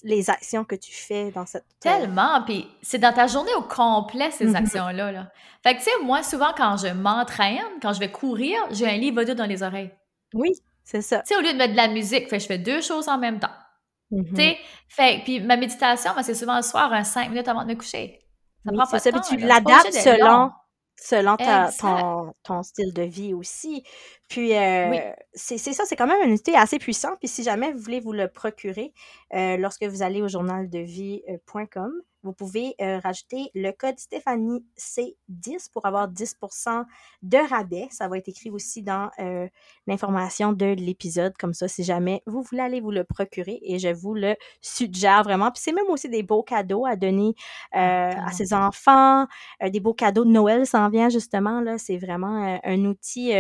les 0.05 0.31
actions 0.31 0.65
que 0.65 0.77
tu 0.77 0.93
fais 0.93 1.31
dans 1.31 1.47
cette... 1.47 1.65
Tellement, 1.81 2.43
puis 2.45 2.67
c'est 2.81 2.99
dans 2.99 3.13
ta 3.13 3.27
journée 3.27 3.55
au 3.59 3.63
complet, 3.63 4.31
ces 4.31 4.47
mm-hmm. 4.47 4.57
actions-là. 4.57 5.13
Là. 5.13 5.33
Fait 5.63 5.75
que, 5.75 5.79
tu 5.79 5.85
sais, 5.85 5.91
moi, 6.03 6.23
souvent, 6.23 6.53
quand 6.57 6.77
je 6.77 6.89
m'entraîne, 6.89 7.59
quand 7.83 7.93
je 7.93 8.01
vais 8.01 8.11
courir, 8.11 8.57
j'ai 8.71 8.89
un 8.89 8.97
livre 8.97 9.21
audio 9.21 9.35
dans 9.35 9.47
les 9.47 9.63
oreilles. 9.63 9.91
Oui, 10.33 10.51
c'est 10.85 11.03
ça. 11.03 11.21
Tu 11.21 11.35
sais, 11.35 11.37
au 11.37 11.43
lieu 11.43 11.53
de 11.53 11.59
mettre 11.59 11.73
de 11.73 11.77
la 11.77 11.89
musique, 11.89 12.29
fait, 12.29 12.41
je 12.41 12.47
fais 12.47 12.59
deux 12.59 12.81
choses 12.81 13.09
en 13.09 13.19
même 13.19 13.41
temps. 13.41 13.51
Tu 14.11 14.37
sais, 14.37 14.59
fait, 14.89 15.21
puis 15.25 15.41
ma 15.41 15.57
méditation, 15.57 16.11
c'est 16.23 16.35
souvent 16.35 16.57
le 16.57 16.63
soir, 16.63 16.93
un 16.93 17.05
cinq 17.05 17.29
minutes 17.31 17.47
avant 17.47 17.63
de 17.63 17.69
me 17.69 17.75
coucher. 17.75 18.21
Ça 18.65 18.73
prend 18.73 18.87
pas 18.87 18.99
de 18.99 19.11
temps. 19.11 19.21
tu 19.21 19.37
l'adaptes 19.37 19.93
selon, 19.93 20.51
selon 20.97 21.37
ta, 21.37 21.71
ton, 21.79 22.35
ton, 22.43 22.63
style 22.63 22.93
de 22.93 23.03
vie 23.03 23.35
aussi. 23.35 23.85
Puis, 24.31 24.57
euh, 24.57 25.13
c'est 25.35 25.59
ça, 25.59 25.85
c'est 25.85 25.97
quand 25.97 26.07
même 26.07 26.23
un 26.23 26.33
outil 26.33 26.55
assez 26.55 26.79
puissant. 26.79 27.17
Puis, 27.19 27.27
si 27.27 27.43
jamais 27.43 27.73
vous 27.73 27.81
voulez 27.81 27.99
vous 27.99 28.13
le 28.13 28.29
procurer, 28.29 28.93
euh, 29.35 29.57
lorsque 29.57 29.83
vous 29.83 30.03
allez 30.03 30.23
au 30.23 30.29
journaldevie.com, 30.29 31.93
vous 32.23 32.33
pouvez 32.33 32.75
euh, 32.81 32.99
rajouter 32.99 33.51
le 33.55 33.71
code 33.73 33.99
Stéphanie 33.99 34.65
C10 34.79 35.71
pour 35.73 35.87
avoir 35.87 36.09
10% 36.09 36.85
de 37.23 37.39
rabais. 37.49 37.89
Ça 37.91 38.09
va 38.09 38.19
être 38.19 38.29
écrit 38.29 38.51
aussi 38.51 38.83
dans 38.83 39.11
euh, 39.19 39.49
l'information 39.87 40.53
de 40.53 40.67
l'épisode. 40.67 41.35
Comme 41.39 41.55
ça, 41.55 41.67
si 41.67 41.83
jamais 41.83 42.23
vous 42.27 42.43
voulez 42.43 42.61
aller 42.61 42.81
vous 42.81 42.91
le 42.91 43.05
procurer 43.05 43.59
et 43.63 43.79
je 43.79 43.89
vous 43.89 44.15
le 44.15 44.37
suggère 44.61 45.23
vraiment. 45.23 45.51
Puis 45.51 45.63
c'est 45.65 45.73
même 45.73 45.89
aussi 45.89 46.09
des 46.09 46.23
beaux 46.23 46.43
cadeaux 46.43 46.85
à 46.85 46.97
donner 46.97 47.35
euh, 47.75 48.13
à 48.15 48.31
ses 48.33 48.53
enfants. 48.53 49.27
des 49.63 49.81
beaux 49.81 49.95
cadeaux 49.95 50.25
de 50.25 50.31
Noël 50.31 50.67
s'en 50.67 50.91
vient 50.91 51.09
justement. 51.09 51.61
là. 51.61 51.79
C'est 51.79 51.97
vraiment 51.97 52.61
un 52.63 52.85
outil 52.85 53.33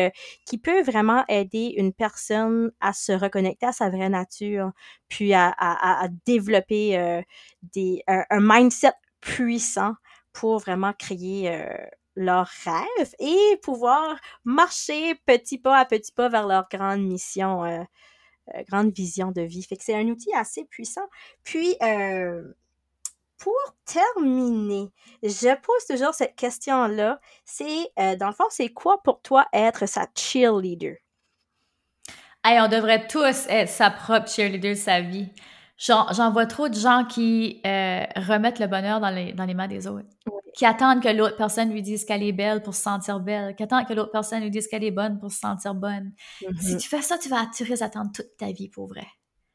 qui 0.46 0.58
peut 0.58 0.79
vraiment 0.82 1.24
aider 1.28 1.74
une 1.76 1.92
personne 1.92 2.70
à 2.80 2.92
se 2.92 3.12
reconnecter 3.12 3.66
à 3.66 3.72
sa 3.72 3.90
vraie 3.90 4.08
nature, 4.08 4.72
puis 5.08 5.32
à, 5.34 6.08
développer 6.24 7.22
des, 7.62 8.02
un, 8.06 8.24
mindset 8.40 8.92
puissant 9.20 9.94
pour 10.32 10.58
vraiment 10.58 10.92
créer 10.92 11.50
euh, 11.50 11.74
leurs 12.16 12.50
rêves 12.64 13.14
et 13.18 13.56
pouvoir 13.62 14.18
marcher 14.44 15.14
petit 15.26 15.58
pas 15.58 15.78
à 15.78 15.84
petit 15.84 16.12
pas 16.12 16.28
vers 16.28 16.46
leur 16.46 16.68
grande 16.70 17.02
mission, 17.02 17.64
euh, 17.64 17.82
euh, 18.54 18.62
grande 18.68 18.92
vision 18.92 19.32
de 19.32 19.42
vie. 19.42 19.62
Fait 19.62 19.76
que 19.76 19.84
c'est 19.84 19.94
un 19.94 20.06
outil 20.08 20.32
assez 20.34 20.64
puissant. 20.64 21.08
Puis, 21.44 21.76
pour 23.40 23.56
terminer, 23.86 24.92
je 25.22 25.56
pose 25.60 25.86
toujours 25.88 26.14
cette 26.14 26.36
question-là. 26.36 27.20
C'est, 27.44 27.90
dans 28.18 28.28
le 28.28 28.34
fond, 28.34 28.44
c'est 28.50 28.68
quoi 28.68 29.02
pour 29.02 29.22
toi 29.22 29.46
être 29.52 29.86
sa 29.86 30.06
cheerleader? 30.16 30.98
Hey, 32.44 32.60
on 32.60 32.68
devrait 32.68 33.06
tous 33.06 33.46
être 33.48 33.68
sa 33.68 33.90
propre 33.90 34.28
cheerleader 34.28 34.70
de 34.70 34.74
sa 34.74 35.00
vie. 35.00 35.28
J'en 35.78 36.30
vois 36.32 36.46
trop 36.46 36.68
de 36.68 36.74
gens 36.74 37.06
qui 37.08 37.60
euh, 37.66 38.04
remettent 38.16 38.58
le 38.58 38.66
bonheur 38.66 39.00
dans 39.00 39.10
les, 39.10 39.32
dans 39.32 39.44
les 39.46 39.54
mains 39.54 39.68
des 39.68 39.86
autres. 39.86 40.08
Qui 40.54 40.66
attendent 40.66 41.02
que 41.02 41.08
l'autre 41.08 41.36
personne 41.36 41.70
lui 41.70 41.80
dise 41.80 42.04
qu'elle 42.04 42.22
est 42.22 42.32
belle 42.32 42.62
pour 42.62 42.74
se 42.74 42.82
sentir 42.82 43.20
belle. 43.20 43.54
Qui 43.56 43.62
attendent 43.62 43.86
que 43.86 43.94
l'autre 43.94 44.10
personne 44.10 44.42
lui 44.42 44.50
dise 44.50 44.68
qu'elle 44.68 44.84
est 44.84 44.90
bonne 44.90 45.18
pour 45.18 45.30
se 45.30 45.38
sentir 45.38 45.74
bonne. 45.74 46.12
Si 46.60 46.74
Mm-hmm. 46.74 46.76
tu 46.76 46.88
fais 46.88 47.02
ça, 47.02 47.18
tu 47.18 47.28
vas 47.28 47.40
attirer 47.40 47.70
les 47.70 47.82
attentes 47.82 48.14
toute 48.14 48.36
ta 48.36 48.52
vie 48.52 48.68
pour 48.68 48.88
vrai. 48.88 49.06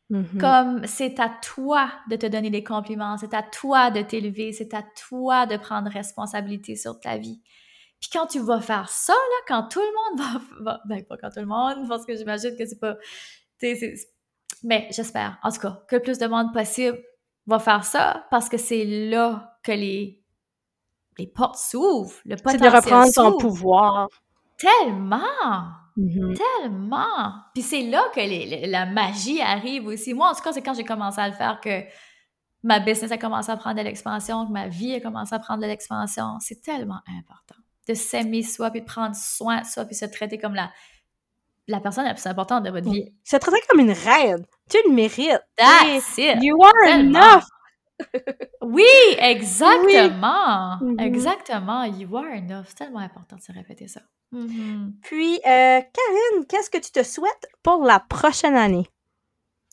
Mhm. 0.10 0.38
Comme 0.40 0.86
c'est 0.86 1.20
à 1.20 1.30
toi 1.30 1.92
de 2.10 2.16
te 2.16 2.28
donner 2.28 2.52
des 2.52 2.64
compliments, 2.64 3.18
c'est 3.18 3.34
à 3.34 3.42
toi 3.42 3.90
de 3.90 4.02
t'élever, 4.02 4.54
c'est 4.54 4.74
à 4.74 4.84
toi 5.08 5.48
de 5.48 5.58
prendre 5.58 5.90
responsabilité 5.90 6.76
sur 6.76 7.00
ta 7.00 7.18
vie. 7.18 7.42
Puis 8.00 8.10
quand 8.14 8.28
tu 8.28 8.40
vas 8.40 8.62
faire 8.62 8.90
ça, 8.90 9.14
là, 9.14 9.46
quand 9.48 9.68
tout 9.68 9.80
le 9.80 10.20
monde 10.20 10.20
va, 10.20 10.42
va 10.62 10.82
ben 10.86 11.04
pas 11.06 11.18
quand 11.18 11.30
tout 11.30 11.40
le 11.40 11.48
monde, 11.48 11.88
parce 11.88 12.06
que 12.06 12.16
j'imagine 12.16 12.56
que 12.56 12.66
c'est 12.66 12.80
pas, 12.80 12.98
mais 14.64 14.88
j'espère, 14.92 15.40
en 15.44 15.52
tout 15.52 15.60
cas, 15.60 15.84
que 15.88 15.96
le 15.96 16.02
plus 16.02 16.20
de 16.20 16.28
monde 16.28 16.54
possible 16.54 17.00
va 17.48 17.60
faire 17.60 17.84
ça, 17.84 18.28
parce 18.30 18.50
que 18.50 18.58
c'est 18.58 18.86
là 18.86 19.58
que 19.64 19.72
les, 19.72 20.22
les 21.18 21.28
portes 21.28 21.58
s'ouvrent, 21.58 22.16
le 22.26 22.36
C'est 22.38 22.58
de 22.58 22.68
reprendre 22.68 23.12
son 23.12 23.38
pouvoir. 23.38 24.10
Tellement! 24.58 25.68
Mhm. 25.98 26.36
Tellement! 26.36 27.32
Puis 27.54 27.64
c'est 27.64 27.84
là 27.84 28.04
que 28.14 28.20
les- 28.20 28.46
les- 28.46 28.68
la 28.68 28.86
magie 28.86 29.42
arrive 29.42 29.88
aussi. 29.88 30.14
Moi, 30.14 30.30
en 30.30 30.34
tout 30.34 30.42
cas, 30.42 30.52
c'est 30.54 30.62
quand 30.62 30.74
j'ai 30.74 30.84
commencé 30.84 31.20
à 31.20 31.28
le 31.28 31.34
faire 31.34 31.60
que 31.62 31.84
ma 32.64 32.80
business 32.80 33.12
a 33.12 33.18
commencé 33.18 33.52
à 33.52 33.58
prendre 33.58 33.78
de 33.78 33.84
l'expansion, 33.84 34.46
que 34.48 34.52
ma 34.52 34.68
vie 34.68 34.96
a 34.96 35.00
commencé 35.02 35.34
à 35.36 35.40
prendre 35.40 35.62
de 35.62 35.68
l'expansion. 35.68 36.38
C'est 36.40 36.62
tellement 36.62 37.00
important 37.18 37.56
de 37.88 37.94
s'aimer 37.94 38.42
soi, 38.44 38.72
puis 38.72 38.82
de 38.82 38.86
prendre 38.86 39.16
soin 39.16 39.62
de 39.62 39.66
soi, 39.66 39.86
puis 39.86 39.96
se 39.96 40.06
traiter 40.06 40.38
comme 40.40 40.56
la, 40.56 40.72
la 41.68 41.80
personne 41.80 42.04
la 42.06 42.14
plus 42.16 42.26
importante 42.26 42.64
de 42.64 42.72
votre 42.72 42.90
vie. 42.90 43.14
Se 43.24 43.38
traiter 43.38 43.60
comme 43.70 43.80
une 43.80 43.92
reine. 43.92 44.44
Tu 44.70 44.78
le 44.88 44.94
mérites. 44.94 45.40
That's 45.56 46.18
it! 46.18 46.42
You 46.44 46.62
are 46.64 46.72
Tellement. 46.84 47.20
enough. 47.20 47.44
Oui, 48.62 48.84
exactement! 49.20 50.78
Mhm. 50.82 51.00
Exactement. 51.00 51.84
You 51.86 52.16
are 52.18 52.34
enough. 52.34 52.66
C'est 52.70 52.76
tellement 52.76 53.00
important 53.00 53.36
de 53.38 53.42
se 53.42 53.52
répéter 53.52 53.88
ça. 53.88 54.02
Mhm. 54.32 54.94
Puis, 55.04 55.36
euh, 55.46 55.82
Karine, 55.82 56.46
qu'est-ce 56.50 56.70
que 56.70 56.78
tu 56.78 56.92
te 56.92 57.04
souhaites 57.04 57.48
pour 57.64 57.84
la 57.84 58.00
prochaine 58.00 58.56
année? 58.56 58.88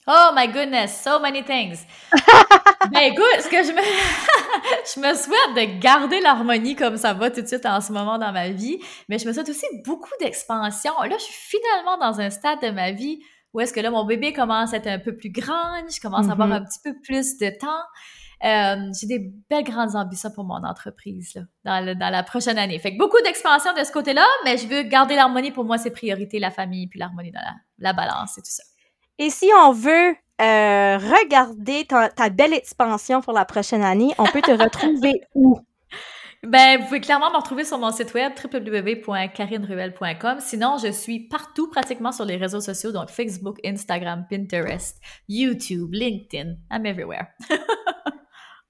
Oh 0.06 0.30
my 0.34 0.48
goodness, 0.48 1.00
so 1.00 1.20
many 1.20 1.44
things. 1.44 1.86
ben 2.90 3.12
écoute, 3.12 3.24
ce 3.40 3.48
que 3.48 3.62
je 3.62 3.70
me, 3.70 3.80
je 4.94 5.00
me 5.00 5.14
souhaite 5.14 5.54
de 5.68 5.80
garder 5.80 6.20
l'harmonie 6.20 6.74
comme 6.74 6.96
ça 6.96 7.12
va 7.14 7.30
tout 7.30 7.40
de 7.40 7.46
suite 7.46 7.64
en 7.66 7.80
ce 7.80 7.92
moment 7.92 8.18
dans 8.18 8.32
ma 8.32 8.48
vie, 8.48 8.80
mais 9.08 9.18
je 9.18 9.28
me 9.28 9.32
souhaite 9.32 9.48
aussi 9.48 9.66
beaucoup 9.84 10.10
d'expansion. 10.20 10.92
Là, 11.02 11.16
je 11.18 11.22
suis 11.22 11.34
finalement 11.58 11.98
dans 11.98 12.20
un 12.20 12.30
stade 12.30 12.60
de 12.62 12.70
ma 12.70 12.90
vie 12.90 13.20
où 13.54 13.60
est-ce 13.60 13.72
que 13.72 13.78
là, 13.80 13.90
mon 13.90 14.04
bébé 14.04 14.32
commence 14.32 14.72
à 14.74 14.78
être 14.78 14.88
un 14.88 14.98
peu 14.98 15.14
plus 15.16 15.30
grand, 15.30 15.88
je 15.88 16.00
commence 16.00 16.28
à 16.28 16.32
avoir 16.32 16.48
Mhm. 16.48 16.54
un 16.54 16.64
petit 16.64 16.80
peu 16.82 16.94
plus 17.00 17.36
de 17.38 17.50
temps. 17.50 17.82
Euh, 18.44 18.76
j'ai 19.00 19.06
des 19.06 19.32
belles 19.48 19.62
grandes 19.64 19.94
ambitions 19.94 20.30
pour 20.34 20.44
mon 20.44 20.64
entreprise 20.64 21.34
là, 21.36 21.42
dans, 21.64 21.84
le- 21.86 21.94
dans 21.94 22.10
la 22.10 22.22
prochaine 22.22 22.58
année. 22.58 22.78
Fait 22.78 22.92
que 22.92 22.98
beaucoup 22.98 23.20
d'expansion 23.24 23.72
de 23.72 23.84
ce 23.84 23.92
côté-là, 23.92 24.26
mais 24.44 24.56
je 24.58 24.66
veux 24.66 24.82
garder 24.82 25.14
l'harmonie. 25.14 25.52
Pour 25.52 25.64
moi, 25.64 25.78
c'est 25.78 25.90
priorité, 25.92 26.38
la 26.40 26.50
famille, 26.50 26.88
puis 26.88 26.98
l'harmonie 26.98 27.30
dans 27.30 27.40
la, 27.40 27.54
la 27.78 27.92
balance 27.92 28.38
et 28.38 28.42
tout 28.42 28.50
ça. 28.50 28.62
Et 29.18 29.30
si 29.30 29.48
on 29.64 29.72
veut 29.72 30.16
euh, 30.40 30.98
regarder 30.98 31.84
ta, 31.84 32.08
ta 32.08 32.30
belle 32.30 32.52
expansion 32.54 33.20
pour 33.20 33.32
la 33.32 33.44
prochaine 33.44 33.82
année, 33.82 34.12
on 34.18 34.24
peut 34.24 34.42
te 34.42 34.50
retrouver 34.62 35.20
où? 35.34 35.60
Ben, 36.44 36.80
vous 36.80 36.86
pouvez 36.86 37.00
clairement 37.00 37.30
me 37.30 37.36
retrouver 37.36 37.62
sur 37.64 37.78
mon 37.78 37.92
site 37.92 38.12
web 38.14 38.32
www.carineruel.com. 38.42 40.38
Sinon, 40.40 40.76
je 40.82 40.90
suis 40.90 41.20
partout 41.28 41.70
pratiquement 41.70 42.10
sur 42.10 42.24
les 42.24 42.36
réseaux 42.36 42.60
sociaux, 42.60 42.90
donc 42.90 43.10
Facebook, 43.10 43.58
Instagram, 43.64 44.26
Pinterest, 44.28 44.98
YouTube, 45.28 45.90
LinkedIn. 45.92 46.56
I'm 46.72 46.84
everywhere. 46.84 47.28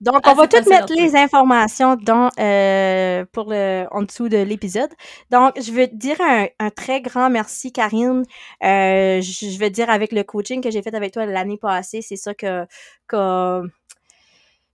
Donc, 0.02 0.26
on 0.26 0.32
Ah, 0.32 0.34
va 0.34 0.48
toutes 0.48 0.66
mettre 0.66 0.92
les 0.94 1.16
informations 1.16 1.96
dans, 1.96 2.28
euh, 2.40 3.24
pour 3.32 3.46
le, 3.50 3.86
en 3.92 4.02
dessous 4.02 4.28
de 4.28 4.38
l'épisode. 4.38 4.90
Donc, 5.30 5.52
je 5.60 5.72
veux 5.72 5.86
dire 5.88 6.20
un, 6.20 6.48
un 6.58 6.70
très 6.70 7.00
grand 7.02 7.30
merci, 7.30 7.72
Karine. 7.72 8.24
Euh, 8.64 9.20
je, 9.22 9.48
je 9.50 9.58
veux 9.60 9.70
dire 9.70 9.90
avec 9.90 10.12
le 10.12 10.24
coaching 10.24 10.60
que 10.62 10.70
j'ai 10.72 10.82
fait 10.82 10.94
avec 10.94 11.12
toi 11.12 11.26
l'année 11.26 11.58
passée, 11.58 12.02
c'est 12.02 12.16
ça 12.16 12.34
que, 12.34 12.66
que 13.08 13.62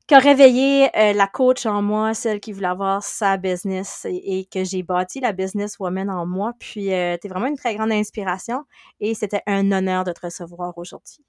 qui 0.07 0.14
a 0.14 0.18
réveillé 0.20 0.89
euh, 0.99 1.12
la 1.12 1.26
coach 1.26 1.66
en 1.66 1.83
moi, 1.83 2.14
celle 2.14 2.41
qui 2.41 2.53
voulait 2.53 2.68
avoir 2.68 3.03
sa 3.03 3.37
business 3.37 4.07
et, 4.09 4.41
et 4.41 4.45
que 4.47 4.64
j'ai 4.64 4.83
bâti 4.83 5.20
la 5.20 5.33
business 5.33 5.79
woman 5.79 6.11
en 6.11 6.26
moi. 6.26 6.55
Puis, 6.59 6.93
euh, 6.95 7.16
tu 7.20 7.26
es 7.26 7.31
vraiment 7.31 7.47
une 7.49 7.57
très 7.59 7.74
grande 7.76 7.93
inspiration 7.93 8.64
et 9.01 9.14
c'était 9.14 9.43
un 9.47 9.70
honneur 9.72 10.05
de 10.05 10.12
te 10.12 10.20
recevoir 10.22 10.76
aujourd'hui. 10.79 11.24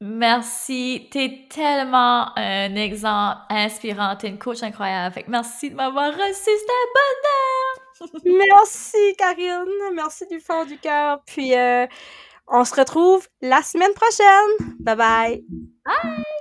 Merci. 0.00 1.08
T'es 1.10 1.46
tellement 1.48 2.36
un 2.36 2.74
exemple 2.76 3.40
inspirant. 3.48 4.16
T'es 4.16 4.28
une 4.28 4.38
coach 4.38 4.62
incroyable. 4.62 5.14
Fait 5.14 5.22
que 5.22 5.30
merci 5.30 5.70
de 5.70 5.76
m'avoir 5.76 6.12
reçu. 6.12 6.34
C'était 6.34 6.72
un 6.72 6.90
bonheur. 6.94 7.84
Merci, 8.24 9.14
Karine. 9.16 9.94
Merci 9.94 10.26
du 10.26 10.40
fond 10.40 10.64
du 10.64 10.78
cœur. 10.78 11.22
Puis, 11.26 11.54
euh, 11.56 11.86
on 12.48 12.64
se 12.64 12.74
retrouve 12.74 13.26
la 13.40 13.62
semaine 13.62 13.94
prochaine. 13.94 14.74
Bye 14.80 14.96
bye. 14.96 15.44
Bye! 15.84 16.24